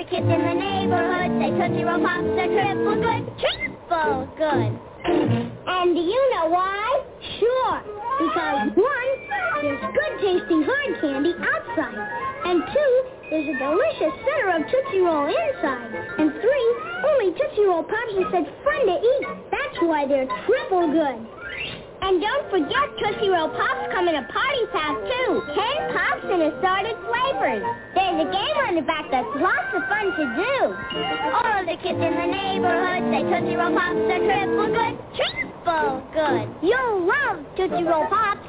[0.01, 3.21] The kids in the neighborhood say Tootsie Roll Pops are triple good.
[3.37, 4.73] Triple good.
[5.05, 7.05] And do you know why?
[7.37, 7.77] Sure.
[8.17, 9.09] Because one,
[9.61, 12.01] there's good tasting hard candy outside.
[12.49, 12.93] And two,
[13.29, 15.93] there's a delicious center of Tootsie Roll inside.
[16.17, 16.67] And three,
[17.05, 19.27] only Tootsie Roll Pops are such fun to eat.
[19.53, 21.40] That's why they're triple good.
[22.01, 25.41] And don't forget Tootsie Roll Pops come in a party pack too.
[25.53, 27.63] Ten pops in assorted flavors.
[27.93, 30.53] There's a game on the back that's lots of fun to do.
[31.31, 34.93] All the kids in the neighborhood say Tootsie Roll Pops are triple good.
[35.15, 36.47] Triple good.
[36.65, 38.47] You'll love Tootsie Roll Pops.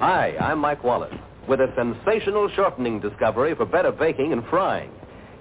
[0.00, 1.14] Hi, I'm Mike Wallace
[1.48, 4.92] with a sensational shortening discovery for better baking and frying.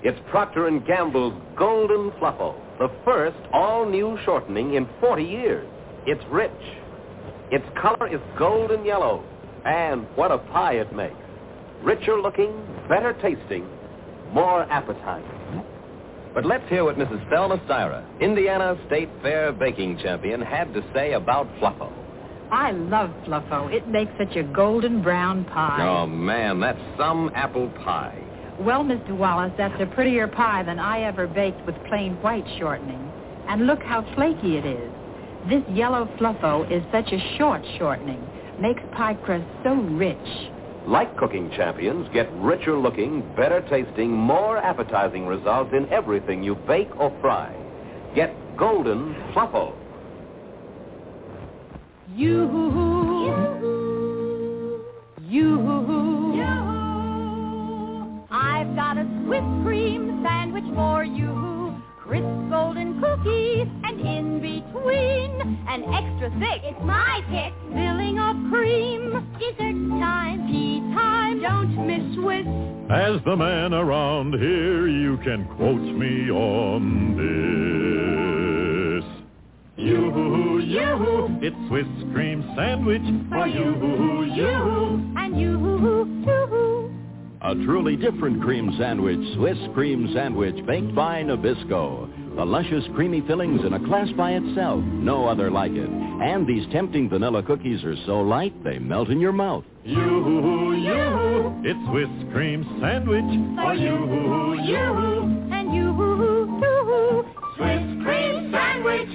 [0.04, 5.68] It's Procter & Gamble's Golden Fluffo, the first all-new shortening in 40 years.
[6.08, 6.52] It's rich.
[7.52, 9.26] Its color is golden yellow.
[9.66, 11.16] And what a pie it makes.
[11.84, 12.54] Richer looking,
[12.88, 13.68] better tasting,
[14.32, 15.64] more appetizing.
[16.34, 17.30] But let's hear what Mrs.
[17.30, 21.92] Thelma Styra, Indiana State Fair baking champion, had to say about Fluffo.
[22.52, 23.74] I love Fluffo.
[23.74, 25.86] It makes such a golden brown pie.
[25.86, 28.18] Oh, man, that's some apple pie.
[28.62, 29.12] Well, Mr.
[29.12, 33.12] Wallace, that's a prettier pie than I ever baked with plain white shortening.
[33.50, 34.92] And look how flaky it is.
[35.50, 38.22] This yellow fluffo is such a short shortening.
[38.60, 40.18] Makes pie crust so rich.
[40.86, 46.90] Like cooking champions, get richer looking, better tasting, more appetizing results in everything you bake
[46.98, 47.56] or fry.
[48.14, 49.74] Get Golden Fluffo.
[52.14, 53.08] You, hoo hoo.
[55.30, 55.58] you,
[58.30, 61.57] I've got a Swiss cream sandwich for you.
[62.08, 66.62] Crisp golden cookies and in between an extra thick.
[66.64, 67.52] It's my pick.
[67.74, 69.12] Filling of cream.
[69.38, 71.42] Dessert time, tea time.
[71.42, 72.48] Don't miss Swiss.
[72.90, 79.04] As the man around here, you can quote me on this.
[79.76, 85.14] You, you, it's Swiss cream sandwich for you, you.
[85.18, 86.77] And you, too.
[87.40, 92.36] A truly different cream sandwich, Swiss cream sandwich baked by Nabisco.
[92.36, 95.88] The luscious creamy fillings in a class by itself, no other like it.
[95.88, 99.64] And these tempting vanilla cookies are so light they melt in your mouth.
[99.84, 103.24] You, you, it's Swiss cream sandwich
[103.56, 105.54] for you, you.
[105.54, 105.94] And you,
[106.60, 107.26] too.
[107.56, 109.10] Swiss cream sandwich.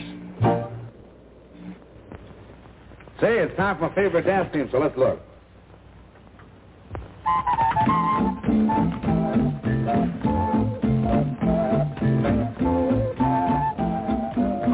[3.21, 5.21] Say, it's time for my favorite dance team, so let's look.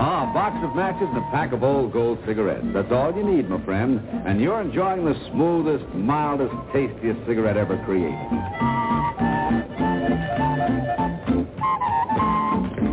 [0.00, 2.66] Ah, a box of matches and a pack of old gold cigarettes.
[2.72, 4.00] That's all you need, my friend.
[4.26, 8.18] And you're enjoying the smoothest, mildest, tastiest cigarette ever created.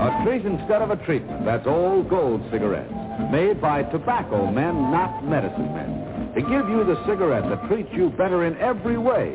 [0.02, 1.46] A treat instead of a treatment.
[1.46, 2.94] That's old gold cigarettes.
[3.32, 6.32] Made by tobacco men, not medicine men.
[6.36, 9.34] To give you the cigarette that treats you better in every way.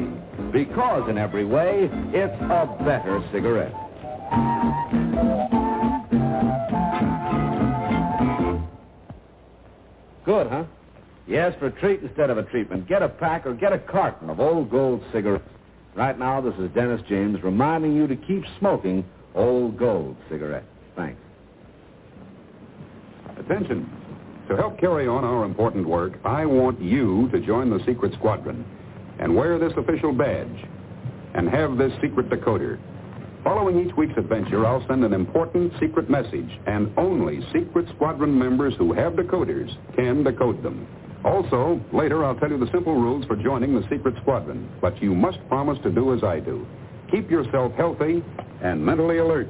[0.52, 3.72] Because in every way, it's a better cigarette.
[10.24, 10.64] Good, huh?
[11.26, 12.88] Yes, for a treat instead of a treatment.
[12.88, 15.48] Get a pack or get a carton of old gold cigarettes.
[15.94, 19.04] Right now, this is Dennis James reminding you to keep smoking
[19.34, 20.66] old gold cigarettes.
[20.96, 21.20] Thanks.
[23.38, 23.88] Attention.
[24.48, 28.64] To help carry on our important work, I want you to join the secret squadron
[29.20, 30.66] and wear this official badge
[31.34, 32.78] and have this secret decoder.
[33.44, 38.74] Following each week's adventure, I'll send an important secret message, and only secret squadron members
[38.76, 40.86] who have decoders can decode them.
[41.24, 45.14] Also, later I'll tell you the simple rules for joining the secret squadron, but you
[45.14, 46.66] must promise to do as I do.
[47.10, 48.22] Keep yourself healthy
[48.62, 49.48] and mentally alert.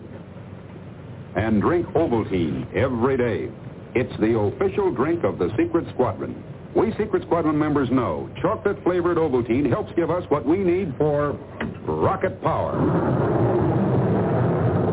[1.37, 3.49] And drink Ovaltine every day.
[3.95, 6.43] It's the official drink of the Secret Squadron.
[6.75, 11.37] We Secret Squadron members know chocolate-flavored Ovaltine helps give us what we need for
[11.85, 12.79] rocket power.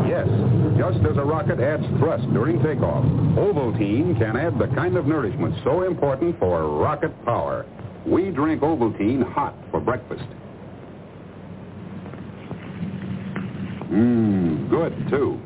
[0.08, 0.28] Yes,
[0.78, 3.06] just as a rocket adds thrust during takeoff,
[3.38, 7.66] Ovaltine can add the kind of nourishment so important for rocket power.
[8.08, 10.26] We drink Ovaltine hot for breakfast.
[13.92, 15.40] Mmm, good, too.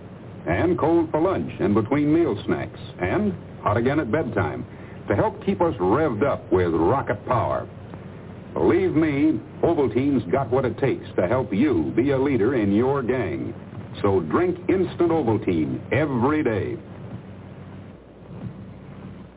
[0.48, 2.80] And cold for lunch and between meal snacks.
[3.00, 4.66] And hot again at bedtime
[5.12, 7.68] to help keep us revved up with rocket power.
[8.54, 13.04] Believe me, Ovaltine's got what it takes to help you be a leader in your
[13.04, 13.54] gang.
[14.02, 16.78] So drink instant Ovaltine every day.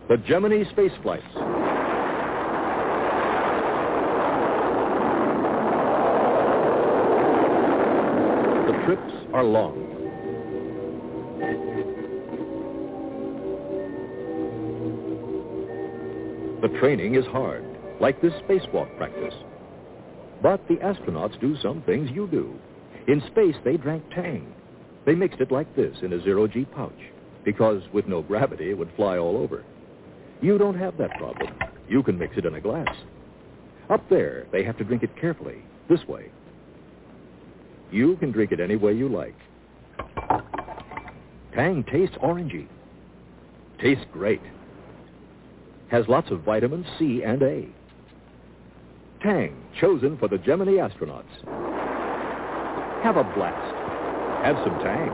[0.09, 1.24] The Gemini space flights.
[8.68, 10.03] The trips are long.
[16.65, 17.62] The training is hard,
[18.01, 19.35] like this spacewalk practice.
[20.41, 22.59] But the astronauts do some things you do.
[23.07, 24.51] In space, they drank Tang.
[25.05, 26.99] They mixed it like this in a zero-G pouch,
[27.45, 29.62] because with no gravity, it would fly all over.
[30.41, 31.53] You don't have that problem.
[31.86, 32.97] You can mix it in a glass.
[33.91, 35.59] Up there, they have to drink it carefully,
[35.91, 36.31] this way.
[37.93, 39.36] You can drink it any way you like.
[41.55, 42.69] Tang tastes orangey.
[43.82, 44.41] Tastes great.
[45.95, 47.69] Has lots of vitamins C and A.
[49.23, 51.23] Tang, chosen for the Gemini astronauts.
[53.05, 53.77] Have a blast.
[54.45, 55.12] Have some Tang.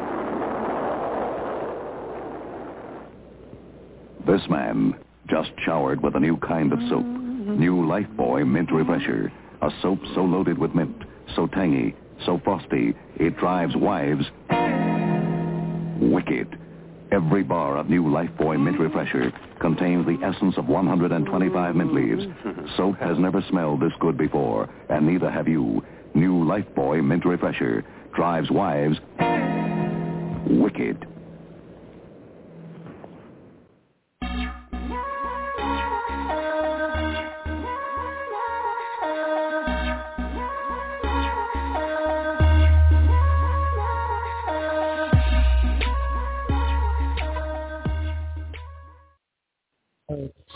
[4.26, 4.94] This man
[5.28, 7.04] just showered with a new kind of soap.
[7.04, 9.30] New Lifebuoy Mint Refresher.
[9.60, 10.96] A soap so loaded with mint,
[11.36, 11.94] so tangy,
[12.24, 14.24] so frosty, it drives wives
[16.00, 16.59] wicked.
[17.12, 22.22] Every bar of new Lifebuoy Mint Refresher contains the essence of 125 mint leaves.
[22.76, 25.84] Soap has never smelled this good before, and neither have you.
[26.14, 27.84] New Lifebuoy Mint Refresher
[28.14, 28.98] drives wives
[30.46, 31.06] wicked.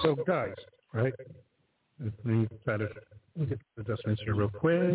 [0.04, 0.52] So guys,
[0.92, 1.14] right?
[1.98, 2.88] Let me try to
[3.48, 4.92] get the here real quick.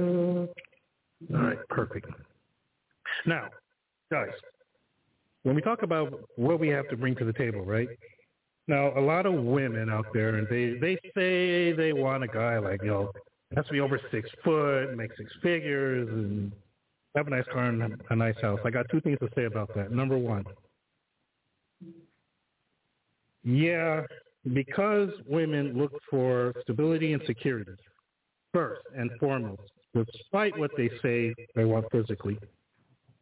[1.34, 2.08] All right, perfect.
[3.26, 3.48] Now,
[4.12, 4.30] guys,
[5.44, 7.88] when we talk about what we have to bring to the table, right?
[8.68, 12.60] Now, a lot of women out there, and they they say they want a guy
[12.60, 13.12] like you know
[13.56, 16.52] has to be over six foot, make six figures, and
[17.16, 18.60] have a nice car and a nice house.
[18.64, 19.92] I got two things to say about that.
[19.92, 20.44] Number one,
[23.44, 24.04] yeah,
[24.54, 27.72] because women look for stability and security
[28.54, 29.62] first and foremost,
[29.94, 32.38] despite what they say they want physically.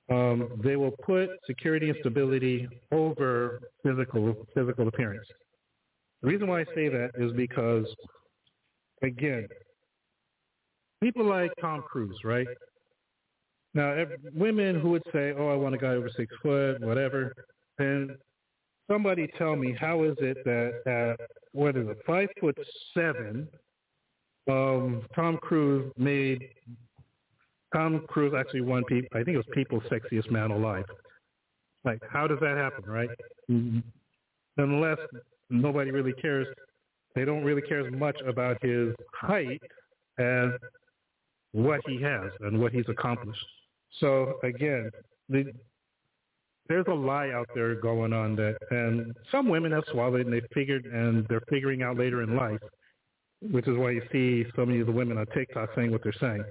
[0.09, 5.27] Um, they will put security and stability over physical physical appearance.
[6.21, 7.85] The reason why I say that is because,
[9.03, 9.47] again,
[11.03, 12.47] people like Tom Cruise, right?
[13.73, 17.33] Now, if, women who would say, "Oh, I want a guy over six foot, whatever,"
[17.77, 18.17] then
[18.89, 22.57] somebody tell me how is it that at what is it, five foot
[22.93, 23.47] seven,
[24.49, 26.49] um, Tom Cruise made
[27.73, 28.83] Tom Cruise actually won.
[28.89, 30.85] I think it was People's Sexiest Man Alive.
[31.83, 33.09] Like, how does that happen, right?
[34.57, 34.97] Unless
[35.49, 36.47] nobody really cares,
[37.15, 39.61] they don't really care as much about his height
[40.17, 40.49] as
[41.51, 43.45] what he has and what he's accomplished.
[43.99, 44.91] So again,
[45.29, 45.51] the,
[46.67, 50.33] there's a lie out there going on that, and some women have swallowed it and
[50.33, 52.59] they figured, and they're figuring out later in life,
[53.41, 56.13] which is why you see so many of the women on TikTok saying what they're
[56.19, 56.43] saying.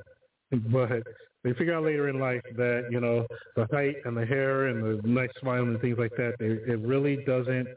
[0.71, 1.03] But
[1.45, 3.27] they figure out later in life that you know
[3.57, 6.81] the height and the hair and the nice smile and things like that, they, it
[6.81, 7.69] really doesn't.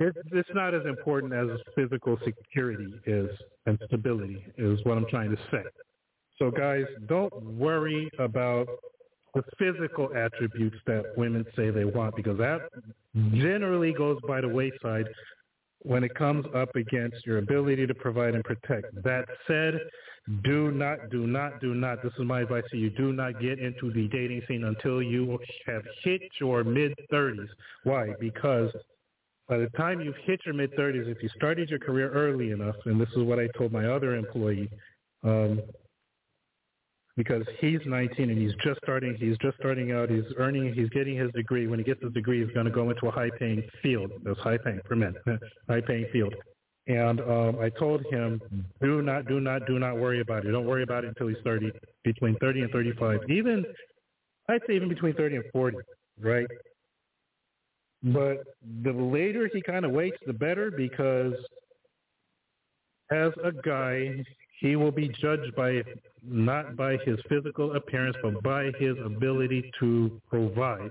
[0.00, 3.28] It, it's not as important as physical security is
[3.66, 5.62] and stability is what I'm trying to say.
[6.38, 8.66] So guys, don't worry about
[9.34, 12.60] the physical attributes that women say they want because that
[13.34, 15.06] generally goes by the wayside
[15.82, 18.86] when it comes up against your ability to provide and protect.
[19.02, 19.80] That said,
[20.44, 23.58] do not, do not, do not, this is my advice to you, do not get
[23.58, 27.48] into the dating scene until you have hit your mid-30s.
[27.84, 28.12] Why?
[28.20, 28.70] Because
[29.48, 33.00] by the time you've hit your mid-30s, if you started your career early enough, and
[33.00, 34.70] this is what I told my other employee,
[35.24, 35.62] um,
[37.16, 39.16] because he's 19 and he's just starting.
[39.18, 40.10] He's just starting out.
[40.10, 40.72] He's earning.
[40.72, 41.66] He's getting his degree.
[41.66, 44.12] When he gets his degree, he's going to go into a high-paying field.
[44.24, 45.14] That's high-paying for men.
[45.68, 46.34] high-paying field.
[46.86, 48.40] And um, I told him,
[48.80, 50.50] do not, do not, do not worry about it.
[50.50, 51.70] Don't worry about it until he's 30,
[52.04, 53.20] between 30 and 35.
[53.28, 53.64] Even,
[54.48, 55.76] I'd say even between 30 and 40,
[56.20, 56.46] right?
[58.02, 58.44] But
[58.82, 61.34] the later he kind of waits, the better because
[63.10, 64.24] as a guy,
[64.60, 65.82] he will be judged by
[66.22, 70.90] not by his physical appearance, but by his ability to provide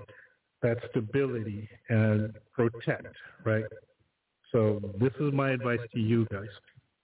[0.60, 3.14] that stability and protect,
[3.44, 3.64] right?
[4.50, 6.48] So this is my advice to you guys.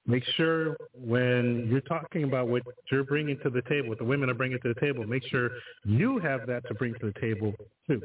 [0.08, 4.28] Make sure when you're talking about what you're bringing to the table, what the women
[4.28, 5.50] are bringing to the table, make sure
[5.84, 7.54] you have that to bring to the table
[7.86, 8.02] too.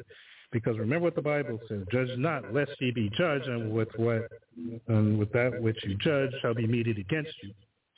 [0.51, 4.27] Because remember what the Bible says: "Judge not, lest ye be judged, and with what,
[4.87, 7.53] and with that which you judge shall be meted against you."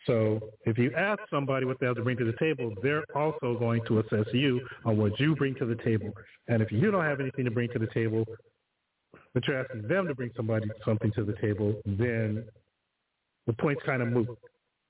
[0.05, 3.57] So if you ask somebody what they have to bring to the table, they're also
[3.57, 6.11] going to assess you on what you bring to the table.
[6.47, 8.25] And if you don't have anything to bring to the table,
[9.33, 12.45] but you're asking them to bring somebody something to the table, then
[13.47, 14.29] the point's kind of moot.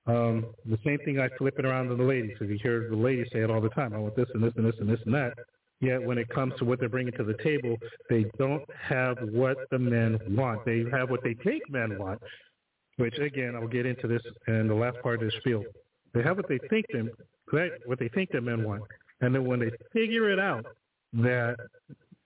[0.06, 2.36] Um, the same thing I flip it around to the ladies.
[2.42, 4.54] If you hear the ladies say it all the time, I want this and this
[4.58, 5.34] and this and this and that.
[5.80, 7.78] Yet when it comes to what they're bringing to the table,
[8.10, 10.66] they don't have what the men want.
[10.66, 12.22] They have what they think men want,
[12.98, 15.64] which again I'll get into this in the last part of this spiel.
[16.14, 17.10] They have what they think them
[17.86, 18.84] what they think the men want,
[19.22, 20.66] and then when they figure it out
[21.14, 21.56] that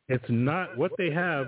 [0.07, 1.47] it's not what they have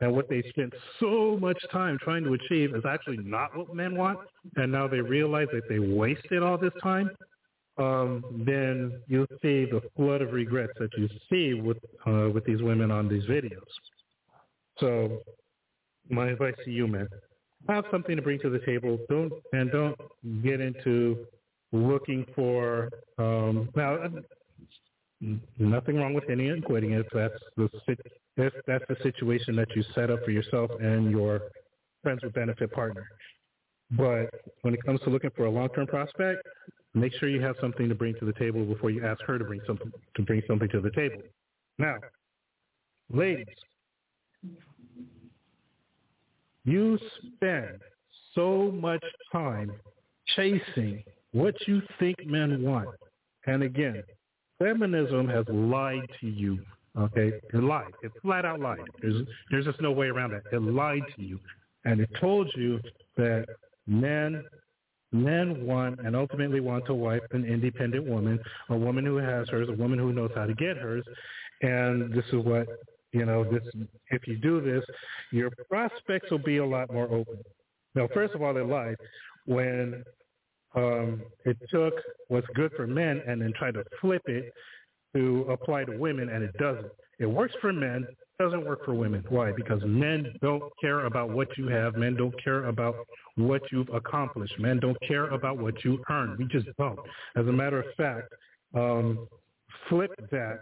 [0.00, 3.96] and what they spent so much time trying to achieve is actually not what men
[3.96, 4.18] want,
[4.56, 7.10] and now they realize that they wasted all this time,
[7.78, 12.62] um, then you'll see the flood of regrets that you see with uh, with these
[12.62, 13.60] women on these videos.
[14.78, 15.22] So
[16.10, 17.08] my advice to you, man,
[17.68, 18.98] have something to bring to the table.
[19.08, 19.96] Don't and don't
[20.42, 21.26] get into
[21.72, 23.98] looking for um, now.
[25.58, 27.68] Nothing wrong with any and quitting if that's the
[28.36, 31.40] if that's the situation that you set up for yourself and your
[32.02, 33.06] friends with benefit partner.
[33.92, 34.28] But
[34.62, 36.46] when it comes to looking for a long-term prospect,
[36.94, 39.44] make sure you have something to bring to the table before you ask her to
[39.44, 41.22] bring something to bring something to the table.
[41.78, 41.96] Now,
[43.10, 43.46] ladies,
[46.66, 46.98] you
[47.34, 47.80] spend
[48.34, 49.02] so much
[49.32, 49.72] time
[50.34, 51.02] chasing
[51.32, 52.90] what you think men want.
[53.46, 54.02] And again,
[54.58, 56.58] feminism has lied to you
[56.98, 57.92] Okay, it lied.
[58.02, 58.78] It flat out lied.
[59.02, 60.44] There's there's just no way around that.
[60.50, 61.38] It lied to you,
[61.84, 62.80] and it told you
[63.16, 63.46] that
[63.86, 64.42] men
[65.12, 68.38] men want and ultimately want to wife an independent woman,
[68.70, 71.04] a woman who has hers, a woman who knows how to get hers,
[71.60, 72.66] and this is what
[73.16, 73.44] you know.
[73.44, 73.62] This
[74.10, 74.84] if you do this,
[75.32, 77.38] your prospects will be a lot more open.
[77.94, 78.96] Now, first of all, they lied
[79.46, 80.04] when
[80.74, 81.94] um, it took
[82.28, 84.52] what's good for men and then tried to flip it
[85.14, 86.92] to apply to women, and it doesn't.
[87.18, 88.06] It works for men,
[88.38, 89.24] doesn't work for women.
[89.30, 89.52] Why?
[89.52, 91.96] Because men don't care about what you have.
[91.96, 92.96] Men don't care about
[93.36, 94.58] what you've accomplished.
[94.58, 96.36] Men don't care about what you earn.
[96.38, 96.98] We just don't.
[97.36, 98.28] As a matter of fact,
[98.74, 99.26] um,
[99.88, 100.60] flip that.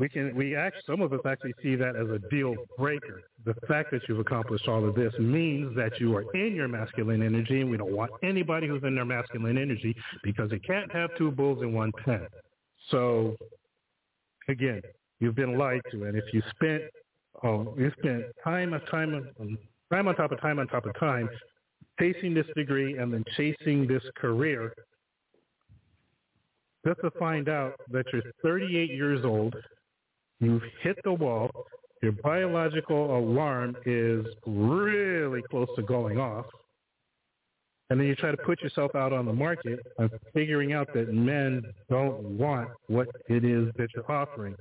[0.00, 0.34] We can.
[0.34, 0.82] We actually.
[0.86, 3.20] Some of us actually see that as a deal breaker.
[3.44, 7.22] The fact that you've accomplished all of this means that you are in your masculine
[7.22, 9.94] energy, and we don't want anybody who's in their masculine energy
[10.24, 12.26] because you can't have two bulls in one pen.
[12.90, 13.36] So,
[14.48, 14.80] again,
[15.18, 16.82] you've been lied to, and if you spent
[17.44, 19.58] oh, you spent time on time on um,
[19.92, 21.28] time on top of time on top of time
[22.00, 24.72] chasing this degree and then chasing this career,
[26.86, 29.54] just to find out that you're 38 years old,
[30.40, 31.50] you've hit the wall,
[32.02, 36.46] your biological alarm is really close to going off,
[37.90, 41.12] and then you try to put yourself out on the market of figuring out that
[41.12, 44.54] men don't want what it is that you're offering.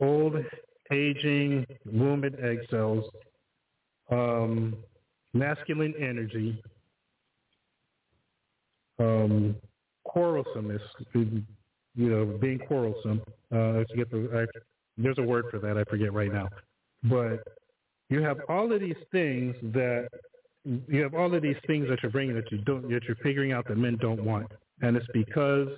[0.00, 0.36] Old,
[0.92, 3.04] aging, and egg cells,
[4.10, 4.76] um,
[5.34, 6.62] masculine energy,
[8.98, 9.56] um,
[10.04, 10.82] quarrelsomeness,
[11.94, 13.22] you know, being quarrelsome.
[13.52, 14.60] Uh, I forget the, I,
[14.96, 15.76] there's a word for that.
[15.76, 16.48] I forget right now.
[17.04, 17.42] But
[18.08, 20.08] you have all of these things that
[20.64, 23.52] you have all of these things that you're bringing that you don't that you're figuring
[23.52, 24.46] out that men don't want,
[24.82, 25.68] and it's because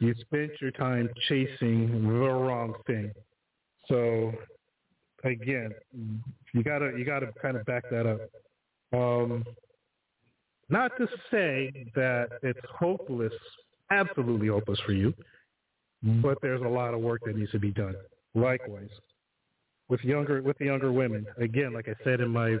[0.00, 3.12] you spent your time chasing the wrong thing.
[3.86, 4.32] So
[5.24, 5.74] again,
[6.54, 8.20] you gotta you gotta kind of back that up.
[8.92, 9.44] Um,
[10.70, 13.32] not to say that it's hopeless,
[13.90, 15.12] absolutely hopeless for you,
[16.02, 17.94] but there's a lot of work that needs to be done.
[18.34, 18.90] Likewise,
[19.88, 22.56] with younger with the younger women, again, like I said in my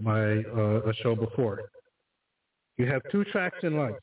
[0.00, 1.60] my uh, show before,
[2.78, 3.94] you have two tracks in life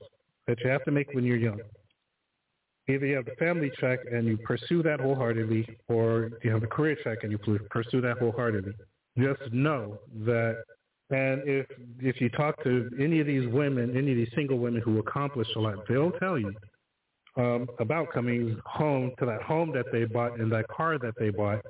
[0.48, 1.60] that you have to make when you're young.
[2.88, 6.68] Either you have the family track and you pursue that wholeheartedly, or you have the
[6.68, 7.38] career track and you
[7.70, 8.74] pursue that wholeheartedly.
[9.18, 10.64] Just know that
[11.12, 11.66] and if
[12.00, 15.48] if you talk to any of these women, any of these single women who accomplish
[15.56, 16.54] a lot, they'll tell you
[17.40, 21.30] um, about coming home to that home that they bought and that car that they
[21.30, 21.64] bought,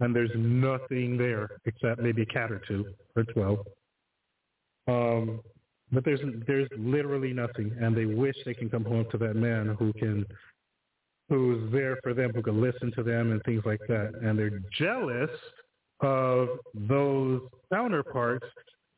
[0.00, 3.58] and there's nothing there except maybe a cat or two or twelve.
[4.88, 5.40] Um,
[5.92, 9.76] but there's there's literally nothing, and they wish they can come home to that man
[9.78, 10.24] who can
[11.28, 14.60] who's there for them, who can listen to them and things like that, and they're
[14.76, 15.30] jealous
[16.00, 18.46] of those counterparts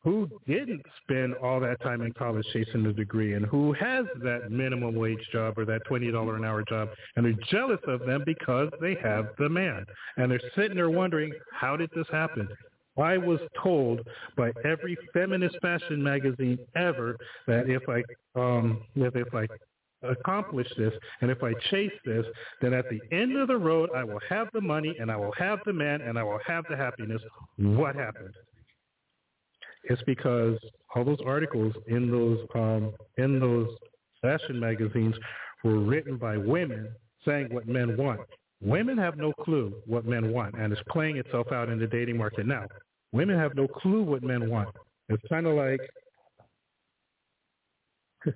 [0.05, 4.51] who didn't spend all that time in college chasing a degree and who has that
[4.51, 8.69] minimum wage job or that $20 an hour job and they're jealous of them because
[8.81, 9.85] they have the man.
[10.17, 12.49] And they're sitting there wondering, how did this happen?
[12.99, 14.01] I was told
[14.37, 17.17] by every feminist fashion magazine ever
[17.47, 18.03] that if I
[18.39, 19.47] um that if I
[20.07, 22.27] accomplish this and if I chase this,
[22.61, 25.33] then at the end of the road I will have the money and I will
[25.39, 27.23] have the man and I will have the happiness.
[27.57, 28.35] What happened?
[29.85, 30.59] It's because
[30.95, 33.69] all those articles in those um, in those
[34.21, 35.15] fashion magazines
[35.65, 36.91] were written by women
[37.25, 38.21] saying what men want.
[38.61, 42.17] Women have no clue what men want, and it's playing itself out in the dating
[42.17, 42.67] market now.
[43.13, 44.69] Women have no clue what men want.
[45.09, 45.81] It's kind of like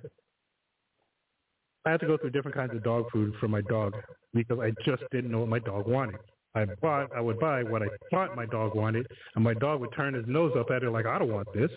[1.85, 3.93] I had to go through different kinds of dog food for my dog
[4.33, 6.19] because I just didn't know what my dog wanted.
[6.57, 9.93] I bought, I would buy what I thought my dog wanted, and my dog would
[9.93, 11.71] turn his nose up at it like, I don't want this.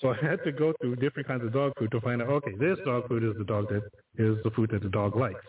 [0.00, 2.54] So I had to go through different kinds of dog food to find out, okay,
[2.58, 3.82] this dog food is the dog that
[4.16, 5.44] is the food that the dog likes.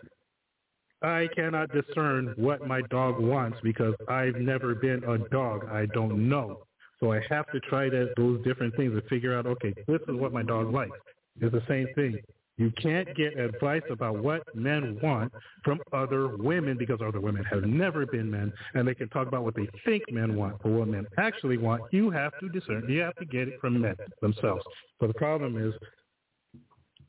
[1.01, 5.67] I cannot discern what my dog wants because I've never been a dog.
[5.69, 6.63] I don't know.
[6.99, 10.15] So I have to try that, those different things to figure out, okay, this is
[10.15, 10.97] what my dog likes.
[11.41, 12.17] It's the same thing.
[12.57, 17.63] You can't get advice about what men want from other women because other women have
[17.63, 20.61] never been men and they can talk about what they think men want.
[20.61, 22.85] But what men actually want, you have to discern.
[22.87, 24.63] You have to get it from men themselves.
[24.99, 25.73] So the problem is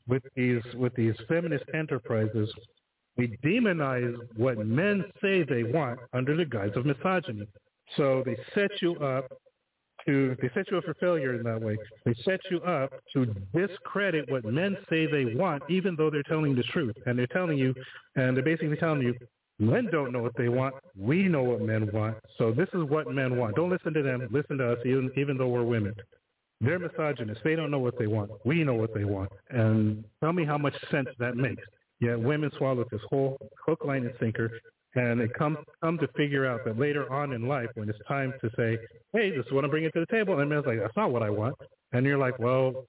[0.07, 2.51] with these with these feminist enterprises,
[3.15, 7.47] we demonize what men say they want under the guise of misogyny.
[7.97, 9.31] So they set you up
[10.07, 11.77] to they set you up for failure in that way.
[12.05, 16.55] They set you up to discredit what men say they want, even though they're telling
[16.55, 16.95] the truth.
[17.05, 17.73] And they're telling you,
[18.15, 19.15] and they're basically telling you,
[19.57, 20.75] Men don't know what they want.
[20.97, 22.17] We know what men want.
[22.37, 23.55] So this is what men want.
[23.55, 24.27] Don't listen to them.
[24.29, 25.95] Listen to us, even, even though we're women.
[26.59, 27.41] They're misogynists.
[27.43, 28.31] They don't know what they want.
[28.43, 29.31] We know what they want.
[29.49, 31.63] And tell me how much sense that makes.
[32.01, 34.51] Yeah, women swallow this whole hook, line, and sinker,
[34.95, 38.33] and they come come to figure out that later on in life, when it's time
[38.41, 38.77] to say,
[39.13, 41.23] "Hey, this is what I'm bringing to the table," and man's like, "That's not what
[41.23, 41.55] I want,"
[41.91, 42.85] and you're like, "Well,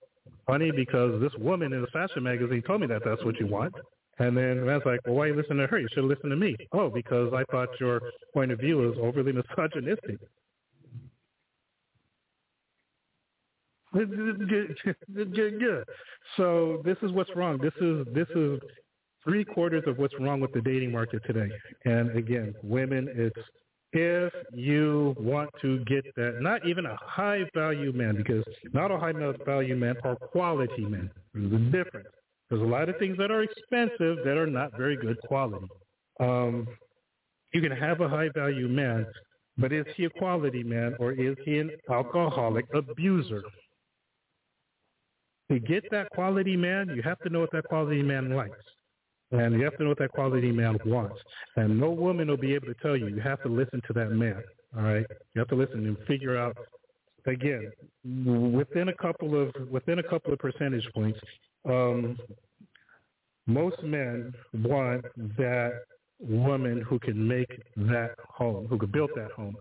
[0.47, 3.75] funny because this woman in the fashion magazine told me that that's what you want."
[4.19, 5.79] And then man's like, "Well, why you listen to her?
[5.79, 8.01] You should listen to me." Oh, because I thought your
[8.33, 10.19] point of view was overly misogynistic.
[16.37, 17.59] So this is what's wrong.
[17.59, 18.61] This is this is
[19.27, 21.51] three quarters of what's wrong with the dating market today.
[21.85, 23.39] And again, women, it's
[23.93, 28.99] if you want to get that, not even a high value man, because not all
[28.99, 29.13] high
[29.45, 31.11] value men are quality men.
[31.33, 32.09] There's a difference.
[32.51, 35.67] There's a lot of things that are expensive that are not very good quality.
[36.21, 36.69] Um,
[37.53, 39.07] you can have a high value man,
[39.57, 43.43] but is he a quality man or is he an alcoholic abuser?
[45.51, 48.59] To get that quality man, you have to know what that quality man likes.
[49.33, 51.17] And you have to know what that quality man wants.
[51.57, 53.09] And no woman will be able to tell you.
[53.09, 54.43] You have to listen to that man.
[54.77, 55.07] All right?
[55.35, 56.57] You have to listen and figure out
[57.27, 57.73] again,
[58.25, 61.19] within a couple of within a couple of percentage points,
[61.69, 62.19] um,
[63.47, 65.05] most men want
[65.37, 65.83] that
[66.21, 69.57] woman who can make that home, who can build that home,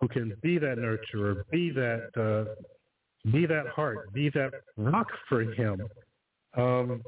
[0.00, 2.52] who can be that nurturer, be that uh,
[3.30, 5.82] be that heart, be that rock for him.
[6.56, 7.02] Um,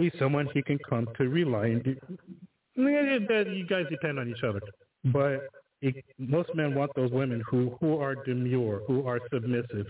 [0.00, 1.96] be someone he can come to rely on.
[2.74, 4.60] You guys depend on each other,
[5.04, 5.48] but
[5.82, 9.86] it, most men want those women who who are demure, who are submissive,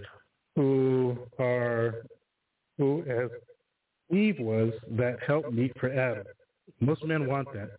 [0.57, 2.03] who are
[2.79, 3.31] who, as
[4.15, 6.25] Eve was, that help meet for Adam.
[6.81, 7.71] Most men want that,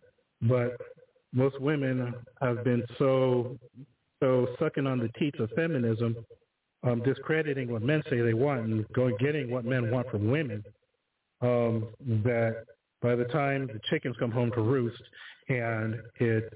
[0.42, 0.76] but
[1.32, 3.58] most women have been so
[4.20, 6.16] so sucking on the teats of feminism
[6.84, 10.64] um, discrediting what men say they want and going getting what men want from women,
[11.42, 11.88] um,
[12.24, 12.64] that
[13.00, 15.02] by the time the chickens come home to roost
[15.48, 16.54] and it's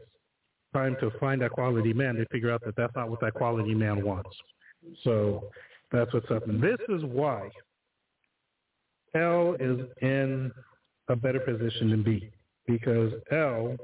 [0.72, 3.74] time to find that quality man, they figure out that that's not what that quality
[3.74, 4.30] man wants.
[5.02, 5.50] So
[5.90, 6.46] that's what's up.
[6.48, 7.48] And this is why
[9.14, 10.52] Elle is in
[11.08, 12.30] a better position than Bea
[12.66, 13.76] because Elle,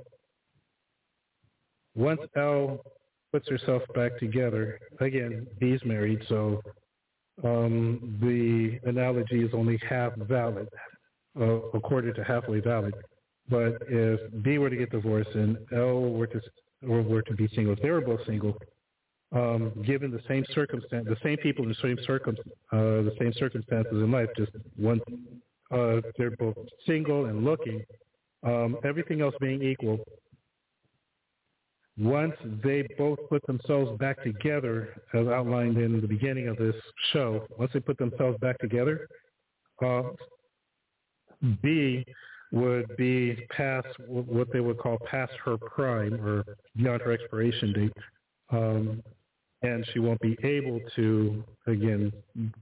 [1.94, 2.82] once Elle
[3.32, 4.78] puts herself back together.
[5.00, 6.62] Again, Bea's married, so
[7.42, 10.68] um, the analogy is only half valid,
[11.40, 12.94] uh, according to halfway valid.
[13.48, 16.40] But if Bea were to get divorced and Elle were to
[16.88, 18.56] or were to be single, if they were both single,
[19.32, 22.36] um, given the same circumstance, the same people in the same circum,
[22.72, 25.00] uh, the same circumstances in life, just one,
[25.70, 26.56] uh, they're both
[26.86, 27.82] single and looking.
[28.42, 30.04] Um, everything else being equal,
[31.98, 32.34] once
[32.64, 36.74] they both put themselves back together, as outlined in the beginning of this
[37.12, 39.06] show, once they put themselves back together,
[39.84, 40.02] uh,
[41.62, 42.04] Bea
[42.52, 46.44] would be past what they would call past her prime or
[46.76, 47.92] beyond her expiration date.
[48.50, 49.02] Um,
[49.62, 52.12] and she won't be able to, again,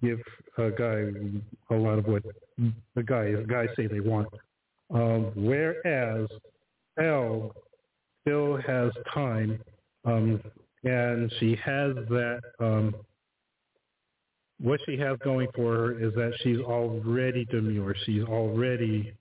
[0.02, 0.20] give
[0.58, 1.06] a guy
[1.70, 2.22] a lot of what
[2.94, 4.28] the guy, guys say they want.
[4.92, 6.28] Um, whereas
[6.98, 7.54] Elle
[8.20, 9.58] still has time,
[10.04, 10.42] um,
[10.84, 12.40] and she has that.
[12.58, 12.94] Um,
[14.60, 17.94] what she has going for her is that she's already demure.
[18.04, 19.12] She's already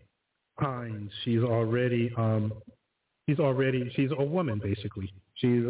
[0.59, 1.09] kind.
[1.23, 2.53] She's already um,
[3.27, 5.11] she's already she's a woman basically.
[5.35, 5.63] She's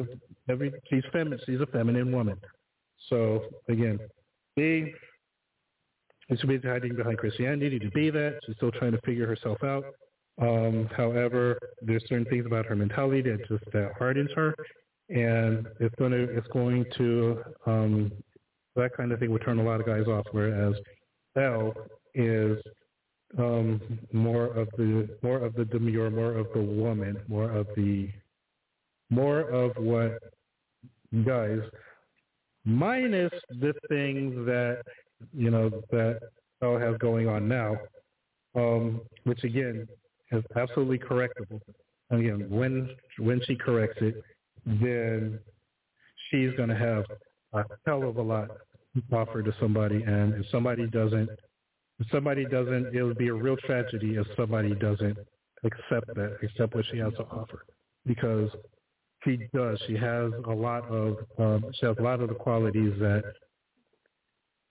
[0.50, 1.40] every she's feminine.
[1.46, 2.40] She's a feminine woman.
[3.10, 4.00] So again,
[4.56, 4.94] Bea
[6.30, 8.40] is be hiding behind Christianity to be that.
[8.46, 9.86] She's still trying to figure herself out.
[10.42, 14.56] Um, however, there's certain things about her mentality that just that hardens her,
[15.10, 18.12] and it's to it's going to um,
[18.76, 20.26] that kind of thing would turn a lot of guys off.
[20.32, 20.76] Whereas
[21.36, 21.74] Elle
[22.16, 22.58] is
[23.38, 23.82] um,
[24.12, 28.10] more of the more of the demure, more of the woman, more of the
[29.10, 30.20] more of what
[31.26, 31.60] guys
[32.66, 34.82] minus the things that
[35.34, 36.20] you know that
[36.62, 37.78] Elle has going on now,
[38.56, 39.88] um, which again
[40.32, 41.62] is absolutely correctable.
[42.12, 44.24] Again, when when she corrects it,
[44.66, 45.40] then
[46.30, 47.06] she's going to have
[47.54, 48.50] a hell of a lot
[49.12, 51.30] offered to somebody, and if somebody doesn't,
[52.00, 55.18] if somebody doesn't, it would be a real tragedy if somebody doesn't
[55.64, 57.66] accept that, accept what she has to offer,
[58.06, 58.50] because
[59.24, 59.80] she does.
[59.88, 63.24] She has a lot of um, she has a lot of the qualities that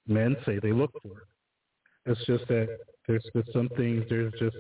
[0.06, 1.24] men say they look for.
[2.06, 4.05] It's just that there's just some things.
[4.09, 4.56] There's just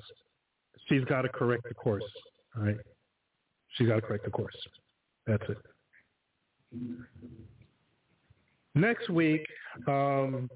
[0.88, 2.04] she's got to correct the course.
[2.56, 2.76] All right,
[3.76, 4.56] she's got to correct the course.
[5.26, 5.58] That's it.
[8.78, 9.44] Next week,
[9.88, 10.48] um,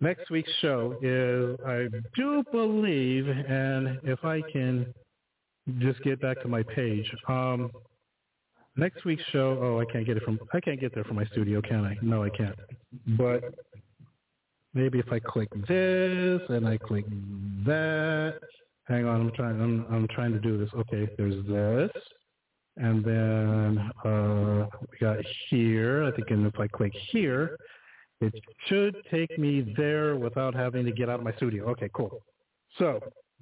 [0.00, 4.94] next week's show is, I do believe, and if I can
[5.78, 7.72] just get back to my page, um,
[8.76, 9.58] next week's show.
[9.60, 10.38] Oh, I can't get it from.
[10.54, 11.96] I can't get there from my studio, can I?
[12.00, 12.54] No, I can't.
[13.18, 13.42] But
[14.72, 17.06] maybe if I click this and I click
[17.66, 18.38] that.
[18.84, 19.60] Hang on, I'm trying.
[19.60, 20.70] I'm I'm trying to do this.
[20.76, 22.02] Okay, there's this.
[22.76, 25.18] And then uh, we got
[25.50, 26.04] here.
[26.04, 27.58] I think if I click here,
[28.20, 28.32] it
[28.66, 31.64] should take me there without having to get out of my studio.
[31.70, 32.22] Okay, cool.
[32.78, 33.00] So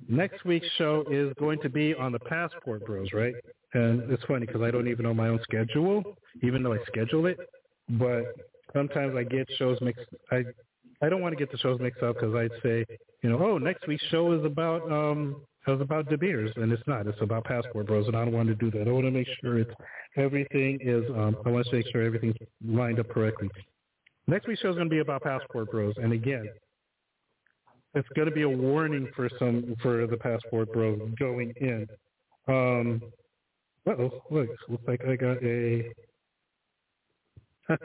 [0.09, 3.35] next week's show is going to be on the Passport Bros, right?
[3.75, 6.03] And it's funny because I don't even know my own schedule,
[6.43, 7.39] even though I schedule it.
[7.91, 8.25] But
[8.73, 10.07] sometimes I get shows mixed.
[10.33, 10.45] I
[11.03, 12.85] I don't want to get the shows mixed up because I'd say,
[13.23, 16.83] you know, oh, next week's show is about um is about De Beers, and it's
[16.87, 17.07] not.
[17.07, 18.89] It's about Passport Bros, and I don't want to do that.
[18.89, 19.71] I want to make sure it's
[20.17, 21.05] everything is.
[21.11, 23.49] Um, I want to make sure everything's lined up correctly.
[24.27, 26.49] Next week's show is going to be about Passport Bros, and again,
[27.95, 31.87] it's going to be a warning for some for the Passport Bros going in.
[32.49, 33.03] Um,
[33.87, 35.93] oh, look, looks like I got a.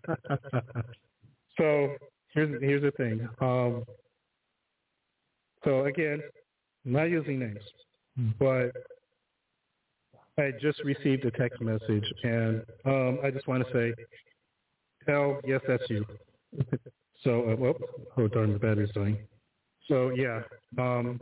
[1.57, 1.95] so
[2.34, 3.27] here's here's the thing.
[3.41, 3.84] Um,
[5.64, 6.22] so again,
[6.86, 7.64] not using names,
[8.40, 8.72] but
[10.38, 13.94] I just received a text message, and um, I just want to say,
[15.07, 16.06] "Hell, yes, that's you."
[17.24, 17.76] so, uh, well,
[18.18, 19.18] oh darn, the battery's dying.
[19.88, 20.41] So yeah,
[20.78, 21.20] um,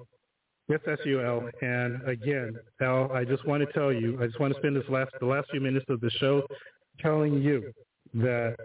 [0.67, 1.49] yes, that's you, Elle.
[1.61, 4.89] And again, Elle, I just want to tell you, I just want to spend this
[4.89, 6.45] last the last few minutes of the show
[6.99, 7.71] telling you
[8.15, 8.55] that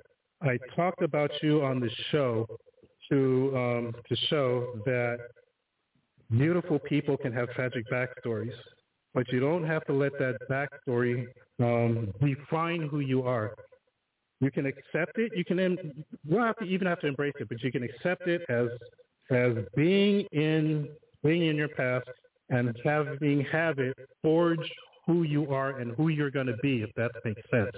[0.42, 2.46] I talked about you on the show
[3.10, 5.18] to um, to show that
[6.30, 8.52] beautiful people can have tragic backstories,
[9.14, 11.26] but you don't have to let that backstory
[11.60, 13.54] um, define who you are.
[14.40, 15.32] You can accept it.
[15.34, 15.58] You can.
[15.58, 18.68] You don't have to even have to embrace it, but you can accept it as
[19.30, 20.88] as being in
[21.24, 22.08] being in your past
[22.50, 24.70] and having have it forge
[25.06, 27.74] who you are and who you're going to be, if that makes sense.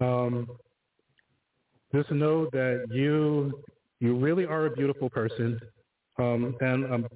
[0.00, 0.46] Um,
[1.94, 3.62] just know that you
[4.00, 5.58] you really are a beautiful person,
[6.18, 7.06] um, and um,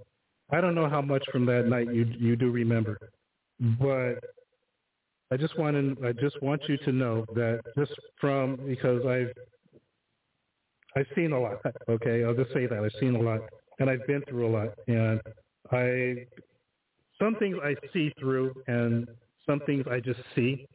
[0.51, 2.99] I don't know how much from that night you you do remember,
[3.81, 4.15] but
[5.31, 9.33] I just want to I just want you to know that just from because I've
[10.97, 11.59] I've seen a lot.
[11.89, 13.41] Okay, I'll just say that I've seen a lot,
[13.79, 15.21] and I've been through a lot, and
[15.73, 16.27] I
[17.19, 19.09] some things I see through, and
[19.47, 20.66] some things I just see,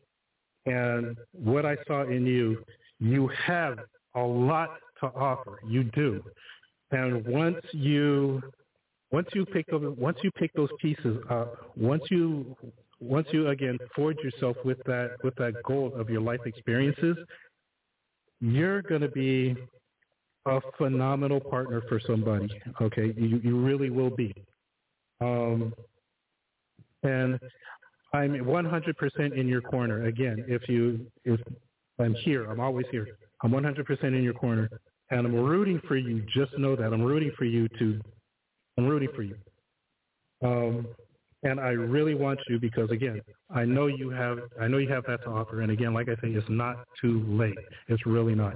[0.66, 2.64] and what I saw in you,
[3.00, 3.78] you have
[4.16, 5.60] a lot to offer.
[5.66, 6.24] You do,
[6.92, 8.42] and once you
[9.12, 12.56] once you pick those once you pick those pieces up, once you
[13.00, 17.18] once you again forge yourself with that with that goal of your life experiences,
[18.40, 19.56] you're going to be
[20.46, 22.50] a phenomenal partner for somebody.
[22.82, 24.34] Okay, you you really will be.
[25.22, 25.74] Um,
[27.04, 27.40] and
[28.14, 30.06] I'm 100% in your corner.
[30.06, 31.40] Again, if you if
[32.00, 33.08] I'm here, I'm always here.
[33.44, 34.70] I'm 100% in your corner,
[35.12, 36.24] and I'm rooting for you.
[36.34, 38.02] Just know that I'm rooting for you to.
[38.80, 39.36] I'm rooting for you.
[40.42, 40.88] Um,
[41.44, 43.22] and I really want you because again,
[43.54, 45.62] I know you have I know you have that to offer.
[45.62, 47.58] And again, like I say, it's not too late.
[47.90, 48.56] It's really not.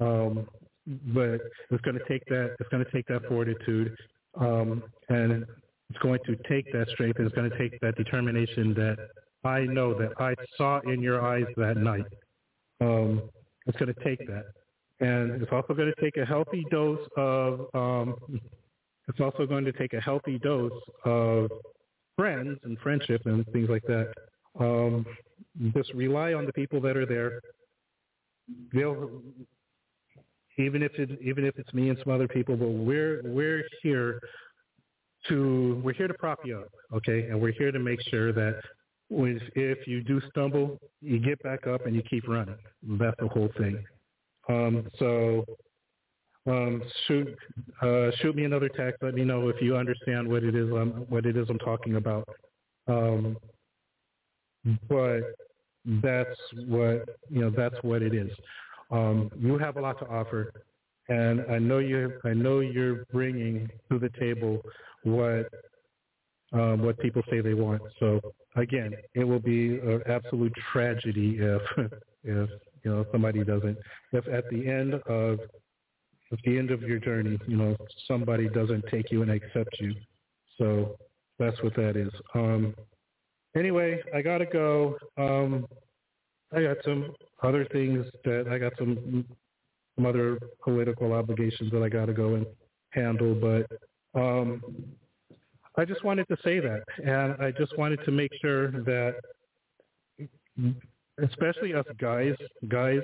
[0.00, 0.48] Um,
[0.86, 2.56] but it's going to take that.
[2.58, 3.94] It's going to take that fortitude,
[4.38, 5.44] um, and
[5.90, 7.18] it's going to take that strength.
[7.18, 8.96] And it's going to take that determination that
[9.44, 12.06] I know that I saw in your eyes that night.
[12.80, 13.22] Um,
[13.66, 14.46] it's going to take that,
[15.00, 17.66] and it's also going to take a healthy dose of.
[19.10, 20.72] It's also going to take a healthy dose
[21.04, 21.50] of
[22.16, 24.12] friends and friendship and things like that.
[24.58, 25.04] Um,
[25.74, 27.40] just rely on the people that are there.
[28.72, 29.10] They'll
[30.58, 34.20] even if it even if it's me and some other people, but we're we're here
[35.28, 37.28] to we're here to prop you up, okay?
[37.28, 38.60] And we're here to make sure that
[39.10, 42.58] if you do stumble, you get back up and you keep running.
[42.82, 43.82] That's the whole thing.
[44.48, 45.44] Um, so
[46.46, 47.36] um, shoot
[47.82, 49.02] uh, shoot me another text.
[49.02, 51.96] Let me know if you understand what it is um, what it is I'm talking
[51.96, 52.28] about.
[52.88, 53.36] Um,
[54.88, 55.20] but
[56.02, 57.50] that's what you know.
[57.50, 58.30] That's what it is.
[58.90, 60.52] Um, you have a lot to offer,
[61.08, 62.12] and I know you.
[62.24, 64.62] I know you're bringing to the table
[65.04, 65.46] what
[66.52, 67.82] um, what people say they want.
[67.98, 68.20] So
[68.56, 71.62] again, it will be an absolute tragedy if
[72.24, 72.50] if
[72.82, 73.76] you know somebody doesn't.
[74.12, 75.38] If at the end of
[76.32, 77.76] at the end of your journey, you know
[78.06, 79.94] somebody doesn't take you and accept you.
[80.58, 80.96] So
[81.38, 82.12] that's what that is.
[82.34, 82.74] Um,
[83.56, 84.96] anyway, I gotta go.
[85.16, 85.66] Um,
[86.52, 87.12] I got some
[87.42, 89.24] other things that I got some
[89.96, 92.46] some other political obligations that I gotta go and
[92.90, 94.62] handle, but um,
[95.76, 99.14] I just wanted to say that, and I just wanted to make sure that,
[101.22, 102.34] especially us guys,
[102.68, 103.02] guys,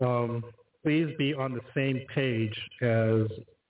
[0.00, 0.42] um,
[0.88, 3.26] please be on the same page as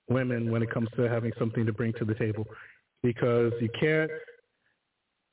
[0.09, 2.47] women when it comes to having something to bring to the table,
[3.03, 4.09] because you can't,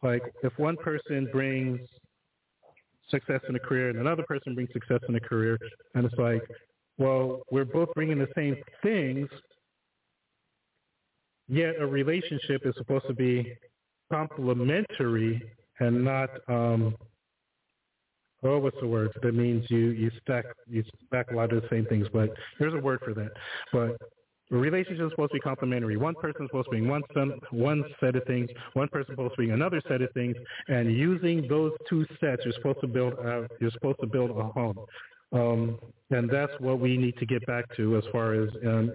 [0.01, 1.79] like, if one person brings
[3.11, 5.59] success in a career and another person brings success in a career,
[5.93, 6.41] and it's like,
[6.97, 9.29] well, we're both bringing the same things,
[11.47, 13.55] yet a relationship is supposed to be
[14.11, 15.39] complementary
[15.79, 16.95] and not um
[18.45, 21.67] oh what's the word that means you you stack you stack a lot of the
[21.69, 23.31] same things but there's a word for that
[23.73, 23.97] but
[24.49, 25.97] relationships relationship supposed to be complementary.
[25.97, 27.01] One person supposed to be one
[27.51, 28.49] one set of things.
[28.73, 30.35] One person supposed to be another set of things.
[30.67, 34.43] And using those two sets, you're supposed to build a, you're supposed to build a
[34.43, 34.77] home.
[35.33, 35.79] Um,
[36.11, 38.93] and that's what we need to get back to as far as um,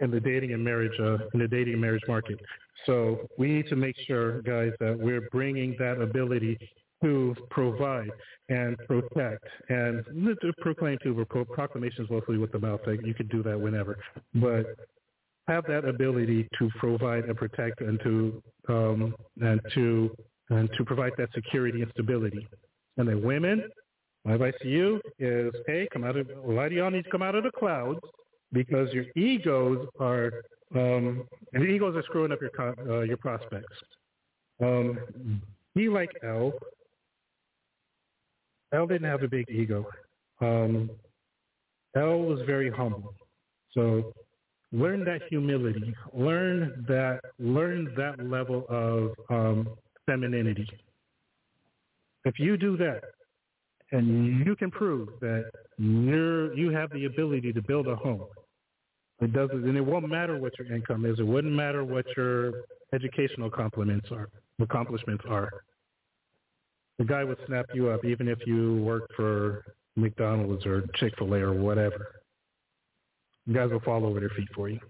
[0.00, 2.40] in the dating and marriage uh, in the dating and marriage market.
[2.86, 6.58] So we need to make sure, guys, that we're bringing that ability
[7.02, 8.10] to provide
[8.48, 10.04] and protect and
[10.60, 12.80] proclaim to proclamations mostly with the mouth.
[12.86, 13.98] Like you could do that whenever,
[14.34, 14.76] but
[15.48, 20.10] have that ability to provide and protect and to um, and to
[20.50, 22.46] and to provide that security and stability.
[22.96, 23.68] And then women,
[24.24, 27.10] my advice to you is, hey, come out of a lot of y'all need to
[27.10, 28.00] come out of the clouds
[28.52, 30.32] because your egos are
[30.74, 32.50] um, and the egos are screwing up your
[32.90, 33.76] uh, your prospects.
[34.62, 35.42] Um,
[35.74, 36.52] be like Elle.
[38.76, 39.86] Elle didn't have a big ego.
[40.42, 40.90] Um,
[41.96, 43.14] Elle was very humble.
[43.72, 44.12] So
[44.70, 45.94] learn that humility.
[46.12, 49.68] Learn that learn that level of um,
[50.04, 50.68] femininity.
[52.26, 53.02] If you do that,
[53.92, 55.44] and you can prove that
[55.78, 58.26] you're you have the ability to build a home,
[59.20, 61.18] it doesn't, and it won't matter what your income is.
[61.18, 64.28] It wouldn't matter what your educational compliments are,
[64.60, 65.50] accomplishments are.
[66.98, 69.64] The guy would snap you up even if you work for
[69.96, 72.22] McDonald's or Chick Fil A or whatever.
[73.52, 74.80] Guys will fall over their feet for you.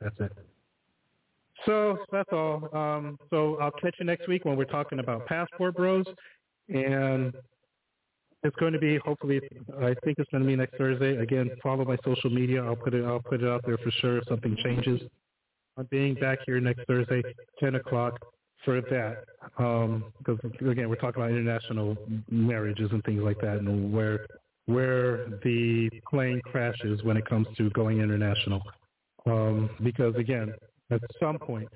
[0.00, 0.32] That's it.
[1.66, 2.68] So that's all.
[2.72, 6.06] Um, so I'll catch you next week when we're talking about passport bros,
[6.68, 7.34] and
[8.42, 9.40] it's going to be hopefully.
[9.80, 11.16] I think it's going to be next Thursday.
[11.16, 12.64] Again, follow my social media.
[12.64, 13.04] I'll put it.
[13.04, 15.00] I'll put it out there for sure if something changes.
[15.76, 17.22] I'm being back here next Thursday,
[17.60, 18.18] 10 o'clock
[18.64, 19.24] for that.
[19.56, 21.96] Because um, again, we're talking about international
[22.30, 24.26] marriages and things like that, and where
[24.66, 28.62] where the plane crashes when it comes to going international.
[29.26, 30.54] Um, because again,
[30.90, 31.68] at some point,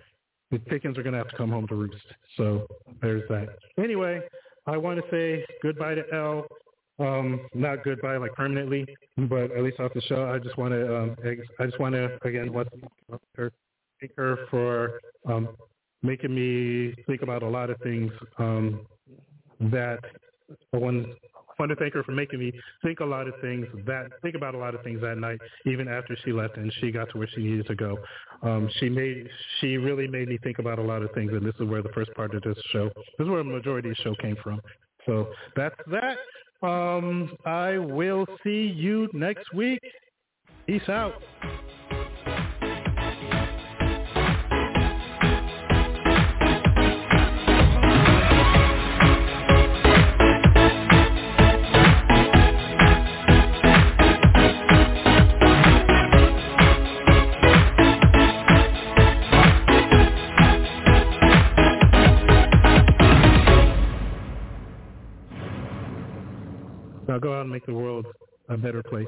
[0.50, 2.04] the chickens are going to have to come home to roost.
[2.36, 2.66] So
[3.00, 3.56] there's that.
[3.78, 4.20] Anyway,
[4.66, 6.46] I want to say goodbye to Elle.
[6.98, 8.86] Um, not goodbye like permanently,
[9.16, 10.30] but at least off the show.
[10.30, 11.16] I just want to, um,
[11.58, 13.50] I just want to again to
[13.98, 15.48] thank her for um,
[16.02, 18.86] making me think about a lot of things um,
[19.60, 20.00] that
[20.72, 21.06] I want
[21.68, 22.52] to thank her for making me
[22.82, 25.86] think a lot of things that think about a lot of things that night, even
[25.86, 27.98] after she left and she got to where she needed to go.
[28.42, 29.28] Um, she made
[29.60, 31.90] she really made me think about a lot of things, and this is where the
[31.90, 34.60] first part of this show, this is where the majority of the show came from.
[35.06, 36.18] So that's that.
[36.66, 39.80] Um, I will see you next week.
[40.66, 41.14] Peace out.
[67.12, 68.06] Now go out and make the world
[68.48, 69.06] a better place.